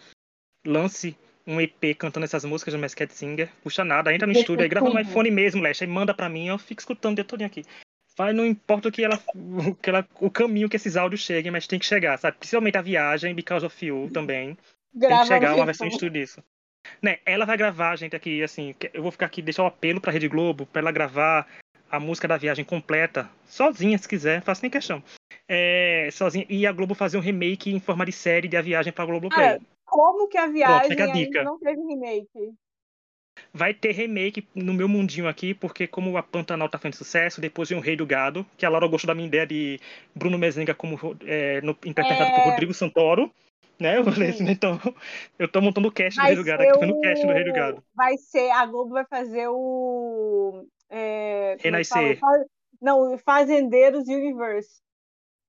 lance 0.66 1.16
um 1.46 1.60
EP 1.60 1.96
cantando 1.96 2.24
essas 2.24 2.44
músicas 2.44 2.74
do 2.74 2.80
Masked 2.80 3.12
Singer. 3.12 3.48
Puxa 3.62 3.84
nada. 3.84 4.12
Entra 4.14 4.26
no 4.26 4.32
estúdio, 4.32 4.62
aí 4.62 4.68
grava 4.68 4.88
no 4.88 5.00
iPhone 5.00 5.30
mesmo, 5.30 5.60
Alexa, 5.60 5.84
e 5.84 5.86
manda 5.86 6.12
para 6.12 6.28
mim. 6.28 6.48
Eu 6.48 6.58
fico 6.58 6.80
escutando 6.80 7.12
o 7.12 7.14
dia 7.16 7.24
todo 7.24 7.42
aqui. 7.42 7.64
Vai, 8.16 8.32
não 8.32 8.44
importa 8.44 8.88
o 8.88 8.92
que 8.92 9.02
ela, 9.02 9.18
o 9.34 9.74
que 9.74 9.88
ela, 9.88 10.06
o 10.20 10.30
caminho 10.30 10.68
que 10.68 10.76
esses 10.76 10.96
áudios 10.96 11.22
cheguem, 11.22 11.50
mas 11.50 11.66
tem 11.66 11.78
que 11.78 11.86
chegar, 11.86 12.18
sabe? 12.18 12.36
Principalmente 12.38 12.76
a 12.76 12.82
viagem, 12.82 13.34
Because 13.34 13.64
of 13.64 13.86
You 13.86 14.10
também. 14.12 14.58
Grava 14.94 15.14
tem 15.14 15.22
que 15.22 15.34
chegar 15.34 15.54
uma 15.54 15.64
versão 15.64 15.86
de 15.88 15.94
estúdio 15.94 16.20
disso. 16.20 16.44
Né, 17.00 17.18
ela 17.24 17.44
vai 17.44 17.56
gravar, 17.56 17.96
gente, 17.96 18.16
aqui, 18.16 18.42
assim, 18.42 18.74
eu 18.92 19.02
vou 19.02 19.12
ficar 19.12 19.26
aqui, 19.26 19.40
deixar 19.40 19.62
o 19.62 19.66
apelo 19.66 20.00
pra 20.00 20.12
Rede 20.12 20.28
Globo, 20.28 20.66
pra 20.66 20.80
ela 20.80 20.90
gravar 20.90 21.46
a 21.90 21.98
música 21.98 22.28
da 22.28 22.36
viagem 22.36 22.64
completa, 22.64 23.28
sozinha, 23.46 23.98
se 23.98 24.08
quiser, 24.08 24.42
faço 24.42 24.62
nem 24.62 24.70
questão. 24.70 25.02
É, 25.48 26.08
sozinha, 26.12 26.46
e 26.48 26.66
a 26.66 26.72
Globo 26.72 26.94
fazer 26.94 27.18
um 27.18 27.20
remake 27.20 27.72
em 27.72 27.80
forma 27.80 28.06
de 28.06 28.12
série 28.12 28.48
de 28.48 28.56
A 28.56 28.62
Viagem 28.62 28.92
pra 28.92 29.04
Globo 29.04 29.28
Play. 29.28 29.46
Ah, 29.46 29.58
como 29.84 30.28
que 30.28 30.38
a 30.38 30.46
viagem 30.46 30.96
Pronto, 30.96 31.10
a 31.10 31.12
dica. 31.12 31.42
não 31.42 31.58
teve 31.58 31.80
remake? 31.82 32.54
Vai 33.52 33.74
ter 33.74 33.92
remake 33.92 34.46
no 34.54 34.72
meu 34.72 34.88
mundinho 34.88 35.26
aqui, 35.26 35.54
porque 35.54 35.86
como 35.86 36.16
a 36.16 36.22
Pantanal 36.22 36.68
tá 36.68 36.78
fazendo 36.78 36.96
sucesso, 36.96 37.40
depois 37.40 37.68
vem 37.68 37.78
o 37.78 37.80
Rei 37.80 37.96
do 37.96 38.06
Gado, 38.06 38.46
que 38.56 38.64
a 38.64 38.68
Laura 38.68 38.86
gostou 38.86 39.08
da 39.08 39.14
minha 39.14 39.26
ideia 39.26 39.46
de 39.46 39.80
Bruno 40.14 40.38
Mezenga 40.38 40.74
como 40.74 40.98
é, 41.26 41.60
no, 41.62 41.70
interpretado 41.84 42.30
é... 42.30 42.34
por 42.34 42.50
Rodrigo 42.50 42.74
Santoro. 42.74 43.32
Né? 43.80 43.96
Eu 43.96 44.04
falei 44.04 44.30
assim, 44.30 44.48
então, 44.48 44.78
eu 45.38 45.48
tô 45.48 45.60
montando 45.60 45.88
o 45.88 45.92
cast 45.92 46.20
do 46.20 46.26
Rei 46.26 46.36
do 46.36 46.44
Gado, 46.44 46.62
aqui 46.62 46.86
no 46.86 47.00
cast 47.00 47.26
do 47.26 47.32
Rei 47.32 47.44
do 47.44 47.52
Gado. 47.52 47.82
Vai 47.94 48.16
ser, 48.18 48.50
a 48.50 48.66
Globo 48.66 48.90
vai 48.90 49.06
fazer 49.06 49.48
o 49.48 50.66
é, 50.90 51.52
é 51.52 51.56
Renascer. 51.58 52.18
Não, 52.80 53.16
Fazendeiros 53.18 54.08
Universe. 54.08 54.82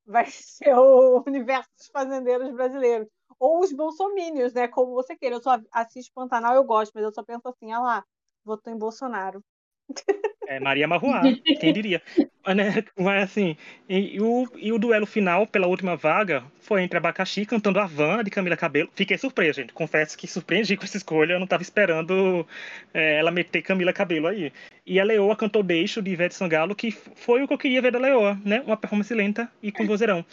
Vai 0.05 0.25
ser 0.29 0.75
o 0.75 1.23
universo 1.25 1.69
dos 1.77 1.87
fazendeiros 1.87 2.51
brasileiros. 2.53 3.07
Ou 3.39 3.61
os 3.61 3.73
bolsomínios, 3.73 4.53
né? 4.53 4.67
Como 4.67 4.93
você 4.93 5.15
queira. 5.15 5.35
Eu 5.35 5.41
só 5.41 5.59
assisto 5.71 6.13
Pantanal, 6.13 6.55
eu 6.55 6.63
gosto, 6.63 6.91
mas 6.93 7.03
eu 7.03 7.13
só 7.13 7.23
penso 7.23 7.47
assim, 7.47 7.71
ah 7.71 7.79
lá, 7.79 8.05
votou 8.45 8.71
em 8.71 8.77
Bolsonaro. 8.77 9.43
É 10.51 10.59
Maria 10.59 10.85
Marruá, 10.85 11.21
quem 11.61 11.71
diria. 11.71 12.01
Mas, 12.45 12.55
né, 12.57 12.83
mas 12.99 13.23
assim, 13.23 13.55
e, 13.87 14.15
e, 14.15 14.21
o, 14.21 14.45
e 14.57 14.73
o 14.73 14.77
duelo 14.77 15.05
final 15.05 15.47
pela 15.47 15.65
última 15.65 15.95
vaga 15.95 16.43
foi 16.59 16.83
entre 16.83 16.97
Abacaxi 16.97 17.45
cantando 17.45 17.79
a 17.79 17.85
Van 17.85 18.21
de 18.21 18.29
Camila 18.29 18.57
Cabelo. 18.57 18.89
Fiquei 18.93 19.17
surpreso, 19.17 19.61
gente. 19.61 19.71
Confesso 19.71 20.17
que 20.17 20.27
surpreendi 20.27 20.75
com 20.75 20.83
essa 20.83 20.97
escolha. 20.97 21.33
Eu 21.33 21.39
não 21.39 21.45
estava 21.45 21.63
esperando 21.63 22.45
é, 22.93 23.17
ela 23.17 23.31
meter 23.31 23.61
Camila 23.61 23.93
Cabelo 23.93 24.27
aí. 24.27 24.51
E 24.85 24.99
a 24.99 25.05
Leoa 25.05 25.37
cantou 25.37 25.63
Deixo 25.63 26.01
de 26.01 26.11
Ivete 26.11 26.35
Sangalo, 26.35 26.75
que 26.75 26.91
foi 26.91 27.43
o 27.43 27.47
que 27.47 27.53
eu 27.53 27.57
queria 27.57 27.81
ver 27.81 27.93
da 27.93 27.99
Leoa, 27.99 28.37
né? 28.43 28.61
Uma 28.65 28.75
performance 28.75 29.13
lenta 29.13 29.49
e 29.63 29.71
com 29.71 29.87
vozeirão. 29.87 30.25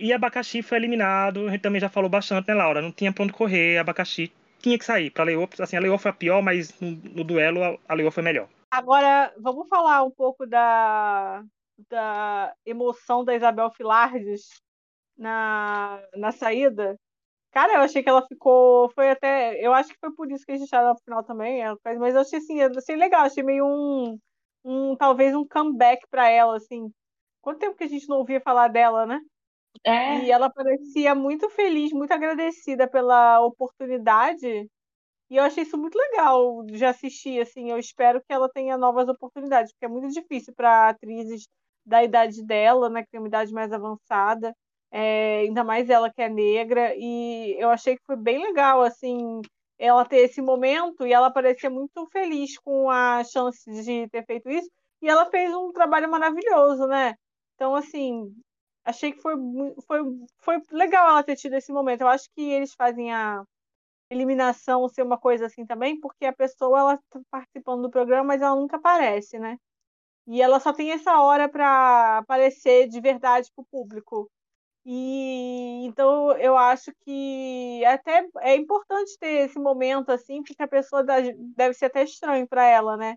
E 0.00 0.14
Abacaxi 0.14 0.62
foi 0.62 0.78
eliminado, 0.78 1.46
a 1.46 1.50
gente 1.50 1.60
também 1.60 1.80
já 1.80 1.90
falou 1.90 2.08
bastante, 2.08 2.48
né, 2.48 2.54
Laura? 2.54 2.80
Não 2.80 2.92
tinha 2.92 3.12
pra 3.12 3.24
onde 3.24 3.34
correr, 3.34 3.76
Abacaxi 3.76 4.32
tinha 4.62 4.78
que 4.78 4.84
sair. 4.84 5.10
Pra 5.10 5.24
Leoa, 5.24 5.46
assim, 5.58 5.76
a 5.76 5.80
Leoa 5.80 5.98
foi 5.98 6.10
a 6.10 6.14
pior, 6.14 6.40
mas 6.40 6.72
no, 6.80 6.92
no 6.92 7.22
duelo 7.22 7.78
a 7.86 7.94
Leoa 7.94 8.10
foi 8.10 8.22
melhor. 8.22 8.48
Agora, 8.70 9.32
vamos 9.38 9.68
falar 9.68 10.04
um 10.04 10.10
pouco 10.10 10.46
da, 10.46 11.42
da 11.88 12.54
emoção 12.66 13.24
da 13.24 13.34
Isabel 13.34 13.70
Filardes 13.70 14.62
na, 15.16 16.00
na 16.14 16.32
saída. 16.32 16.98
Cara, 17.50 17.74
eu 17.74 17.80
achei 17.80 18.02
que 18.02 18.08
ela 18.08 18.26
ficou. 18.26 18.90
Foi 18.90 19.10
até. 19.10 19.58
Eu 19.64 19.72
acho 19.72 19.90
que 19.90 19.98
foi 20.00 20.12
por 20.14 20.30
isso 20.30 20.44
que 20.44 20.52
a 20.52 20.56
gente 20.56 20.64
estava 20.66 20.90
no 20.90 20.98
final 21.00 21.24
também. 21.24 21.62
É, 21.64 21.74
mas 21.98 22.14
eu 22.14 22.20
achei 22.20 22.38
assim, 22.38 22.60
eu 22.60 22.70
achei 22.76 22.96
legal, 22.96 23.22
achei 23.24 23.42
meio 23.42 23.66
um. 23.66 24.18
um 24.64 24.96
talvez 24.96 25.34
um 25.34 25.46
comeback 25.46 26.06
para 26.10 26.28
ela, 26.28 26.56
assim. 26.56 26.92
Quanto 27.40 27.60
tempo 27.60 27.76
que 27.76 27.84
a 27.84 27.88
gente 27.88 28.08
não 28.08 28.18
ouvia 28.18 28.40
falar 28.40 28.68
dela, 28.68 29.06
né? 29.06 29.18
É. 29.84 30.24
E 30.24 30.30
ela 30.30 30.50
parecia 30.50 31.14
muito 31.14 31.48
feliz, 31.50 31.92
muito 31.92 32.12
agradecida 32.12 32.88
pela 32.88 33.40
oportunidade 33.40 34.68
e 35.30 35.36
eu 35.36 35.44
achei 35.44 35.62
isso 35.62 35.76
muito 35.76 35.96
legal 35.98 36.64
de 36.64 36.84
assistir, 36.84 37.40
assim. 37.40 37.70
Eu 37.70 37.78
espero 37.78 38.20
que 38.20 38.32
ela 38.32 38.48
tenha 38.48 38.78
novas 38.78 39.08
oportunidades, 39.08 39.72
porque 39.72 39.84
é 39.84 39.88
muito 39.88 40.08
difícil 40.12 40.54
para 40.54 40.88
atrizes 40.88 41.46
da 41.84 42.02
idade 42.04 42.42
dela, 42.44 42.88
né, 42.90 43.02
que 43.02 43.10
tem 43.10 43.20
uma 43.20 43.28
idade 43.28 43.52
mais 43.52 43.72
avançada, 43.72 44.54
é, 44.90 45.40
ainda 45.40 45.64
mais 45.64 45.88
ela 45.90 46.12
que 46.12 46.22
é 46.22 46.28
negra. 46.28 46.94
E 46.96 47.56
eu 47.58 47.70
achei 47.70 47.96
que 47.96 48.04
foi 48.06 48.16
bem 48.16 48.42
legal, 48.42 48.82
assim, 48.82 49.40
ela 49.78 50.04
ter 50.04 50.18
esse 50.18 50.42
momento 50.42 51.06
e 51.06 51.12
ela 51.12 51.30
parecia 51.30 51.70
muito 51.70 52.06
feliz 52.10 52.58
com 52.58 52.90
a 52.90 53.22
chance 53.24 53.70
de 53.70 54.08
ter 54.08 54.24
feito 54.26 54.48
isso. 54.50 54.68
E 55.02 55.08
ela 55.08 55.26
fez 55.30 55.54
um 55.54 55.72
trabalho 55.72 56.10
maravilhoso, 56.10 56.86
né? 56.86 57.14
Então, 57.54 57.74
assim, 57.74 58.32
achei 58.84 59.12
que 59.12 59.20
foi, 59.20 59.34
foi, 59.86 60.00
foi 60.38 60.62
legal 60.72 61.10
ela 61.10 61.22
ter 61.22 61.36
tido 61.36 61.54
esse 61.54 61.72
momento. 61.72 62.02
Eu 62.02 62.08
acho 62.08 62.28
que 62.34 62.42
eles 62.42 62.74
fazem 62.74 63.12
a 63.12 63.42
eliminação 64.10 64.88
ser 64.88 65.02
uma 65.02 65.18
coisa 65.18 65.46
assim 65.46 65.66
também, 65.66 65.98
porque 66.00 66.24
a 66.26 66.32
pessoa 66.32 66.78
ela 66.80 66.96
tá 67.10 67.20
participando 67.30 67.82
do 67.82 67.90
programa, 67.90 68.24
mas 68.24 68.42
ela 68.42 68.56
nunca 68.56 68.76
aparece, 68.76 69.38
né? 69.38 69.58
E 70.26 70.42
ela 70.42 70.60
só 70.60 70.72
tem 70.72 70.92
essa 70.92 71.20
hora 71.22 71.48
para 71.48 72.18
aparecer 72.18 72.88
de 72.88 73.00
verdade 73.00 73.50
para 73.54 73.62
o 73.62 73.66
público. 73.66 74.30
E 74.86 75.84
então 75.86 76.32
eu 76.38 76.56
acho 76.56 76.92
que 77.04 77.84
até 77.86 78.26
é 78.40 78.56
importante 78.56 79.18
ter 79.18 79.46
esse 79.46 79.58
momento 79.58 80.10
assim, 80.10 80.42
porque 80.42 80.62
a 80.62 80.68
pessoa 80.68 81.04
deve 81.04 81.74
ser 81.74 81.86
até 81.86 82.04
estranho 82.04 82.48
para 82.48 82.64
ela, 82.66 82.96
né? 82.96 83.16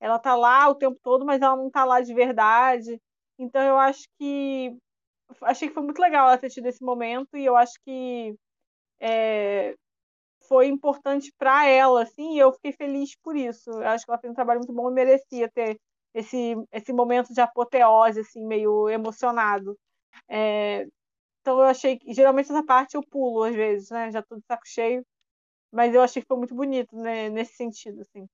Ela 0.00 0.18
tá 0.18 0.36
lá 0.36 0.68
o 0.68 0.74
tempo 0.76 0.98
todo, 1.02 1.26
mas 1.26 1.42
ela 1.42 1.56
não 1.56 1.70
tá 1.70 1.84
lá 1.84 2.00
de 2.00 2.14
verdade. 2.14 3.00
Então 3.38 3.62
eu 3.62 3.78
acho 3.78 4.08
que 4.18 4.76
achei 5.42 5.68
que 5.68 5.74
foi 5.74 5.82
muito 5.82 6.00
legal 6.00 6.28
ela 6.28 6.38
ter 6.38 6.50
tido 6.50 6.66
esse 6.66 6.84
momento 6.84 7.36
e 7.36 7.44
eu 7.44 7.56
acho 7.56 7.74
que 7.84 8.34
é, 9.00 9.74
foi 10.48 10.66
importante 10.66 11.32
para 11.38 11.66
ela, 11.66 12.02
assim, 12.02 12.34
e 12.34 12.38
eu 12.38 12.52
fiquei 12.52 12.72
feliz 12.72 13.14
por 13.22 13.36
isso. 13.36 13.70
Eu 13.70 13.88
acho 13.88 14.04
que 14.04 14.10
ela 14.10 14.18
fez 14.18 14.30
um 14.30 14.34
trabalho 14.34 14.60
muito 14.60 14.72
bom 14.72 14.90
e 14.90 14.94
merecia 14.94 15.48
ter 15.48 15.78
esse, 16.14 16.56
esse 16.72 16.92
momento 16.92 17.32
de 17.32 17.40
apoteose, 17.40 18.20
assim, 18.20 18.44
meio 18.44 18.88
emocionado. 18.88 19.78
É, 20.28 20.86
então 21.40 21.58
eu 21.58 21.64
achei 21.64 21.98
que, 21.98 22.12
geralmente 22.12 22.50
essa 22.50 22.64
parte 22.64 22.94
eu 22.94 23.02
pulo 23.02 23.44
às 23.44 23.54
vezes, 23.54 23.90
né, 23.90 24.10
já 24.10 24.22
tô 24.22 24.36
de 24.36 24.44
saco 24.46 24.66
cheio, 24.66 25.04
mas 25.72 25.94
eu 25.94 26.02
achei 26.02 26.22
que 26.22 26.28
foi 26.28 26.38
muito 26.38 26.54
bonito, 26.54 26.96
né, 26.96 27.28
nesse 27.28 27.54
sentido, 27.54 28.02
assim. 28.02 28.26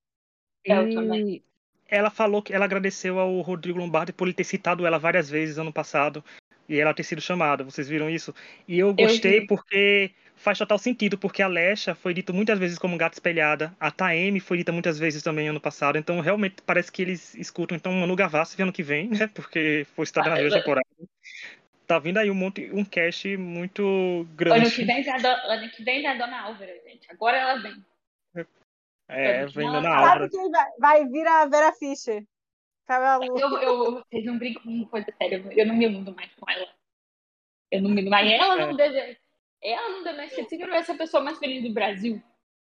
Eu 0.64 0.88
também. 0.94 1.44
Ela 1.86 2.10
falou 2.10 2.42
que 2.42 2.54
ela 2.54 2.64
agradeceu 2.64 3.18
ao 3.18 3.40
Rodrigo 3.42 3.78
Lombardi 3.78 4.12
por 4.12 4.26
ele 4.26 4.34
ter 4.34 4.44
citado 4.44 4.86
ela 4.86 4.98
várias 4.98 5.28
vezes 5.28 5.58
ano 5.58 5.72
passado 5.72 6.24
e 6.66 6.80
ela 6.80 6.94
ter 6.94 7.02
sido 7.02 7.20
chamada. 7.20 7.62
Vocês 7.62 7.86
viram 7.86 8.08
isso? 8.08 8.34
E 8.66 8.78
eu 8.78 8.94
gostei 8.94 9.40
eu 9.40 9.46
porque 9.46 10.14
faz 10.44 10.58
total 10.58 10.76
sentido, 10.76 11.16
porque 11.16 11.42
a 11.42 11.48
Lesha 11.48 11.94
foi 11.94 12.12
dita 12.12 12.30
muitas 12.30 12.58
vezes 12.58 12.78
como 12.78 12.98
gata 12.98 13.16
espelhada, 13.16 13.74
a 13.80 13.90
Taeme 13.90 14.40
foi 14.40 14.58
dita 14.58 14.70
muitas 14.70 14.98
vezes 14.98 15.22
também 15.22 15.48
ano 15.48 15.58
passado, 15.58 15.96
então 15.96 16.20
realmente 16.20 16.56
parece 16.66 16.92
que 16.92 17.00
eles 17.00 17.34
escutam. 17.34 17.74
Então, 17.74 17.90
Manu 17.94 18.14
Gavassi 18.14 18.60
ano 18.60 18.72
que 18.72 18.82
vem, 18.82 19.08
né? 19.08 19.26
Porque 19.34 19.86
foi 19.96 20.04
citada 20.04 20.28
na 20.28 20.34
primeira 20.34 20.58
temporada. 20.58 20.86
Tá 21.86 21.98
vindo 21.98 22.18
aí 22.18 22.30
um 22.30 22.34
monte, 22.34 22.70
um 22.72 22.84
cast 22.84 23.36
muito 23.38 24.26
grande. 24.34 24.66
Ano 24.66 24.70
que 24.70 24.84
vem 24.84 25.02
já 25.02 25.16
ano 25.16 25.70
que 25.70 25.82
vem 25.82 26.02
já 26.02 26.14
Dona 26.14 26.42
Álvaro, 26.42 26.72
gente. 26.86 27.10
Agora 27.10 27.38
ela 27.38 27.62
vem. 27.62 28.46
É, 29.08 29.46
vem 29.46 29.66
Dona 29.66 29.96
Álvaro. 29.96 30.28
Vai, 30.50 30.70
vai 30.78 31.08
vir 31.08 31.26
a 31.26 31.46
Vera 31.46 31.72
Fischer. 31.72 32.22
Tá 32.86 33.18
eu, 33.22 33.58
eu, 33.62 33.92
vocês 33.94 34.24
não 34.26 34.36
brincam 34.36 34.62
com 34.62 34.84
coisa 34.86 35.06
séria. 35.16 35.42
Eu 35.50 35.66
não 35.66 35.74
me 35.74 35.88
mudo 35.88 36.14
mais 36.14 36.30
com 36.34 36.50
ela. 36.50 36.68
Eu 37.70 37.80
não 37.80 37.88
me 37.88 38.02
mudo 38.02 38.10
mais. 38.10 38.30
Ela 38.30 38.56
não 38.56 38.78
é. 38.78 39.16
Deve 39.64 39.72
ela 39.72 39.88
não 39.88 40.04
Domestic 40.04 40.48
Singer 40.48 40.68
é 40.68 40.76
essa 40.76 40.94
pessoa 40.94 41.22
mais 41.22 41.38
feliz 41.38 41.62
do 41.62 41.72
Brasil. 41.72 42.22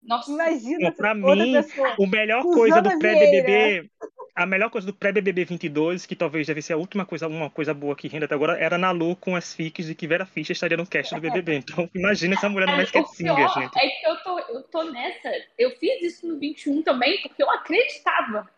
Nossa. 0.02 0.30
Imagina. 0.30 0.92
Pra 0.92 1.14
mim, 1.14 1.52
pessoa. 1.52 1.94
o 1.98 2.06
melhor 2.06 2.42
coisa 2.42 2.82
do 2.82 2.98
pré-BBB, 2.98 3.88
a 4.34 4.46
melhor 4.46 4.70
coisa 4.70 4.86
do 4.86 4.94
pré-BBB 4.94 5.44
22, 5.44 6.06
que 6.06 6.16
talvez 6.16 6.46
deve 6.46 6.62
ser 6.62 6.72
a 6.72 6.76
última 6.76 7.06
coisa, 7.06 7.28
uma 7.28 7.50
coisa 7.50 7.72
boa 7.72 7.94
que 7.94 8.08
renda 8.08 8.24
até 8.24 8.34
agora, 8.34 8.58
era 8.58 8.76
na 8.76 8.90
Lu 8.90 9.14
com 9.14 9.36
as 9.36 9.54
fics 9.54 9.86
de 9.86 9.94
que 9.94 10.06
Vera 10.06 10.26
Fischer 10.26 10.54
estaria 10.54 10.76
no 10.76 10.86
cast 10.86 11.14
do 11.14 11.20
BBB. 11.20 11.62
Então, 11.70 11.88
imagina 11.94 12.34
essa 12.34 12.48
mulher 12.48 12.66
no 12.66 12.76
Masked 12.76 13.08
Singer, 13.10 13.48
gente. 13.50 13.78
É 13.78 13.88
que 13.88 14.06
eu 14.06 14.16
tô, 14.22 14.38
eu 14.38 14.62
tô 14.64 14.84
nessa. 14.84 15.30
Eu 15.58 15.70
fiz 15.72 16.02
isso 16.02 16.26
no 16.26 16.38
21 16.38 16.82
também, 16.82 17.20
porque 17.22 17.42
eu 17.42 17.50
acreditava. 17.50 18.50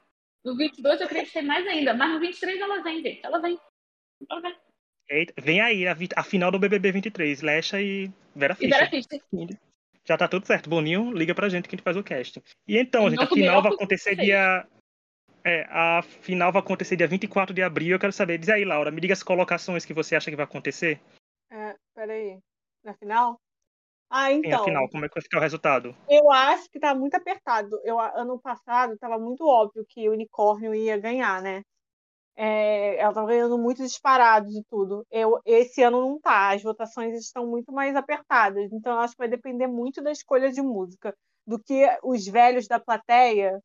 No 0.45 0.57
22 0.57 1.01
eu 1.01 1.07
acreditei 1.07 1.43
mais 1.43 1.66
ainda, 1.66 1.93
mas 1.95 2.12
no 2.12 2.20
23 2.20 2.61
ela 2.61 2.83
vem, 2.83 3.03
gente. 3.03 3.20
Ela 3.24 3.41
vem. 3.41 3.59
Ela 4.30 4.41
vem. 4.41 4.55
Eita, 5.09 5.35
vem 5.41 5.61
aí 5.61 5.87
a, 5.87 5.97
a, 6.17 6.23
final 6.23 6.51
do 6.51 6.59
BBB 6.59 6.93
23, 6.93 7.43
Lecha 7.43 7.81
e 7.81 8.11
Vera 8.35 8.55
Fischer. 8.55 8.69
E 8.69 8.73
Vera 8.73 8.91
Fischer. 8.91 9.59
Já 10.05 10.17
tá 10.17 10.27
tudo 10.27 10.47
certo. 10.47 10.69
Boninho 10.69 11.13
liga 11.13 11.35
pra 11.35 11.49
gente 11.49 11.69
que 11.69 11.75
a 11.75 11.77
gente 11.77 11.85
faz 11.85 11.97
o 11.97 12.03
casting. 12.03 12.43
E 12.67 12.79
então, 12.79 13.09
gente, 13.09 13.23
a 13.23 13.27
final 13.27 13.63
vai 13.63 13.73
acontecer 13.73 14.17
dia. 14.17 14.67
É, 15.45 15.67
a 15.69 16.03
final 16.03 16.53
vai 16.53 16.61
acontecer 16.61 16.97
dia 16.97 17.07
24 17.07 17.55
de 17.55 17.63
abril. 17.63 17.93
Eu 17.93 17.99
quero 17.99 18.13
saber, 18.13 18.39
diz 18.39 18.49
aí, 18.49 18.65
Laura, 18.65 18.91
me 18.91 19.01
diga 19.01 19.13
as 19.13 19.23
colocações 19.23 19.85
que 19.85 19.95
você 19.95 20.15
acha 20.17 20.31
que 20.31 20.37
vai 20.37 20.45
acontecer. 20.45 21.01
É, 21.51 21.77
peraí. 21.95 22.39
Na 22.85 22.95
final? 22.95 23.41
Ah, 24.11 24.31
então. 24.31 24.51
Sim, 24.51 24.57
na 24.57 24.65
final, 24.65 24.89
como 24.91 25.05
é 25.05 25.09
que 25.09 25.15
vai 25.15 25.23
ficar 25.23 25.39
o 25.39 25.41
resultado? 25.41 25.97
Eu 26.09 26.31
acho 26.31 26.69
que 26.71 26.79
tá 26.79 26.95
muito 26.95 27.15
apertado. 27.15 27.81
Eu, 27.85 27.99
ano 27.99 28.39
passado 28.41 28.97
tava 28.99 29.19
muito 29.19 29.47
óbvio 29.47 29.87
que 29.89 30.09
o 30.09 30.13
unicórnio 30.13 30.75
ia 30.75 30.99
ganhar, 30.99 31.41
né? 31.41 31.63
É, 32.37 32.97
ela 32.99 33.11
estava 33.11 33.26
ganhando 33.28 33.59
muito 33.59 33.83
disparado 33.83 34.49
de 34.49 34.62
tudo. 34.70 35.07
Eu, 35.11 35.41
esse 35.45 35.83
ano 35.83 36.01
não 36.01 36.20
tá. 36.20 36.53
As 36.53 36.62
votações 36.62 37.16
estão 37.18 37.47
muito 37.47 37.72
mais 37.72 37.95
apertadas. 37.97 38.72
Então, 38.72 38.99
acho 38.99 39.14
que 39.14 39.18
vai 39.18 39.28
depender 39.28 39.66
muito 39.66 40.03
da 40.03 40.11
escolha 40.11 40.51
de 40.51 40.62
música, 40.62 41.14
do 41.47 41.59
que 41.59 41.87
os 42.03 42.26
velhos 42.26 42.66
da 42.66 42.80
plateia 42.80 43.61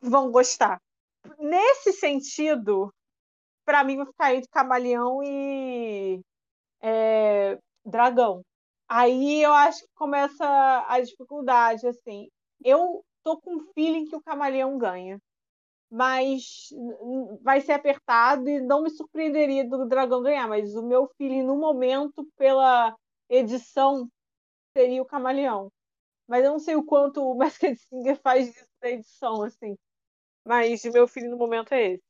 vão 0.00 0.30
gostar. 0.30 0.80
Nesse 1.38 1.92
sentido, 1.92 2.92
para 3.64 3.84
mim 3.84 3.96
vai 3.96 4.06
ficar 4.06 4.34
entre 4.34 4.48
Camaleão 4.50 5.22
e 5.22 6.20
é, 6.82 7.58
Dragão. 7.84 8.42
Aí 8.88 9.42
eu 9.42 9.52
acho 9.52 9.82
que 9.82 9.90
começa 9.94 10.84
a 10.88 11.00
dificuldade, 11.00 11.86
assim. 11.88 12.28
Eu 12.64 13.04
tô 13.24 13.38
com 13.40 13.56
o 13.56 13.72
feeling 13.74 14.06
que 14.06 14.16
o 14.16 14.22
Camaleão 14.22 14.78
ganha 14.78 15.18
mas 15.90 16.68
vai 17.42 17.60
ser 17.60 17.72
apertado 17.72 18.48
e 18.48 18.60
não 18.60 18.82
me 18.82 18.90
surpreenderia 18.90 19.68
do 19.68 19.86
Dragão 19.86 20.22
ganhar, 20.22 20.48
mas 20.48 20.74
o 20.74 20.82
meu 20.82 21.08
feeling 21.16 21.42
no 21.42 21.56
momento, 21.56 22.26
pela 22.36 22.96
edição, 23.28 24.08
seria 24.76 25.02
o 25.02 25.06
Camaleão. 25.06 25.70
Mas 26.28 26.44
eu 26.44 26.50
não 26.50 26.58
sei 26.58 26.74
o 26.74 26.84
quanto 26.84 27.22
o 27.22 27.34
Masked 27.38 27.76
Singer 27.76 28.20
faz 28.20 28.52
disso 28.52 28.68
da 28.80 28.90
edição, 28.90 29.42
assim. 29.42 29.76
Mas 30.44 30.84
o 30.84 30.92
meu 30.92 31.06
feeling 31.06 31.28
no 31.28 31.36
momento 31.36 31.72
é 31.72 31.92
esse. 31.92 32.04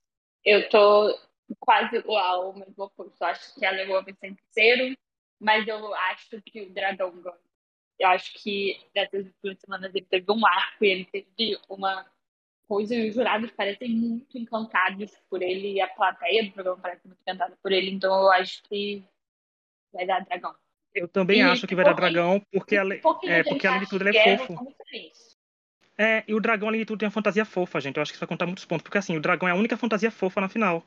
Eu 0.44 0.68
tô 0.68 1.18
quase 1.60 1.96
igual, 1.96 2.52
mas 2.54 2.74
vou 2.74 2.92
eu 2.98 3.12
acho 3.20 3.54
que 3.54 3.64
a 3.64 3.70
Leoa 3.70 4.02
vai 4.02 4.14
ser 4.14 4.34
terceiro, 4.34 4.96
mas 5.40 5.66
eu 5.66 5.94
acho 5.94 6.40
que 6.42 6.62
o 6.62 6.72
Dragão 6.72 7.10
ganha. 7.20 7.46
Eu 7.98 8.08
acho 8.08 8.34
que 8.34 8.78
dessas 8.94 9.26
duas 9.42 9.58
semanas 9.58 9.94
ele 9.94 10.04
teve 10.04 10.30
um 10.30 10.46
arco 10.46 10.84
e 10.84 10.88
ele 10.88 11.04
teve 11.06 11.58
uma 11.68 12.06
coisa 12.68 12.94
e 12.94 13.08
os 13.08 13.14
jurados 13.14 13.50
parecem 13.52 13.90
muito 13.90 14.36
encantados 14.36 15.12
por 15.30 15.42
ele 15.42 15.74
e 15.74 15.80
a 15.80 15.88
plateia 15.88 16.44
do 16.44 16.52
programa 16.52 16.80
parece 16.80 17.06
muito 17.06 17.20
encantada 17.20 17.56
por 17.62 17.72
ele, 17.72 17.90
então 17.90 18.22
eu 18.22 18.32
acho 18.32 18.62
que 18.64 19.04
vai 19.92 20.06
dar 20.06 20.20
dragão. 20.24 20.54
Eu 20.94 21.08
também 21.08 21.40
e, 21.40 21.42
acho 21.42 21.66
que 21.66 21.74
vai 21.74 21.84
dar 21.84 21.92
dragão, 21.92 22.40
porque, 22.50 22.76
ale... 22.76 23.00
é, 23.24 23.42
porque 23.42 23.66
além 23.66 23.80
de 23.80 23.88
tudo 23.88 24.08
ele 24.08 24.16
é 24.16 24.38
fofo. 24.38 24.74
É, 25.98 26.24
e 26.28 26.34
o 26.34 26.40
dragão, 26.40 26.68
além 26.68 26.80
de 26.80 26.86
tudo, 26.86 26.98
tem 26.98 27.06
uma 27.06 27.12
fantasia 27.12 27.44
fofa, 27.44 27.80
gente. 27.80 27.96
Eu 27.96 28.02
acho 28.02 28.12
que 28.12 28.16
isso 28.16 28.20
vai 28.20 28.28
contar 28.28 28.46
muitos 28.46 28.64
pontos, 28.64 28.82
porque 28.82 28.98
assim, 28.98 29.16
o 29.16 29.20
dragão 29.20 29.48
é 29.48 29.52
a 29.52 29.54
única 29.54 29.76
fantasia 29.76 30.10
fofa 30.10 30.40
na 30.40 30.48
final. 30.48 30.84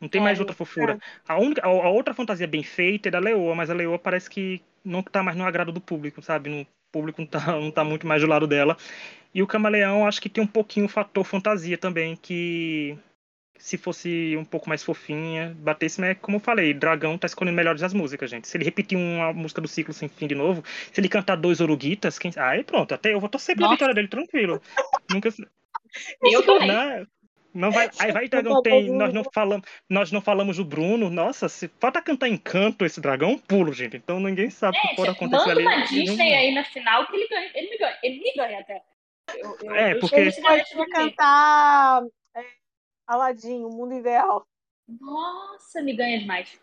Não 0.00 0.08
tem 0.08 0.20
é, 0.20 0.24
mais 0.24 0.40
outra 0.40 0.54
fofura. 0.54 0.94
É. 0.94 1.32
A, 1.32 1.38
única, 1.38 1.62
a, 1.64 1.68
a, 1.68 1.90
outra 1.90 2.14
fantasia 2.14 2.46
bem 2.46 2.62
feita 2.62 3.08
é 3.08 3.12
da 3.12 3.18
Leoa, 3.18 3.54
mas 3.54 3.70
a 3.70 3.74
Leoa 3.74 3.98
parece 3.98 4.30
que 4.30 4.62
não 4.84 5.02
tá 5.02 5.22
mais 5.22 5.36
no 5.36 5.44
agrado 5.44 5.70
do 5.70 5.80
público, 5.80 6.22
sabe? 6.22 6.48
No 6.48 6.66
público 6.92 7.20
não 7.20 7.26
tá, 7.26 7.40
não 7.60 7.70
tá 7.70 7.84
muito 7.84 8.06
mais 8.06 8.22
do 8.22 8.28
lado 8.28 8.46
dela. 8.46 8.76
E 9.34 9.42
o 9.42 9.46
Camaleão 9.46 10.06
acho 10.06 10.20
que 10.20 10.28
tem 10.28 10.42
um 10.42 10.46
pouquinho 10.46 10.86
o 10.86 10.88
fator 10.88 11.24
fantasia 11.24 11.78
também, 11.78 12.16
que 12.16 12.98
se 13.60 13.76
fosse 13.76 14.34
um 14.38 14.44
pouco 14.44 14.68
mais 14.68 14.82
fofinha, 14.82 15.54
batesse, 15.58 16.00
mas 16.00 16.16
como 16.20 16.38
eu 16.38 16.40
falei, 16.40 16.72
Dragão 16.72 17.18
tá 17.18 17.26
escolhendo 17.26 17.54
melhores 17.54 17.82
as 17.82 17.92
músicas, 17.92 18.30
gente. 18.30 18.48
Se 18.48 18.56
ele 18.56 18.64
repetir 18.64 18.96
uma 18.96 19.32
música 19.34 19.60
do 19.60 19.68
ciclo 19.68 19.92
sem 19.92 20.08
fim 20.08 20.26
de 20.26 20.34
novo, 20.34 20.64
se 20.90 20.98
ele 20.98 21.10
cantar 21.10 21.36
dois 21.36 21.60
Oruguitas, 21.60 22.18
quem... 22.18 22.32
aí 22.36 22.64
pronto, 22.64 22.94
até 22.94 23.12
eu 23.12 23.20
vou 23.20 23.28
torcer 23.28 23.54
pela 23.54 23.68
Nossa. 23.68 23.76
vitória 23.76 23.94
dele, 23.94 24.08
tranquilo. 24.08 24.62
Nunca. 25.10 25.28
Eu 26.22 26.42
também. 26.42 26.68
Não, 26.68 27.06
não 27.52 27.70
vai, 27.70 27.90
aí 27.98 28.12
vai 28.12 28.28
dragão 28.28 28.62
tem, 28.62 28.90
nós 28.90 29.12
não 29.12 29.24
falamos, 29.32 29.68
nós 29.88 30.12
não 30.12 30.20
falamos 30.20 30.56
do 30.56 30.64
Bruno. 30.64 31.10
Nossa, 31.10 31.48
se 31.48 31.68
falta 31.80 32.00
cantar 32.00 32.28
encanto 32.28 32.84
esse 32.84 33.00
dragão, 33.00 33.38
pulo, 33.38 33.72
gente. 33.72 33.96
Então 33.96 34.20
ninguém 34.20 34.50
sabe 34.50 34.78
o 34.78 34.80
que 34.80 34.96
pode 34.96 35.10
acontecer 35.10 35.48
manda 35.48 35.52
ali. 35.52 35.62
uma 35.66 35.86
Disney 35.86 36.34
aí 36.34 36.54
na 36.54 36.64
final 36.64 37.06
que 37.06 37.16
ele 37.16 37.28
ganha, 37.28 37.50
ele 37.54 37.70
me 37.70 37.78
ganha, 37.78 37.98
ele 38.02 38.20
me 38.20 38.32
ganha 38.34 38.60
até. 38.60 38.82
Eu, 39.36 39.56
eu, 39.62 39.74
é, 39.74 39.94
porque. 39.96 40.16
Ele 40.16 40.32
pode 40.32 40.90
cantar 40.90 42.02
é, 42.36 42.44
Aladim, 43.06 43.64
o 43.64 43.70
mundo 43.70 43.94
ideal. 43.94 44.46
Nossa, 45.00 45.82
me 45.82 45.94
ganha 45.94 46.18
demais. 46.18 46.58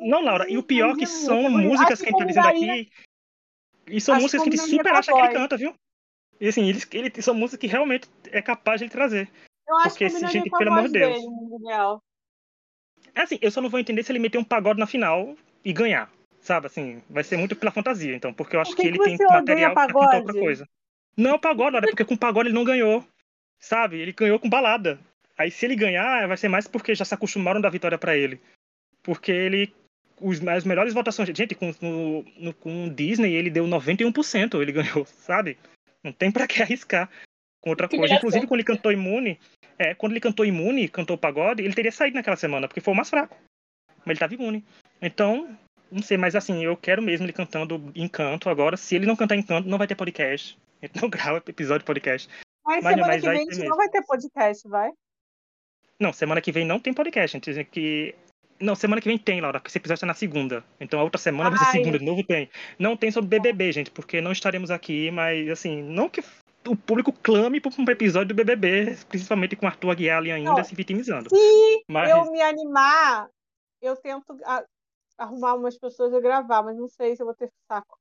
Não, 0.00 0.22
Laura, 0.22 0.46
e 0.48 0.58
o 0.58 0.62
pior 0.62 0.94
é 0.94 0.98
que 0.98 1.06
são 1.06 1.50
músicas 1.50 2.00
que 2.00 2.08
a 2.08 2.10
gente 2.10 2.18
tá 2.18 2.24
dizendo 2.24 2.48
aqui. 2.48 2.90
E 3.86 4.00
são 4.00 4.16
músicas 4.16 4.42
que 4.42 4.50
ele 4.50 4.58
super 4.58 4.92
acha 4.92 5.12
que 5.12 5.18
ele 5.18 5.32
canta, 5.32 5.56
viu? 5.56 5.74
E 6.40 6.48
assim, 6.48 6.68
ele, 6.68 6.80
ele, 6.92 7.22
são 7.22 7.34
músicas 7.34 7.60
que 7.60 7.66
realmente 7.66 8.08
é 8.30 8.40
capaz 8.40 8.78
de 8.78 8.84
ele 8.84 8.92
trazer. 8.92 9.30
Eu 9.70 9.76
acho 9.78 9.90
Porque 9.90 10.08
que 10.08 10.16
esse 10.16 10.26
gente, 10.26 10.50
pelo 10.50 10.72
amor 10.72 10.88
de 10.88 10.98
Deus. 10.98 11.14
Dele, 11.14 12.00
é 13.14 13.20
assim, 13.22 13.38
eu 13.40 13.50
só 13.52 13.60
não 13.60 13.70
vou 13.70 13.78
entender 13.78 14.02
se 14.02 14.10
ele 14.10 14.18
meter 14.18 14.36
um 14.36 14.44
pagode 14.44 14.80
na 14.80 14.86
final 14.86 15.36
e 15.64 15.72
ganhar. 15.72 16.10
Sabe, 16.40 16.66
assim, 16.66 17.00
vai 17.08 17.22
ser 17.22 17.36
muito 17.36 17.54
pela 17.54 17.70
fantasia, 17.70 18.16
então, 18.16 18.32
porque 18.32 18.56
eu 18.56 18.60
acho 18.60 18.74
que, 18.74 18.82
que, 18.82 18.88
ele 18.88 18.98
tem 18.98 19.16
material 19.16 19.74
pra 19.74 19.86
cantar 19.86 20.16
outra 20.16 20.32
coisa. 20.32 20.66
Não, 21.16 21.38
pagode, 21.38 21.76
olha, 21.76 21.86
porque 21.86 22.04
com 22.04 22.16
pagode 22.16 22.48
ele 22.48 22.54
não 22.54 22.64
ganhou. 22.64 23.06
Sabe? 23.60 24.00
Ele 24.00 24.12
ganhou 24.12 24.40
com 24.40 24.48
balada. 24.48 24.98
Aí 25.38 25.50
se 25.50 25.66
ele 25.66 25.76
ganhar, 25.76 26.26
vai 26.26 26.36
ser 26.36 26.48
mais 26.48 26.66
porque 26.66 26.94
já 26.94 27.04
se 27.04 27.14
acostumaram 27.14 27.60
da 27.60 27.70
vitória 27.70 27.98
para 27.98 28.16
ele. 28.16 28.40
Porque 29.02 29.30
ele. 29.30 29.72
Os, 30.20 30.46
as 30.48 30.64
melhores 30.64 30.92
votações. 30.92 31.28
Gente, 31.28 31.54
com, 31.54 31.72
no, 31.80 32.24
no, 32.38 32.54
com 32.54 32.86
o 32.86 32.90
Disney 32.90 33.34
ele 33.34 33.50
deu 33.50 33.66
91%, 33.66 34.60
ele 34.60 34.72
ganhou, 34.72 35.04
sabe? 35.06 35.56
Não 36.02 36.12
tem 36.12 36.32
para 36.32 36.46
que 36.46 36.62
arriscar 36.62 37.08
com 37.60 37.70
outra 37.70 37.88
coisa. 37.88 38.14
Inclusive, 38.14 38.46
quando 38.46 38.60
ele 38.60 38.66
cantou 38.66 38.92
Imune, 38.92 39.38
é, 39.80 39.94
quando 39.94 40.12
ele 40.12 40.20
cantou 40.20 40.44
Imune, 40.44 40.88
cantou 40.88 41.16
pagode, 41.16 41.62
ele 41.62 41.72
teria 41.72 41.90
saído 41.90 42.14
naquela 42.14 42.36
semana, 42.36 42.68
porque 42.68 42.82
foi 42.82 42.92
o 42.92 42.96
mais 42.96 43.08
fraco. 43.08 43.34
Mas 44.04 44.08
ele 44.08 44.18
tava 44.18 44.34
imune. 44.34 44.62
Então, 45.00 45.56
não 45.90 46.02
sei, 46.02 46.18
mas 46.18 46.36
assim, 46.36 46.62
eu 46.62 46.76
quero 46.76 47.02
mesmo 47.02 47.24
ele 47.24 47.32
cantando 47.32 47.90
Encanto 47.94 48.50
agora. 48.50 48.76
Se 48.76 48.94
ele 48.94 49.06
não 49.06 49.16
cantar 49.16 49.36
Encanto, 49.36 49.68
não 49.68 49.78
vai 49.78 49.86
ter 49.86 49.94
podcast. 49.94 50.58
Então 50.82 51.08
grava 51.08 51.42
episódio 51.46 51.80
de 51.80 51.86
podcast. 51.86 52.28
Mas, 52.64 52.84
mas 52.84 52.94
semana 52.94 53.12
mas 53.12 53.22
que 53.22 53.28
vem 53.28 53.48
a 53.48 53.54
gente 53.54 53.68
não 53.68 53.76
vai 53.76 53.88
ter 53.88 54.04
podcast, 54.04 54.68
vai? 54.68 54.90
Não, 55.98 56.12
semana 56.12 56.40
que 56.42 56.52
vem 56.52 56.66
não 56.66 56.78
tem 56.78 56.92
podcast. 56.92 57.36
A 57.36 57.52
gente 57.52 57.64
que. 57.70 58.14
Não, 58.60 58.74
semana 58.74 59.00
que 59.00 59.08
vem 59.08 59.16
tem, 59.16 59.40
Laura, 59.40 59.58
porque 59.58 59.70
esse 59.70 59.78
episódio 59.78 59.96
está 59.96 60.06
na 60.06 60.14
segunda. 60.14 60.62
Então 60.78 61.00
a 61.00 61.02
outra 61.02 61.18
semana 61.18 61.48
Ai. 61.50 61.56
vai 61.56 61.64
ser 61.64 61.78
segunda, 61.78 61.98
de 61.98 62.04
novo 62.04 62.22
tem. 62.22 62.50
Não 62.78 62.96
tem 62.96 63.10
sobre 63.10 63.38
BBB, 63.38 63.72
gente, 63.72 63.90
porque 63.90 64.20
não 64.20 64.32
estaremos 64.32 64.70
aqui, 64.70 65.10
mas 65.10 65.48
assim, 65.48 65.82
não 65.82 66.10
que 66.10 66.22
o 66.66 66.76
público 66.76 67.12
clame 67.12 67.60
por 67.60 67.72
um 67.78 67.90
episódio 67.90 68.28
do 68.28 68.34
BBB, 68.34 68.96
principalmente 69.08 69.56
com 69.56 69.66
Arthur 69.66 69.90
Aguiar 69.90 70.18
ali 70.18 70.30
ainda 70.30 70.52
não, 70.52 70.64
se 70.64 70.74
vitimizando. 70.74 71.30
Se 71.30 71.84
mas... 71.88 72.10
eu 72.10 72.30
me 72.30 72.40
animar, 72.42 73.28
eu 73.80 73.96
tento 73.96 74.36
arrumar 75.16 75.54
umas 75.54 75.78
pessoas 75.78 76.12
a 76.14 76.20
gravar, 76.20 76.62
mas 76.62 76.76
não 76.76 76.88
sei 76.88 77.16
se 77.16 77.22
eu 77.22 77.26
vou 77.26 77.34
ter 77.34 77.50
saco. 77.66 77.98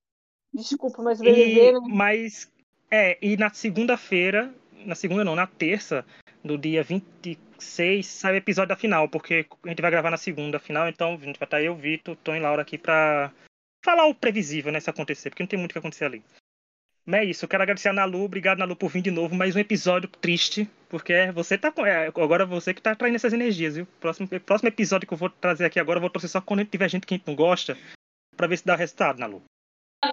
Desculpa, 0.53 1.01
mas 1.01 1.19
o 1.19 1.23
BBB... 1.23 1.69
E, 1.69 1.71
né? 1.73 1.79
Mas 1.89 2.51
é, 2.91 3.17
e 3.21 3.37
na 3.37 3.49
segunda-feira, 3.49 4.53
na 4.85 4.95
segunda 4.95 5.23
não, 5.23 5.35
na 5.35 5.45
terça, 5.47 6.05
do 6.43 6.57
dia 6.57 6.83
26, 6.83 8.05
sai 8.05 8.33
o 8.33 8.37
episódio 8.37 8.69
da 8.69 8.75
final, 8.75 9.07
porque 9.07 9.45
a 9.63 9.69
gente 9.69 9.81
vai 9.81 9.91
gravar 9.91 10.09
na 10.09 10.17
segunda 10.17 10.59
final, 10.59 10.87
então 10.87 11.13
a 11.13 11.17
gente 11.17 11.39
vai 11.39 11.45
estar 11.45 11.61
eu, 11.61 11.75
Vitor, 11.75 12.15
Tom 12.17 12.35
e 12.35 12.39
Laura 12.39 12.61
aqui 12.61 12.77
pra 12.77 13.31
falar 13.83 14.07
o 14.07 14.15
previsível, 14.15 14.71
né, 14.71 14.79
se 14.79 14.89
acontecer, 14.89 15.29
porque 15.29 15.43
não 15.43 15.47
tem 15.47 15.59
muito 15.59 15.71
o 15.71 15.73
que 15.73 15.79
acontecer 15.79 16.05
ali. 16.05 16.23
Mas 17.09 17.21
é 17.21 17.25
isso, 17.25 17.43
eu 17.43 17.49
quero 17.49 17.63
agradecer 17.63 17.89
a 17.89 17.93
Nalu, 17.93 18.21
obrigado 18.21 18.59
Nalu 18.59 18.75
por 18.75 18.91
vir 18.91 19.01
de 19.01 19.09
novo, 19.09 19.33
mais 19.33 19.55
um 19.55 19.59
episódio 19.59 20.07
triste, 20.07 20.69
porque 20.87 21.31
você 21.31 21.57
tá 21.57 21.71
com. 21.71 21.83
É, 21.83 22.05
agora 22.05 22.45
você 22.45 22.71
que 22.71 22.83
tá 22.83 22.95
traindo 22.95 23.15
essas 23.15 23.33
energias, 23.33 23.77
viu? 23.77 23.87
Próximo, 23.99 24.27
próximo 24.41 24.69
episódio 24.69 25.07
que 25.07 25.13
eu 25.15 25.17
vou 25.17 25.27
trazer 25.27 25.65
aqui 25.65 25.79
agora, 25.79 25.97
eu 25.97 26.01
vou 26.01 26.09
torcer 26.11 26.29
só 26.29 26.39
quando 26.39 26.63
tiver 26.65 26.87
gente 26.87 27.07
que 27.07 27.15
a 27.15 27.17
gente 27.17 27.25
não 27.25 27.35
gosta, 27.35 27.75
pra 28.37 28.45
ver 28.45 28.57
se 28.57 28.65
dá 28.65 28.75
resultado, 28.75 29.17
Nalu. 29.17 29.41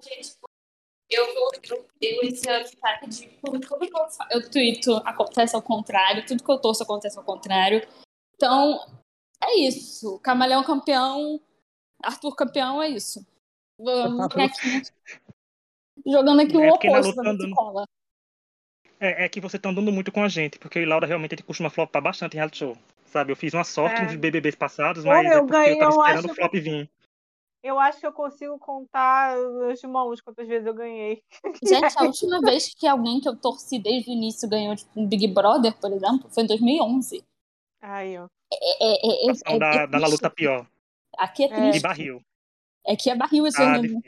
Gente, 0.03 0.36
eu 1.11 1.26
vou. 1.34 1.51
Eu, 1.68 1.86
eu 2.01 2.22
esse 2.22 2.76
tá 2.78 2.99
de 3.07 3.28
tudo 3.44 3.61
que 3.61 3.74
eu, 3.74 4.09
eu 4.30 4.51
tweeto 4.51 4.97
acontece 5.05 5.55
ao 5.55 5.61
contrário, 5.61 6.24
tudo 6.24 6.42
que 6.42 6.51
eu 6.51 6.59
torço 6.59 6.82
acontece 6.82 7.18
ao 7.18 7.24
contrário. 7.24 7.86
Então, 8.36 8.80
é 9.42 9.59
isso. 9.59 10.18
Camaleão 10.20 10.64
campeão, 10.64 11.42
Arthur 12.03 12.34
campeão, 12.34 12.82
é 12.82 12.88
isso. 12.88 13.20
Vamos 13.78 14.24
aqui, 14.34 14.82
jogando 16.07 16.40
aqui 16.40 16.57
é 16.57 16.70
o 16.70 16.74
oposto 16.74 17.14
da 17.14 17.32
escola. 17.32 17.84
É, 18.98 19.24
é 19.24 19.28
que 19.28 19.40
você 19.40 19.59
tá 19.59 19.68
andando 19.68 19.92
muito 19.92 20.11
com 20.11 20.22
a 20.22 20.28
gente, 20.28 20.59
porque 20.59 20.82
o 20.82 20.88
Laura 20.88 21.07
realmente 21.07 21.42
costuma 21.42 21.68
flopar 21.68 22.02
bastante 22.02 22.34
em 22.34 22.36
reality 22.36 22.59
show. 22.59 22.76
Sabe, 23.07 23.32
eu 23.32 23.36
fiz 23.36 23.52
uma 23.54 23.64
sorte 23.64 24.00
é. 24.00 24.04
nos 24.04 24.16
BBBs 24.16 24.54
passados, 24.54 25.04
mas 25.04 25.18
Olha, 25.18 25.34
eu, 25.34 25.44
é 25.44 25.46
ganhei, 25.46 25.74
eu 25.74 25.78
tava 25.78 25.90
esperando 25.90 26.30
o 26.30 26.34
flop 26.34 26.54
vir. 26.54 26.90
Eu 27.62 27.78
acho 27.78 27.98
que 27.98 28.07
eu 28.07 28.12
consigo 28.12 28.59
contar 28.59 29.36
as 29.70 29.82
mãos 29.82 30.20
quantas 30.20 30.46
vezes 30.46 30.66
eu 30.66 30.74
ganhei. 30.74 31.22
Gente, 31.66 31.98
a 31.98 32.04
última 32.04 32.40
vez 32.40 32.72
que 32.74 32.86
alguém 32.86 33.20
que 33.20 33.28
eu 33.28 33.36
torci 33.36 33.78
desde 33.78 34.11
o 34.11 34.12
início 34.12 34.48
ganhou 34.48 34.76
tipo, 34.76 34.90
um 34.94 35.07
Big 35.07 35.26
Brother, 35.28 35.76
por 35.78 35.92
exemplo, 35.92 36.30
foi 36.30 36.44
em 36.44 36.46
2011. 36.46 37.24
Aí, 37.80 38.18
ó. 38.18 38.26
É, 38.52 38.84
é, 38.84 38.92
é, 38.92 39.30
é, 39.30 39.57
é 39.57 39.59
da, 39.59 39.86
da 39.86 40.07
luta 40.07 40.30
pior. 40.30 40.66
Aqui 41.18 41.44
é 41.44 41.48
triste. 41.48 41.72
De 41.72 41.80
barril. 41.80 42.22
É 42.86 42.94
que 42.94 43.11
é 43.11 43.16
barril 43.16 43.46
esse 43.46 43.57
Tá 43.57 43.76
ano. 43.76 44.00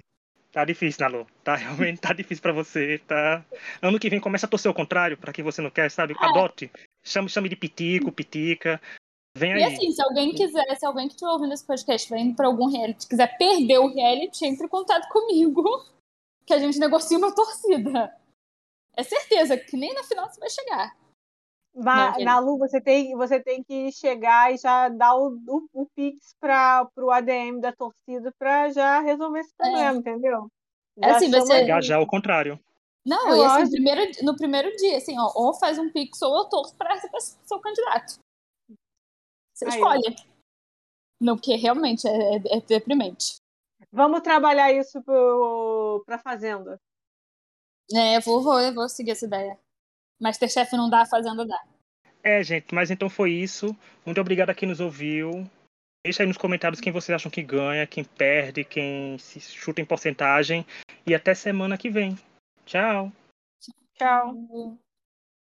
Tá 0.53 0.64
difícil, 0.64 1.01
Nalu. 1.01 1.26
Tá 1.44 1.55
realmente 1.55 2.01
tá 2.03 2.12
difícil 2.12 2.42
pra 2.42 2.53
você. 2.53 2.99
Tá... 3.07 3.44
Ano 3.82 3.99
que 3.99 4.09
vem 4.09 4.20
começa 4.20 4.46
a 4.46 4.49
torcer 4.49 4.68
ao 4.68 4.74
contrário, 4.74 5.16
pra 5.16 5.32
quem 5.32 5.44
você 5.44 5.61
não 5.61 5.70
quer, 5.70 5.90
sabe? 5.90 6.14
Adote. 6.18 6.70
Chame, 7.03 7.28
chame 7.28 7.49
de 7.49 7.57
pitico, 7.57 8.12
pitica. 8.12 8.80
Vem 9.36 9.53
E 9.53 9.62
aí. 9.62 9.74
assim, 9.74 9.92
se 9.92 10.03
alguém 10.03 10.34
quiser, 10.34 10.74
se 10.76 10.84
alguém 10.84 11.07
que 11.07 11.14
estiver 11.14 11.30
ouvindo 11.30 11.53
esse 11.53 11.64
podcast 11.64 12.12
indo 12.14 12.34
pra 12.34 12.46
algum 12.46 12.68
reality, 12.68 13.07
quiser 13.07 13.36
perder 13.38 13.78
o 13.78 13.92
reality, 13.92 14.46
entre 14.46 14.66
em 14.66 14.68
contato 14.68 15.09
comigo, 15.09 15.62
que 16.44 16.53
a 16.53 16.59
gente 16.59 16.78
negocia 16.78 17.18
uma 17.18 17.34
torcida. 17.34 18.12
É 18.96 19.03
certeza 19.03 19.57
que 19.57 19.76
nem 19.76 19.94
na 19.94 20.03
final 20.03 20.28
você 20.28 20.40
vai 20.40 20.51
chegar. 20.51 20.96
Não, 21.85 22.24
na 22.24 22.39
Lu, 22.41 22.59
você 22.59 22.81
tem, 22.81 23.14
você 23.16 23.41
tem 23.41 23.62
que 23.62 23.93
chegar 23.93 24.53
e 24.53 24.57
já 24.57 24.89
dar 24.89 25.14
o, 25.14 25.39
o, 25.47 25.83
o 25.83 25.87
Pix 25.95 26.35
para 26.41 26.89
o 26.97 27.11
ADM 27.11 27.61
da 27.61 27.72
torcida 27.72 28.33
para 28.39 28.70
já 28.70 29.01
resolver 29.01 29.41
esse 29.41 29.55
problema, 29.57 29.99
entendeu? 29.99 30.51
É 31.01 31.11
assim, 31.11 31.31
vai 31.31 31.41
chama 31.41 31.47
ser- 31.47 31.55
ele. 31.59 31.64
Engajar 31.64 31.99
ao 31.99 32.07
contrário. 32.07 32.59
Não, 33.07 33.29
É 33.33 33.39
e 33.39 33.45
assim, 33.45 33.70
primeiro, 33.70 34.24
no 34.24 34.37
primeiro 34.37 34.76
dia, 34.76 34.97
assim, 34.99 35.18
ó, 35.18 35.33
ou 35.35 35.55
faz 35.55 35.79
um 35.79 35.91
pix 35.91 36.20
ou 36.20 36.37
eu 36.37 36.45
torço 36.47 36.76
pra 36.76 36.97
ser 36.99 37.09
seu 37.45 37.61
candidato. 37.61 38.18
Você 39.55 39.64
Aí. 39.64 39.70
escolhe. 39.70 40.16
Não, 41.20 41.37
porque 41.37 41.55
realmente 41.57 42.07
é, 42.07 42.37
é- 42.37 42.57
é 42.59 42.61
deprimente. 42.61 43.41
Vamos 43.93 44.20
trabalhar 44.20 44.72
isso 44.72 45.03
para 45.03 46.16
a 46.16 46.18
Fazenda. 46.18 46.81
É, 47.95 48.16
eu 48.16 48.20
vou, 48.20 48.43
vou, 48.43 48.61
eu 48.61 48.74
vou 48.74 48.89
seguir 48.89 49.12
essa 49.12 49.24
ideia. 49.24 49.59
Masterchef 50.21 50.77
não 50.77 50.91
dá, 50.91 51.03
a 51.03 51.07
Fazenda 51.07 51.47
dá. 51.47 51.61
É, 52.23 52.43
gente, 52.43 52.75
mas 52.75 52.91
então 52.91 53.09
foi 53.09 53.33
isso. 53.33 53.77
Muito 54.05 54.21
obrigado 54.21 54.51
a 54.51 54.55
quem 54.55 54.69
nos 54.69 54.81
ouviu. 54.81 55.49
Deixa 56.05 56.23
aí 56.23 56.27
nos 56.27 56.37
comentários 56.37 56.81
quem 56.81 56.93
vocês 56.93 57.14
acham 57.14 57.31
que 57.31 57.43
ganha, 57.43 57.87
quem 57.87 58.05
perde, 58.05 58.64
quem 58.64 59.19
se 59.19 59.41
chuta 59.41 59.81
em 59.81 59.85
porcentagem. 59.85 60.66
E 61.07 61.14
até 61.14 61.35
semana 61.35 61.79
que 61.79 61.91
vem. 61.91 62.19
Tchau. 62.64 63.12
Tchau. 63.95 64.79